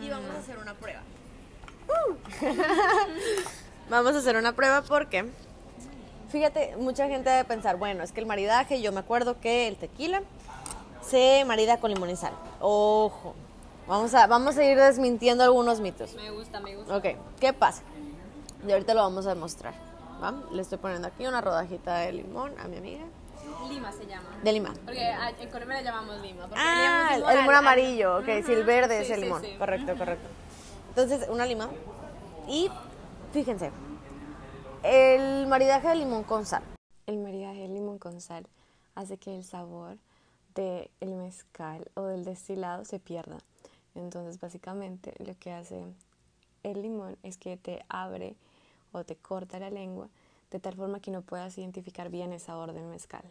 Y 0.00 0.10
vamos 0.10 0.30
a 0.30 0.38
hacer 0.38 0.58
una 0.58 0.74
prueba. 0.74 1.00
vamos 3.90 4.14
a 4.14 4.18
hacer 4.18 4.36
una 4.36 4.52
prueba 4.52 4.82
porque, 4.82 5.30
fíjate, 6.30 6.76
mucha 6.76 7.08
gente 7.08 7.30
debe 7.30 7.44
pensar, 7.44 7.76
bueno, 7.76 8.02
es 8.02 8.12
que 8.12 8.20
el 8.20 8.26
maridaje, 8.26 8.80
yo 8.80 8.92
me 8.92 9.00
acuerdo 9.00 9.40
que 9.40 9.68
el 9.68 9.76
tequila 9.76 10.22
se 11.02 11.44
marida 11.46 11.78
con 11.78 11.92
limón 11.92 12.10
y 12.10 12.16
sal. 12.16 12.32
Ojo, 12.60 13.34
vamos 13.86 14.14
a, 14.14 14.26
vamos 14.26 14.56
a 14.56 14.64
ir 14.64 14.78
desmintiendo 14.78 15.44
algunos 15.44 15.80
mitos. 15.80 16.14
Me 16.14 16.30
gusta, 16.30 16.60
me 16.60 16.76
gusta. 16.76 16.96
Ok, 16.96 17.06
¿qué 17.40 17.52
pasa? 17.52 17.82
Y 18.66 18.72
ahorita 18.72 18.94
lo 18.94 19.02
vamos 19.02 19.26
a 19.26 19.30
demostrar. 19.30 19.74
¿va? 20.22 20.34
Le 20.52 20.62
estoy 20.62 20.78
poniendo 20.78 21.08
aquí 21.08 21.26
una 21.26 21.40
rodajita 21.40 21.98
de 21.98 22.12
limón 22.12 22.52
a 22.58 22.68
mi 22.68 22.78
amiga. 22.78 23.04
Lima 23.68 23.92
se 23.92 24.06
llama. 24.06 24.28
De 24.42 24.52
lima. 24.52 24.72
Porque 24.84 25.10
en 25.40 25.50
Colombia 25.50 25.78
le 25.78 25.84
llamamos 25.84 26.20
lima. 26.20 26.42
porque 26.42 26.54
le 26.56 26.60
Ah, 26.60 27.08
llamamos 27.16 27.30
el 27.32 27.38
limón 27.40 27.54
amarillo, 27.54 28.18
ok, 28.18 28.26
sí, 28.44 28.52
el 28.52 28.64
verde 28.64 29.00
es 29.00 29.06
Sí, 29.06 29.12
el 29.12 29.18
sí, 29.20 29.24
limón. 29.24 29.42
sí. 29.42 29.54
Correcto, 29.58 29.96
correcto. 29.96 30.28
Entonces, 30.90 31.28
una 31.28 31.46
lima. 31.46 31.70
Y 32.48 32.70
fíjense, 33.32 33.70
el 34.82 35.46
maridaje 35.46 35.88
de 35.88 35.96
limón 35.96 36.24
con 36.24 36.44
sal. 36.46 36.62
El 37.06 37.18
maridaje 37.18 37.60
de 37.62 37.68
limón 37.68 37.98
con 37.98 38.20
sal 38.20 38.46
hace 38.94 39.16
que 39.18 39.34
el 39.36 39.44
sabor 39.44 39.96
del 40.54 40.88
mezcal 41.14 41.90
o 41.94 42.02
del 42.02 42.24
destilado 42.24 42.84
se 42.84 42.98
pierda. 43.00 43.38
Entonces, 43.94 44.40
básicamente, 44.40 45.14
lo 45.18 45.36
que 45.38 45.52
hace 45.52 45.84
el 46.62 46.82
limón 46.82 47.16
es 47.22 47.36
que 47.36 47.56
te 47.56 47.84
abre 47.88 48.34
o 48.92 49.04
te 49.04 49.16
corta 49.16 49.58
la 49.58 49.70
lengua 49.70 50.08
de 50.54 50.60
tal 50.60 50.76
forma 50.76 51.00
que 51.00 51.10
no 51.10 51.20
puedas 51.22 51.58
identificar 51.58 52.10
bien 52.10 52.32
el 52.32 52.38
sabor 52.38 52.72
del 52.74 52.84
mezcal. 52.84 53.24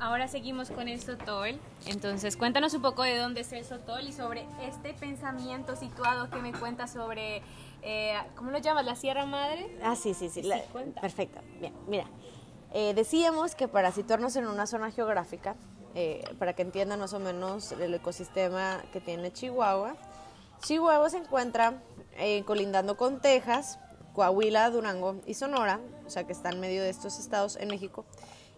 Ahora 0.00 0.26
seguimos 0.26 0.68
con 0.68 0.88
el 0.88 1.00
sotol. 1.00 1.50
Entonces, 1.86 2.36
cuéntanos 2.36 2.74
un 2.74 2.82
poco 2.82 3.04
de 3.04 3.16
dónde 3.16 3.42
es 3.42 3.52
el 3.52 3.64
sotol 3.64 4.00
y 4.08 4.12
sobre 4.12 4.44
este 4.60 4.92
pensamiento 4.92 5.76
situado 5.76 6.28
que 6.28 6.38
me 6.38 6.52
cuentas 6.52 6.92
sobre, 6.94 7.42
eh, 7.82 8.14
¿cómo 8.34 8.50
lo 8.50 8.58
llamas? 8.58 8.84
¿La 8.86 8.96
Sierra 8.96 9.24
Madre? 9.24 9.70
Ah, 9.84 9.94
sí, 9.94 10.12
sí, 10.14 10.28
sí. 10.30 10.42
Sí, 10.42 10.48
la- 10.48 10.60
cuenta. 10.72 11.00
perfecto. 11.00 11.40
Bien, 11.60 11.72
mira. 11.86 12.06
eh, 12.72 12.92
decíamos 12.94 13.54
que 13.54 13.68
para 13.68 13.92
situarnos 13.92 14.34
en 14.34 14.48
una 14.48 14.66
zona 14.66 14.90
geográfica, 14.90 15.54
eh, 15.94 16.24
para 16.40 16.54
que 16.54 16.62
entiendan 16.62 16.98
más 16.98 17.12
o 17.12 17.20
menos 17.20 17.70
el 17.70 17.94
ecosistema 17.94 18.82
que 18.92 19.00
tiene 19.00 19.32
Chihuahua, 19.32 19.94
Chihuahua 20.62 21.08
se 21.08 21.18
encuentra 21.18 21.80
colindando 22.46 22.96
con 22.98 23.20
Texas, 23.20 23.78
Coahuila, 24.12 24.70
Durango 24.70 25.16
y 25.26 25.34
Sonora, 25.34 25.80
o 26.06 26.10
sea 26.10 26.24
que 26.24 26.32
está 26.32 26.50
en 26.50 26.60
medio 26.60 26.82
de 26.82 26.90
estos 26.90 27.18
estados 27.18 27.56
en 27.56 27.68
México. 27.68 28.04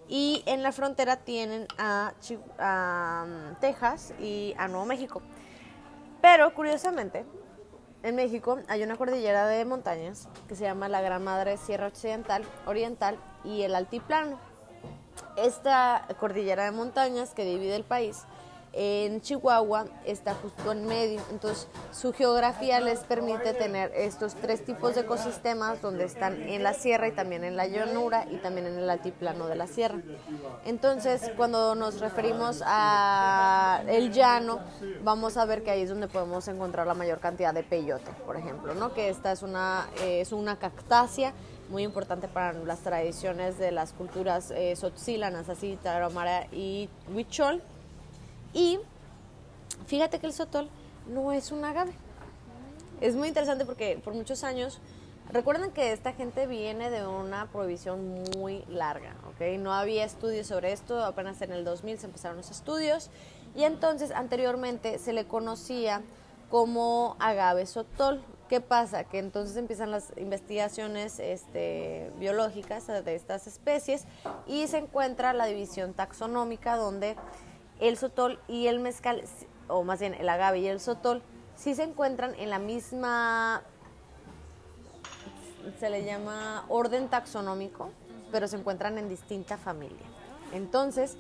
Y 0.09 0.43
en 0.47 0.63
la 0.63 0.73
frontera 0.73 1.17
tienen 1.17 1.67
a, 1.79 2.13
a, 2.59 3.27
mm, 3.27 3.61
Texas 3.61 4.13
y 4.21 4.55
a 4.59 4.69
Nuevo 4.69 4.85
México. 4.85 5.23
Pero 6.21 6.55
curiosamente, 6.55 7.25
en 8.03 8.17
México 8.17 8.59
hay 8.69 8.83
una 8.83 8.97
cordillera 8.97 9.47
de 9.47 9.65
montañas 9.65 10.29
que 10.49 10.57
se 10.57 10.65
llama 10.65 10.89
la 10.89 11.01
Gran 11.01 11.23
Madre 11.25 11.57
Sierra 11.57 11.87
Occidental, 11.87 12.45
Oriental 12.67 13.17
y 13.45 13.63
el 13.63 13.75
Altiplano. 13.75 14.39
Esta 15.37 16.07
cordillera 16.19 16.65
de 16.65 16.73
montañas 16.73 17.33
que 17.35 17.45
divide 17.45 17.77
el 17.77 17.85
país 17.85 18.25
en 18.73 19.21
Chihuahua 19.21 19.87
está 20.05 20.35
justo 20.35 20.73
en 20.73 20.87
medio, 20.87 21.21
entonces 21.31 21.69
su 21.93 22.13
geografía 22.13 22.81
les 22.81 23.01
permite 23.01 23.53
tener 23.53 23.93
estos 23.95 24.35
tres 24.35 24.65
tipos 24.65 24.95
de 24.95 25.03
ecosistemas 25.03 25.83
donde 25.83 26.05
están 26.05 26.43
en 26.43 26.63
la 26.63 26.73
sierra 26.73 27.09
y 27.09 27.13
también 27.13 27.45
en 27.45 27.57
la 27.57 27.67
llanura 27.67 28.27
y 28.31 28.37
también 28.37 28.67
en 28.67 28.79
el 28.79 28.89
altiplano 28.89 29.47
de 29.47 29.57
la 29.57 29.67
sierra. 29.67 30.01
Entonces, 30.65 31.31
cuando 31.37 31.75
nos 31.75 32.01
referimos 32.01 32.63
a 32.65 33.83
el 33.89 34.13
llano, 34.13 34.61
vamos 35.05 35.37
a 35.37 35.45
ver 35.45 35.63
que 35.63 35.71
ahí 35.71 35.83
es 35.83 35.91
donde 35.91 36.09
podemos 36.09 36.49
encontrar 36.49 36.87
la 36.87 36.95
mayor 36.95 37.21
cantidad 37.21 37.53
de 37.53 37.63
peyote, 37.63 38.11
por 38.25 38.37
ejemplo, 38.37 38.75
¿no? 38.75 38.95
Que 38.95 39.09
esta 39.09 39.33
es 39.33 39.43
una 39.43 39.87
es 40.03 40.33
una 40.33 40.59
cactácea 40.59 41.33
muy 41.69 41.83
importante 41.83 42.29
para 42.29 42.53
las 42.53 42.81
tradiciones 42.81 43.59
de 43.59 43.73
las 43.73 43.93
culturas 43.93 44.51
eh, 44.51 44.75
tzotzílanas, 44.75 45.49
así 45.49 45.79
tarahumara 45.83 46.47
y 46.53 46.89
huichol. 47.13 47.63
Y 48.53 48.79
fíjate 49.87 50.19
que 50.19 50.27
el 50.27 50.33
sotol 50.33 50.69
no 51.07 51.33
es 51.33 51.53
un 51.53 51.65
agave. 51.65 51.93
Es 53.01 53.17
muy 53.17 53.29
interesante 53.29 53.65
porque 53.65 54.01
por 54.03 54.15
muchos 54.15 54.45
años, 54.45 54.81
recuerden 55.31 55.73
que 55.73 55.93
esta 55.93 56.13
gente 56.13 56.47
viene 56.47 56.91
de 56.91 57.07
una 57.07 57.51
prohibición 57.51 58.23
muy 58.37 58.65
larga, 58.69 59.17
¿ok? 59.29 59.59
No 59.59 59.73
había 59.73 60.05
estudios 60.05 60.47
sobre 60.47 60.73
esto, 60.73 61.05
apenas 61.05 61.41
en 61.43 61.53
el 61.53 61.65
2000 61.65 61.99
se 61.99 62.07
empezaron 62.07 62.37
los 62.37 62.51
estudios 62.51 63.11
y 63.57 63.65
entonces 63.65 64.13
anteriormente 64.13 64.99
se 64.99 65.13
le 65.13 65.27
conocía 65.27 66.03
como 66.51 67.17
agave 67.19 67.67
sotol. 67.67 68.23
¿Qué 68.49 68.61
pasa? 68.61 69.05
Que 69.05 69.19
entonces 69.19 69.57
empiezan 69.57 69.91
las 69.91 70.13
investigaciones 70.19 71.19
este, 71.19 72.13
biológicas 72.19 72.87
de 72.87 73.15
estas 73.15 73.47
especies 73.47 74.05
y 74.47 74.67
se 74.67 74.77
encuentra 74.77 75.33
la 75.33 75.47
división 75.47 75.95
taxonómica 75.95 76.77
donde 76.77 77.17
el 77.81 77.97
sotol 77.97 78.39
y 78.49 78.67
el 78.67 78.81
mezcal, 78.81 79.23
o 79.69 79.83
más 79.85 80.01
bien 80.01 80.15
el 80.15 80.29
agave 80.29 80.61
y 80.61 80.67
el 80.67 80.81
sotol, 80.81 81.23
sí 81.57 81.75
se 81.75 81.83
encuentran 81.83 82.35
en 82.37 82.51
la 82.51 82.59
misma, 82.59 83.63
se 85.79 85.91
le 85.91 86.05
llama 86.05 86.65
orden 86.69 87.09
taxonómico, 87.09 87.91
pero 88.31 88.49
se 88.49 88.57
encuentran 88.57 88.99
en 88.99 89.09
distinta 89.09 89.57
familia. 89.57 90.07
Entonces, 90.53 91.17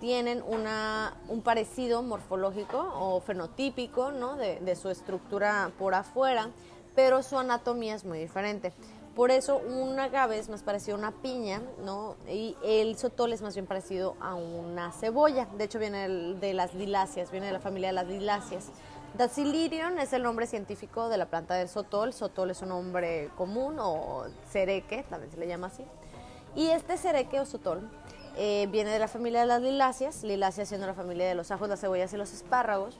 tienen 0.00 0.42
una, 0.46 1.14
un 1.28 1.40
parecido 1.40 2.02
morfológico 2.02 2.78
o 2.94 3.20
fenotípico 3.20 4.10
¿no? 4.10 4.36
de, 4.36 4.60
de 4.60 4.76
su 4.76 4.90
estructura 4.90 5.70
por 5.78 5.94
afuera, 5.94 6.50
pero 6.94 7.22
su 7.22 7.38
anatomía 7.38 7.94
es 7.94 8.04
muy 8.04 8.18
diferente. 8.18 8.72
Por 9.14 9.30
eso 9.30 9.58
un 9.58 9.98
agave 10.00 10.38
es 10.38 10.48
más 10.48 10.64
parecido 10.64 10.96
a 10.96 10.98
una 10.98 11.12
piña, 11.12 11.62
¿no? 11.84 12.16
Y 12.28 12.56
el 12.64 12.98
sotol 12.98 13.32
es 13.32 13.42
más 13.42 13.54
bien 13.54 13.66
parecido 13.66 14.16
a 14.20 14.34
una 14.34 14.90
cebolla. 14.90 15.46
De 15.56 15.64
hecho 15.64 15.78
viene 15.78 16.08
de 16.08 16.52
las 16.52 16.74
liláceas, 16.74 17.30
viene 17.30 17.46
de 17.46 17.52
la 17.52 17.60
familia 17.60 17.90
de 17.90 17.92
las 17.92 18.08
liláceas. 18.08 18.70
Dacilirion 19.16 20.00
es 20.00 20.12
el 20.12 20.24
nombre 20.24 20.48
científico 20.48 21.08
de 21.08 21.16
la 21.16 21.26
planta 21.26 21.54
del 21.54 21.68
sotol. 21.68 22.12
Sotol 22.12 22.50
es 22.50 22.62
un 22.62 22.70
nombre 22.70 23.30
común 23.36 23.76
o 23.78 24.24
cereque, 24.50 25.04
también 25.08 25.30
se 25.30 25.38
le 25.38 25.46
llama 25.46 25.68
así. 25.68 25.84
Y 26.56 26.66
este 26.70 26.96
cereque 26.96 27.38
o 27.38 27.46
sotol 27.46 27.88
eh, 28.36 28.66
viene 28.72 28.90
de 28.90 28.98
la 28.98 29.06
familia 29.06 29.42
de 29.42 29.46
las 29.46 29.62
liláceas, 29.62 30.24
liláceas 30.24 30.68
siendo 30.68 30.88
la 30.88 30.94
familia 30.94 31.28
de 31.28 31.36
los 31.36 31.52
ajos, 31.52 31.68
las 31.68 31.80
cebollas 31.80 32.12
y 32.12 32.16
los 32.16 32.32
espárragos. 32.32 32.98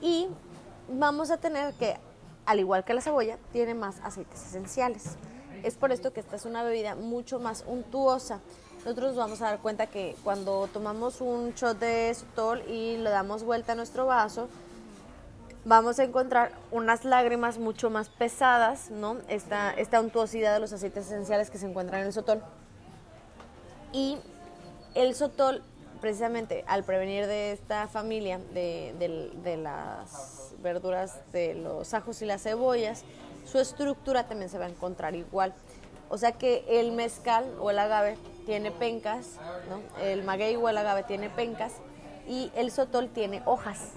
Y 0.00 0.26
vamos 0.88 1.30
a 1.30 1.36
tener 1.36 1.72
que, 1.74 1.96
al 2.44 2.58
igual 2.58 2.84
que 2.84 2.94
la 2.94 3.00
cebolla, 3.00 3.38
tiene 3.52 3.74
más 3.74 4.00
aceites 4.02 4.44
esenciales. 4.44 5.16
Es 5.66 5.74
por 5.74 5.90
esto 5.90 6.12
que 6.12 6.20
esta 6.20 6.36
es 6.36 6.44
una 6.44 6.62
bebida 6.62 6.94
mucho 6.94 7.40
más 7.40 7.64
untuosa. 7.66 8.38
Nosotros 8.84 9.08
nos 9.08 9.16
vamos 9.16 9.42
a 9.42 9.46
dar 9.46 9.58
cuenta 9.58 9.88
que 9.88 10.14
cuando 10.22 10.68
tomamos 10.72 11.20
un 11.20 11.54
shot 11.54 11.76
de 11.80 12.14
sotol 12.14 12.62
y 12.68 12.98
le 12.98 13.10
damos 13.10 13.42
vuelta 13.42 13.72
a 13.72 13.74
nuestro 13.74 14.06
vaso, 14.06 14.48
vamos 15.64 15.98
a 15.98 16.04
encontrar 16.04 16.52
unas 16.70 17.04
lágrimas 17.04 17.58
mucho 17.58 17.90
más 17.90 18.08
pesadas, 18.10 18.92
¿no? 18.92 19.16
Esta, 19.26 19.72
esta 19.72 20.00
untuosidad 20.00 20.54
de 20.54 20.60
los 20.60 20.72
aceites 20.72 21.06
esenciales 21.06 21.50
que 21.50 21.58
se 21.58 21.66
encuentran 21.66 22.02
en 22.02 22.06
el 22.06 22.12
sotol. 22.12 22.40
Y 23.92 24.18
el 24.94 25.16
sotol, 25.16 25.64
precisamente 26.00 26.62
al 26.68 26.84
prevenir 26.84 27.26
de 27.26 27.50
esta 27.50 27.88
familia 27.88 28.38
de, 28.54 29.58
las 29.60 30.54
verduras, 30.62 31.18
de 31.32 31.54
los 31.54 31.92
ajos 31.92 32.22
y 32.22 32.24
las 32.24 32.44
cebollas, 32.44 33.02
su 33.46 33.58
estructura 33.58 34.26
también 34.26 34.50
se 34.50 34.58
va 34.58 34.66
a 34.66 34.68
encontrar 34.68 35.14
igual. 35.14 35.54
O 36.08 36.18
sea 36.18 36.32
que 36.32 36.64
el 36.68 36.92
mezcal 36.92 37.44
o 37.60 37.70
el 37.70 37.78
agave 37.78 38.16
tiene 38.44 38.70
pencas, 38.70 39.38
¿no? 39.68 39.80
el 40.02 40.22
maguey 40.22 40.56
o 40.56 40.68
el 40.68 40.78
agave 40.78 41.02
tiene 41.02 41.30
pencas 41.30 41.72
y 42.28 42.50
el 42.54 42.70
sotol 42.70 43.08
tiene 43.08 43.42
hojas, 43.44 43.90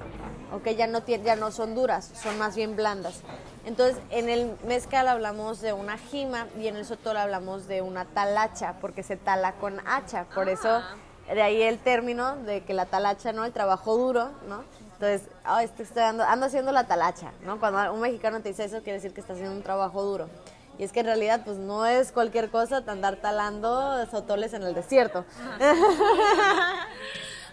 ¿ok? 0.54 0.70
Ya 0.70 0.88
no, 0.88 1.02
tiene, 1.02 1.24
ya 1.24 1.36
no 1.36 1.52
son 1.52 1.76
duras, 1.76 2.12
son 2.16 2.38
más 2.38 2.56
bien 2.56 2.76
blandas. 2.76 3.22
Entonces, 3.66 3.98
en 4.10 4.30
el 4.30 4.56
mezcal 4.66 5.08
hablamos 5.08 5.62
de 5.62 5.74
una 5.74 5.98
jima 5.98 6.48
y 6.60 6.68
en 6.68 6.76
el 6.76 6.86
sotol 6.86 7.18
hablamos 7.18 7.68
de 7.68 7.82
una 7.82 8.06
talacha, 8.06 8.76
porque 8.82 9.04
se 9.04 9.18
tala 9.18 9.54
con 9.54 9.80
hacha. 9.88 10.26
Por 10.34 10.48
eso, 10.50 10.82
de 11.28 11.42
ahí 11.42 11.62
el 11.62 11.80
término 11.80 12.36
de 12.38 12.64
que 12.64 12.74
la 12.74 12.86
talacha, 12.86 13.34
¿no? 13.34 13.46
El 13.46 13.52
trabajo 13.52 13.98
duro, 13.98 14.30
¿no? 14.48 14.64
Entonces, 15.00 15.30
"Ay, 15.46 15.64
estoy, 15.64 15.86
estoy 15.86 16.04
ando, 16.04 16.24
ando 16.26 16.48
haciendo 16.48 16.74
la 16.74 16.84
talacha, 16.86 17.32
¿no? 17.46 17.58
Cuando 17.58 17.94
un 17.94 18.02
mexicano 18.02 18.42
te 18.42 18.50
dice 18.50 18.66
eso, 18.66 18.78
quiere 18.84 18.94
decir 18.94 19.14
que 19.14 19.22
está 19.22 19.32
haciendo 19.32 19.54
un 19.54 19.64
trabajo 19.64 20.04
duro. 20.04 20.30
Y 20.78 20.84
es 20.84 20.92
que 20.92 21.00
en 21.00 21.06
realidad, 21.06 21.42
pues 21.46 21.56
no 21.56 21.86
es 21.86 22.12
cualquier 22.12 22.50
cosa 22.50 22.84
andar 22.86 23.16
talando 23.16 24.06
sotoles 24.08 24.54
en 24.54 24.64
el 24.64 24.74
desierto. 24.74 25.24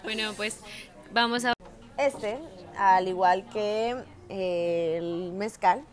Bueno, 0.02 0.32
pues 0.36 0.60
vamos 1.12 1.44
a... 1.44 1.52
Este, 1.98 2.38
al 2.78 3.08
igual 3.08 3.44
que 3.52 3.96
eh, 4.28 4.94
el 4.98 5.32
mezcal, 5.32 5.84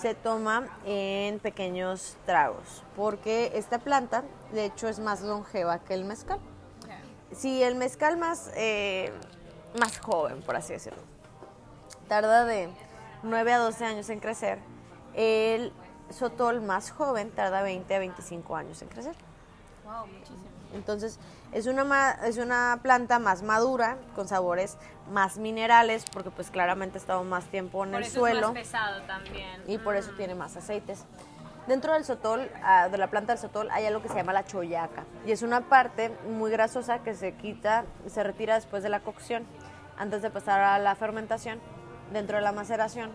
se 0.00 0.14
toma 0.14 0.68
en 0.86 1.38
pequeños 1.38 2.16
tragos, 2.24 2.82
porque 2.96 3.52
esta 3.54 3.78
planta, 3.78 4.24
de 4.52 4.64
hecho, 4.66 4.88
es 4.88 5.00
más 5.00 5.20
longeva 5.20 5.80
que 5.80 5.92
el 5.94 6.04
mezcal. 6.04 6.38
Si 7.32 7.62
el 7.62 7.74
mezcal 7.74 8.16
más, 8.16 8.50
eh, 8.56 9.12
más 9.78 9.98
joven, 9.98 10.42
por 10.42 10.56
así 10.56 10.72
decirlo, 10.72 11.00
tarda 12.08 12.44
de 12.44 12.68
9 13.22 13.52
a 13.52 13.58
12 13.58 13.84
años 13.84 14.08
en 14.10 14.20
crecer, 14.20 14.58
el 15.14 15.72
sotol 16.10 16.60
más 16.60 16.90
joven 16.90 17.30
tarda 17.30 17.62
20 17.62 17.94
a 17.94 17.98
25 17.98 18.56
años 18.56 18.80
en 18.82 18.88
crecer. 18.88 19.14
Wow, 19.84 20.06
muchísimo. 20.06 20.38
Entonces, 20.74 21.18
es 21.52 21.66
una, 21.66 22.10
es 22.26 22.36
una 22.36 22.78
planta 22.82 23.18
más 23.18 23.42
madura, 23.42 23.96
con 24.14 24.28
sabores 24.28 24.76
más 25.10 25.38
minerales, 25.38 26.04
porque 26.12 26.30
pues 26.30 26.50
claramente 26.50 26.98
ha 26.98 27.00
estado 27.00 27.24
más 27.24 27.46
tiempo 27.46 27.84
en 27.84 27.92
Por 27.92 28.00
el 28.02 28.06
eso 28.06 28.20
suelo 28.20 28.38
es 28.40 28.44
más 28.46 28.52
pesado 28.52 29.02
también. 29.06 29.62
y 29.66 29.78
por 29.78 29.96
eso 29.96 30.10
tiene 30.16 30.34
más 30.34 30.56
aceites. 30.56 31.04
Dentro 31.68 31.92
del 31.92 32.06
sotol, 32.06 32.50
ah, 32.62 32.88
de 32.88 32.96
la 32.96 33.08
planta 33.08 33.34
del 33.34 33.42
sotol, 33.42 33.68
hay 33.70 33.84
algo 33.84 34.00
que 34.00 34.08
se 34.08 34.14
llama 34.14 34.32
la 34.32 34.46
choyaca. 34.46 35.04
Y 35.26 35.32
es 35.32 35.42
una 35.42 35.68
parte 35.68 36.10
muy 36.26 36.50
grasosa 36.50 37.00
que 37.00 37.14
se 37.14 37.34
quita, 37.34 37.84
se 38.06 38.22
retira 38.22 38.54
después 38.54 38.82
de 38.82 38.88
la 38.88 39.00
cocción, 39.00 39.44
antes 39.98 40.22
de 40.22 40.30
pasar 40.30 40.62
a 40.62 40.78
la 40.78 40.94
fermentación, 40.94 41.60
dentro 42.10 42.38
de 42.38 42.42
la 42.42 42.52
maceración, 42.52 43.10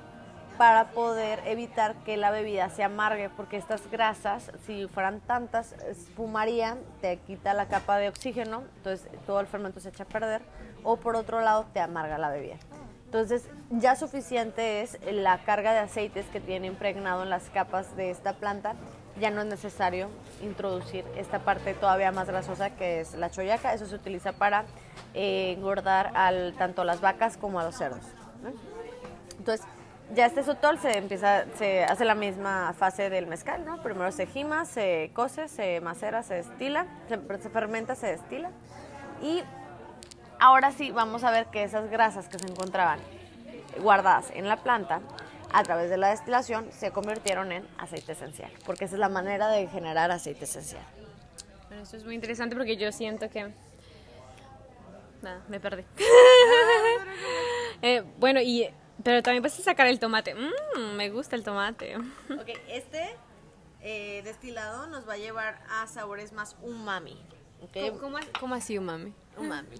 para 0.59 0.91
poder 0.91 1.41
evitar 1.47 1.95
que 2.03 2.15
la 2.15 2.29
bebida 2.29 2.69
se 2.69 2.83
amargue, 2.83 3.31
porque 3.31 3.57
estas 3.57 3.89
grasas, 3.89 4.51
si 4.67 4.87
fueran 4.87 5.19
tantas, 5.21 5.73
espumarían, 5.89 6.77
te 7.01 7.17
quita 7.17 7.55
la 7.55 7.67
capa 7.67 7.97
de 7.97 8.07
oxígeno, 8.07 8.65
entonces 8.77 9.09
todo 9.25 9.39
el 9.39 9.47
fermento 9.47 9.79
se 9.79 9.89
echa 9.89 10.03
a 10.03 10.07
perder, 10.07 10.43
o 10.83 10.97
por 10.97 11.15
otro 11.15 11.41
lado, 11.41 11.65
te 11.73 11.79
amarga 11.79 12.19
la 12.19 12.29
bebida. 12.29 12.57
Entonces, 13.13 13.47
ya 13.69 13.95
suficiente 13.95 14.81
es 14.81 14.97
la 15.05 15.37
carga 15.43 15.71
de 15.71 15.77
aceites 15.77 16.25
que 16.33 16.39
tiene 16.39 16.65
impregnado 16.65 17.21
en 17.21 17.29
las 17.29 17.47
capas 17.51 17.95
de 17.95 18.09
esta 18.09 18.33
planta. 18.33 18.73
Ya 19.19 19.29
no 19.29 19.41
es 19.41 19.47
necesario 19.47 20.09
introducir 20.41 21.05
esta 21.15 21.37
parte 21.37 21.75
todavía 21.75 22.11
más 22.11 22.27
grasosa 22.27 22.71
que 22.71 23.01
es 23.01 23.13
la 23.13 23.29
choyaca. 23.29 23.71
Eso 23.71 23.85
se 23.85 23.93
utiliza 23.93 24.33
para 24.33 24.65
eh, 25.13 25.53
engordar 25.55 26.11
al, 26.15 26.55
tanto 26.57 26.81
a 26.81 26.85
las 26.85 27.01
vacas 27.01 27.37
como 27.37 27.59
a 27.59 27.63
los 27.63 27.75
cerdos. 27.75 28.01
Entonces, 29.37 29.63
ya 30.15 30.25
este 30.25 30.41
sotol 30.41 30.79
se 30.79 30.97
empieza, 30.97 31.43
se 31.59 31.83
hace 31.83 32.05
la 32.05 32.15
misma 32.15 32.73
fase 32.73 33.11
del 33.11 33.27
mezcal, 33.27 33.63
¿no? 33.63 33.79
Primero 33.83 34.11
se 34.11 34.25
gima, 34.25 34.65
se 34.65 35.11
cose, 35.13 35.49
se 35.49 35.81
macera, 35.81 36.23
se 36.23 36.33
destila, 36.33 36.87
se, 37.07 37.19
se 37.43 37.49
fermenta, 37.51 37.93
se 37.93 38.07
destila. 38.07 38.49
Y 39.21 39.43
Ahora 40.43 40.73
sí, 40.73 40.91
vamos 40.91 41.23
a 41.23 41.31
ver 41.31 41.45
que 41.45 41.63
esas 41.63 41.89
grasas 41.89 42.27
que 42.27 42.37
se 42.37 42.45
encontraban 42.45 42.99
guardadas 43.79 44.29
en 44.31 44.49
la 44.49 44.57
planta, 44.57 44.99
a 45.53 45.63
través 45.63 45.89
de 45.89 45.95
la 45.95 46.09
destilación, 46.09 46.69
se 46.73 46.91
convirtieron 46.91 47.53
en 47.53 47.65
aceite 47.77 48.11
esencial, 48.11 48.51
porque 48.65 48.83
esa 48.83 48.95
es 48.95 48.99
la 48.99 49.07
manera 49.07 49.47
de 49.47 49.69
generar 49.69 50.11
aceite 50.11 50.43
esencial. 50.43 50.83
Bueno, 51.69 51.83
eso 51.83 51.95
es 51.95 52.03
muy 52.03 52.15
interesante 52.15 52.57
porque 52.57 52.75
yo 52.75 52.91
siento 52.91 53.29
que... 53.29 53.53
Nada, 55.21 55.41
me 55.47 55.61
perdí. 55.61 55.85
eh, 57.81 58.03
bueno, 58.17 58.41
y... 58.41 58.69
Pero 59.01 59.23
también 59.23 59.41
puedes 59.41 59.63
sacar 59.63 59.87
el 59.87 59.97
tomate. 59.97 60.35
Mmm, 60.35 60.97
me 60.97 61.09
gusta 61.09 61.37
el 61.37 61.45
tomate. 61.45 61.95
ok, 61.95 62.49
este 62.67 63.15
eh, 63.79 64.21
destilado 64.25 64.87
nos 64.87 65.07
va 65.07 65.13
a 65.13 65.17
llevar 65.17 65.63
a 65.69 65.87
sabores 65.87 66.33
más 66.33 66.57
umami. 66.61 67.17
¿Cómo, 67.99 68.17
cómo, 68.39 68.55
así 68.55 68.77
umami? 68.77 69.13
Umami. 69.37 69.77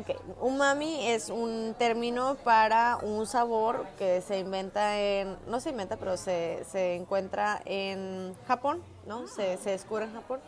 Okay. 0.00 0.16
Umami 0.40 1.08
es 1.08 1.28
un 1.28 1.74
término 1.78 2.36
para 2.36 2.96
un 2.96 3.26
sabor 3.26 3.86
que 3.98 4.20
se 4.20 4.38
inventa 4.38 4.98
en, 4.98 5.36
no 5.48 5.60
se 5.60 5.70
inventa, 5.70 5.96
pero 5.96 6.16
se, 6.16 6.64
se 6.70 6.94
encuentra 6.94 7.60
en 7.64 8.34
Japón, 8.46 8.82
¿no? 9.06 9.26
Se, 9.26 9.58
se 9.58 9.70
descubre 9.70 10.04
en 10.04 10.14
Japón. 10.14 10.40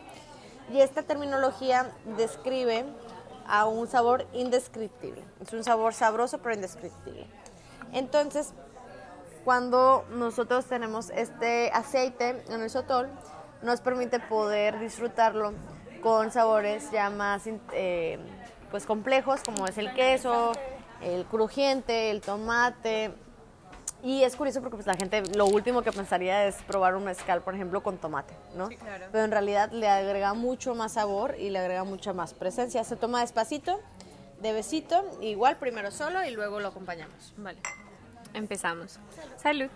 Y 0.71 0.79
esta 0.79 1.03
terminología 1.03 1.91
describe 2.17 2.85
a 3.47 3.65
un 3.65 3.87
sabor 3.87 4.27
indescriptible. 4.33 5.23
Es 5.41 5.51
un 5.53 5.63
sabor 5.63 5.93
sabroso 5.93 6.39
pero 6.39 6.55
indescriptible. 6.55 7.27
Entonces, 7.91 8.53
cuando 9.43 10.05
nosotros 10.11 10.65
tenemos 10.65 11.09
este 11.09 11.71
aceite 11.71 12.43
en 12.49 12.61
el 12.61 12.69
sotol, 12.69 13.09
nos 13.61 13.81
permite 13.81 14.19
poder 14.19 14.79
disfrutarlo 14.79 15.53
con 16.01 16.31
sabores 16.31 16.91
ya 16.91 17.09
más 17.09 17.43
eh, 17.73 18.19
pues 18.71 18.85
complejos 18.85 19.41
como 19.43 19.65
es 19.65 19.77
el 19.77 19.93
queso, 19.93 20.51
el 21.01 21.25
crujiente, 21.25 22.11
el 22.11 22.21
tomate. 22.21 23.11
Y 24.01 24.23
es 24.23 24.37
curioso 24.37 24.61
porque 24.61 24.77
pues 24.77 24.87
la 24.87 24.95
gente 24.95 25.23
lo 25.35 25.45
último 25.45 25.81
que 25.81 25.91
pensaría 25.91 26.45
es 26.45 26.55
probar 26.63 26.95
un 26.95 27.03
mezcal, 27.03 27.41
por 27.41 27.53
ejemplo, 27.53 27.83
con 27.83 27.97
tomate, 27.97 28.33
¿no? 28.55 28.69
Pero 29.11 29.25
en 29.25 29.31
realidad 29.31 29.71
le 29.71 29.89
agrega 29.89 30.33
mucho 30.33 30.73
más 30.73 30.93
sabor 30.93 31.35
y 31.37 31.49
le 31.49 31.59
agrega 31.59 31.83
mucha 31.83 32.13
más 32.13 32.33
presencia. 32.33 32.81
Se 32.85 32.95
toma 32.95 33.19
despacito, 33.19 33.81
de 34.41 34.53
besito, 34.53 35.03
igual 35.21 35.57
primero 35.57 35.91
solo 35.91 36.23
y 36.23 36.31
luego 36.31 36.61
lo 36.61 36.69
acompañamos. 36.69 37.33
Vale. 37.35 37.59
Empezamos. 38.33 38.99
Salud. 39.37 39.69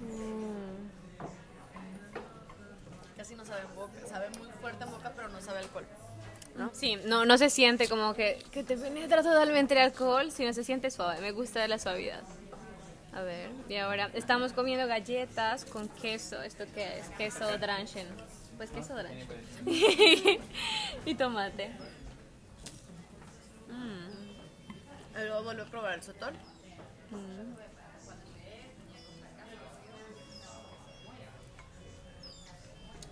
Mm. 0.00 0.73
Sabe 5.44 5.58
alcohol. 5.60 5.84
¿No? 6.56 6.70
Sí, 6.72 6.96
no, 7.04 7.24
no 7.24 7.36
se 7.36 7.50
siente 7.50 7.88
como 7.88 8.14
que, 8.14 8.42
que 8.52 8.62
te 8.62 8.76
penetra 8.76 9.22
totalmente 9.22 9.74
el 9.74 9.80
alcohol, 9.80 10.30
sino 10.30 10.52
se 10.52 10.62
siente 10.62 10.90
suave. 10.90 11.20
Me 11.20 11.32
gusta 11.32 11.66
la 11.66 11.78
suavidad. 11.78 12.22
A 13.12 13.22
ver, 13.22 13.50
y 13.68 13.76
ahora 13.76 14.10
estamos 14.14 14.52
comiendo 14.52 14.86
galletas 14.86 15.64
con 15.64 15.88
queso. 15.88 16.42
¿Esto 16.42 16.64
qué 16.74 16.98
es? 16.98 17.08
Queso 17.10 17.46
dranchen. 17.58 18.06
Pues 18.56 18.70
queso 18.70 18.94
dranchen. 18.94 19.28
y 21.04 21.14
tomate. 21.14 21.70
Mm. 23.68 25.16
Luego 25.16 25.42
vuelvo 25.44 25.62
a 25.62 25.66
probar 25.66 25.94
el 25.94 26.02
sotol. 26.02 26.34
Mm. 27.10 27.54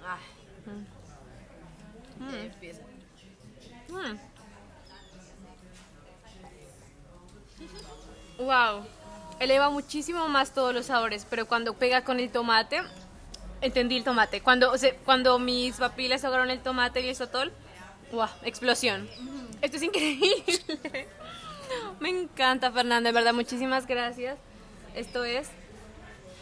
Ah. 0.04 0.18
Mm. 0.66 1.01
Empieza. 2.20 2.82
Mm. 3.88 4.18
Wow. 8.38 8.84
Eleva 9.38 9.70
muchísimo 9.70 10.28
más 10.28 10.54
todos 10.54 10.74
los 10.74 10.86
sabores, 10.86 11.26
pero 11.28 11.46
cuando 11.46 11.74
pega 11.74 12.04
con 12.04 12.20
el 12.20 12.30
tomate, 12.30 12.80
entendí 13.60 13.96
el 13.96 14.04
tomate. 14.04 14.40
Cuando, 14.40 14.72
cuando 15.04 15.38
mis 15.38 15.76
papilas 15.76 16.24
agarraron 16.24 16.50
el 16.50 16.60
tomate 16.60 17.00
y 17.00 17.08
el 17.08 17.16
sotol, 17.16 17.52
wow, 18.12 18.28
explosión. 18.42 19.08
Esto 19.60 19.76
es 19.76 19.82
increíble. 19.82 21.08
Me 22.00 22.10
encanta, 22.10 22.70
Fernanda, 22.70 23.08
de 23.08 23.14
verdad, 23.14 23.32
muchísimas 23.32 23.86
gracias. 23.86 24.36
Esto 24.94 25.24
es 25.24 25.48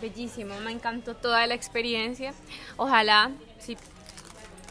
bellísimo, 0.00 0.58
me 0.60 0.72
encantó 0.72 1.14
toda 1.14 1.46
la 1.46 1.54
experiencia. 1.54 2.34
Ojalá, 2.76 3.30
si 3.58 3.76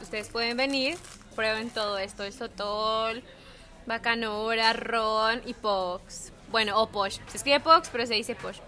ustedes 0.02 0.30
pueden 0.30 0.58
venir, 0.58 0.98
prueben 1.36 1.70
todo 1.70 1.98
esto, 1.98 2.24
el 2.24 2.34
sotol, 2.34 3.24
bacanora, 3.86 4.74
ron 4.74 5.42
y 5.46 5.54
pox. 5.54 6.32
Bueno, 6.52 6.82
o 6.82 6.90
posh. 6.90 7.20
Se 7.28 7.38
escribe 7.38 7.60
pox, 7.60 7.90
pero 7.90 8.06
se 8.06 8.16
dice 8.16 8.36
posh. 8.36 8.60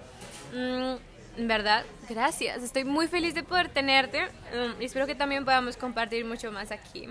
Mm, 0.54 1.48
verdad, 1.48 1.84
gracias. 2.10 2.64
Estoy 2.64 2.84
muy 2.84 3.08
feliz 3.08 3.34
de 3.34 3.44
poder 3.44 3.70
tenerte 3.70 4.26
mm, 4.26 4.82
y 4.82 4.86
espero 4.86 5.08
que 5.08 5.16
también 5.16 5.46
podamos 5.46 5.78
compartir 5.78 6.26
mucho 6.26 6.52
más 6.52 6.72
aquí. 6.72 7.08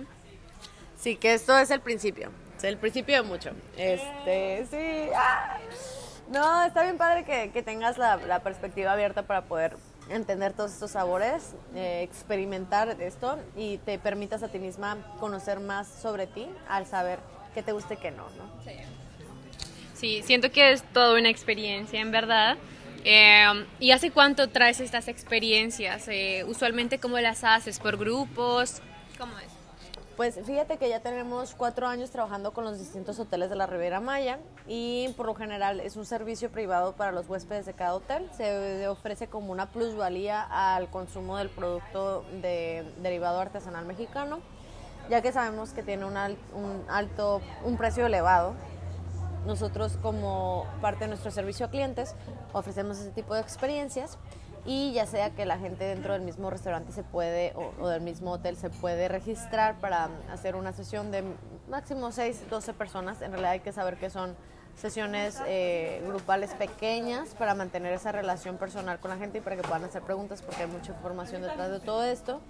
Sí, 0.98 1.16
que 1.16 1.34
esto 1.34 1.58
es 1.58 1.70
el 1.70 1.80
principio. 1.80 2.30
Es 2.56 2.64
el 2.64 2.76
principio 2.76 3.16
de 3.16 3.22
mucho. 3.22 3.50
Este, 3.76 4.66
sí. 4.70 5.10
Ah. 5.16 5.58
No, 6.30 6.62
está 6.64 6.82
bien 6.84 6.96
padre 6.96 7.24
que, 7.24 7.50
que 7.50 7.62
tengas 7.62 7.98
la, 7.98 8.16
la 8.16 8.40
perspectiva 8.40 8.92
abierta 8.92 9.22
para 9.22 9.42
poder 9.42 9.76
entender 10.10 10.52
todos 10.52 10.72
estos 10.72 10.90
sabores, 10.92 11.54
eh, 11.74 12.02
experimentar 12.02 13.00
esto 13.00 13.38
y 13.56 13.78
te 13.78 13.98
permitas 13.98 14.42
a 14.42 14.48
ti 14.48 14.58
misma 14.58 14.98
conocer 15.18 15.60
más 15.60 15.88
sobre 15.88 16.26
ti 16.26 16.46
al 16.68 16.86
saber 16.86 17.20
qué 17.54 17.62
te 17.62 17.72
gusta 17.72 17.94
y 17.94 17.96
qué 17.96 18.10
no, 18.10 18.24
¿no? 18.30 18.50
Sí. 19.94 20.22
siento 20.22 20.50
que 20.50 20.72
es 20.72 20.82
toda 20.92 21.18
una 21.18 21.28
experiencia, 21.28 22.00
en 22.00 22.10
verdad. 22.10 22.56
Eh, 23.04 23.66
¿Y 23.78 23.92
hace 23.92 24.10
cuánto 24.10 24.48
traes 24.48 24.80
estas 24.80 25.08
experiencias? 25.08 26.06
Eh, 26.08 26.44
usualmente, 26.46 26.98
¿cómo 26.98 27.18
las 27.18 27.44
haces? 27.44 27.78
¿Por 27.78 27.96
grupos? 27.96 28.80
¿Cómo 29.18 29.38
es? 29.38 29.49
Pues 30.16 30.38
fíjate 30.44 30.76
que 30.76 30.88
ya 30.88 31.00
tenemos 31.00 31.54
cuatro 31.54 31.86
años 31.86 32.10
trabajando 32.10 32.52
con 32.52 32.64
los 32.64 32.78
distintos 32.78 33.18
hoteles 33.18 33.48
de 33.48 33.56
la 33.56 33.66
Riviera 33.66 34.00
Maya 34.00 34.38
y 34.66 35.08
por 35.16 35.24
lo 35.24 35.34
general 35.34 35.80
es 35.80 35.96
un 35.96 36.04
servicio 36.04 36.50
privado 36.50 36.92
para 36.92 37.10
los 37.10 37.28
huéspedes 37.28 37.64
de 37.64 37.72
cada 37.72 37.94
hotel. 37.94 38.28
Se 38.36 38.86
ofrece 38.88 39.28
como 39.28 39.50
una 39.50 39.70
plusvalía 39.70 40.42
al 40.42 40.90
consumo 40.90 41.38
del 41.38 41.48
producto 41.48 42.24
de 42.42 42.84
derivado 43.02 43.40
artesanal 43.40 43.86
mexicano, 43.86 44.40
ya 45.08 45.22
que 45.22 45.32
sabemos 45.32 45.70
que 45.70 45.82
tiene 45.82 46.04
un, 46.04 46.16
alto, 46.88 47.40
un 47.64 47.76
precio 47.78 48.04
elevado. 48.04 48.54
Nosotros 49.46 49.96
como 50.02 50.66
parte 50.82 51.04
de 51.04 51.08
nuestro 51.08 51.30
servicio 51.30 51.64
a 51.64 51.70
clientes 51.70 52.14
ofrecemos 52.52 52.98
ese 52.98 53.10
tipo 53.10 53.34
de 53.34 53.40
experiencias 53.40 54.18
y 54.66 54.92
ya 54.92 55.06
sea 55.06 55.30
que 55.30 55.44
la 55.44 55.58
gente 55.58 55.84
dentro 55.84 56.12
del 56.12 56.22
mismo 56.22 56.50
restaurante 56.50 56.92
se 56.92 57.02
puede 57.02 57.54
o, 57.54 57.88
del 57.88 58.00
mismo 58.00 58.32
hotel 58.32 58.56
se 58.56 58.70
puede 58.70 59.08
registrar 59.08 59.80
para 59.80 60.10
hacer 60.30 60.56
una 60.56 60.72
sesión 60.72 61.10
de 61.10 61.24
máximo 61.68 62.12
6, 62.12 62.50
12 62.50 62.74
personas. 62.74 63.22
En 63.22 63.30
realidad 63.30 63.52
hay 63.52 63.60
que 63.60 63.72
saber 63.72 63.96
que 63.96 64.10
son 64.10 64.36
sesiones 64.76 65.38
eh, 65.46 66.02
grupales 66.06 66.54
pequeñas 66.54 67.34
para 67.34 67.54
mantener 67.54 67.92
esa 67.92 68.12
relación 68.12 68.56
personal 68.56 68.98
con 68.98 69.10
la 69.10 69.16
gente 69.16 69.38
y 69.38 69.40
para 69.40 69.56
que 69.56 69.62
puedan 69.62 69.84
hacer 69.84 70.02
preguntas 70.02 70.42
porque 70.42 70.62
hay 70.62 70.68
mucha 70.68 70.92
información 70.92 71.42
detrás 71.42 71.70
de 71.70 71.80
todo 71.80 72.04
esto. 72.04 72.40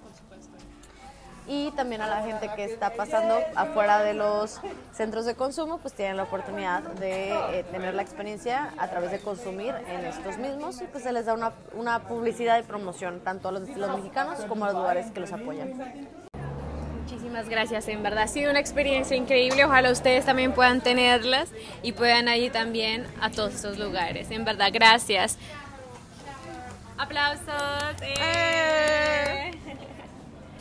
Y 1.51 1.73
también 1.73 2.01
a 2.01 2.07
la 2.07 2.23
gente 2.23 2.49
que 2.55 2.65
está 2.65 2.91
pasando 2.91 3.37
afuera 3.57 4.05
de 4.05 4.15
los 4.15 4.61
centros 4.93 5.27
de 5.27 5.35
consumo, 5.35 5.79
pues 5.79 5.95
tienen 5.95 6.17
la 6.17 6.23
oportunidad 6.23 6.81
de 6.81 7.33
eh, 7.33 7.65
tener 7.73 7.93
la 7.93 8.03
experiencia 8.03 8.73
a 8.79 8.89
través 8.89 9.11
de 9.11 9.19
consumir 9.19 9.75
en 9.89 10.05
estos 10.05 10.39
mismos 10.39 10.81
y 10.81 10.85
pues 10.85 11.03
se 11.03 11.13
les 11.13 11.27
da 11.27 11.35
una, 11.35 11.53
una 11.75 12.05
publicidad 12.05 12.57
y 12.61 12.63
promoción 12.63 13.19
tanto 13.19 13.49
a 13.49 13.53
los 13.53 13.63
destinos 13.63 13.97
mexicanos 13.97 14.39
como 14.45 14.65
a 14.65 14.69
los 14.69 14.77
lugares 14.77 15.11
que 15.11 15.19
los 15.19 15.33
apoyan. 15.33 15.73
Muchísimas 17.03 17.49
gracias, 17.49 17.89
en 17.89 18.05
verdad 18.05 18.23
ha 18.23 18.29
sido 18.29 18.53
una 18.53 18.61
experiencia 18.61 19.17
increíble, 19.17 19.65
ojalá 19.65 19.91
ustedes 19.91 20.25
también 20.25 20.53
puedan 20.53 20.81
tenerlas 20.81 21.51
y 21.83 21.91
puedan 21.91 22.29
ir 22.29 22.53
también 22.53 23.09
a 23.21 23.29
todos 23.29 23.57
estos 23.57 23.77
lugares, 23.77 24.31
en 24.31 24.45
verdad, 24.45 24.69
gracias. 24.73 25.37
Aplausos. 26.97 28.01
¡Eh! 28.03 29.51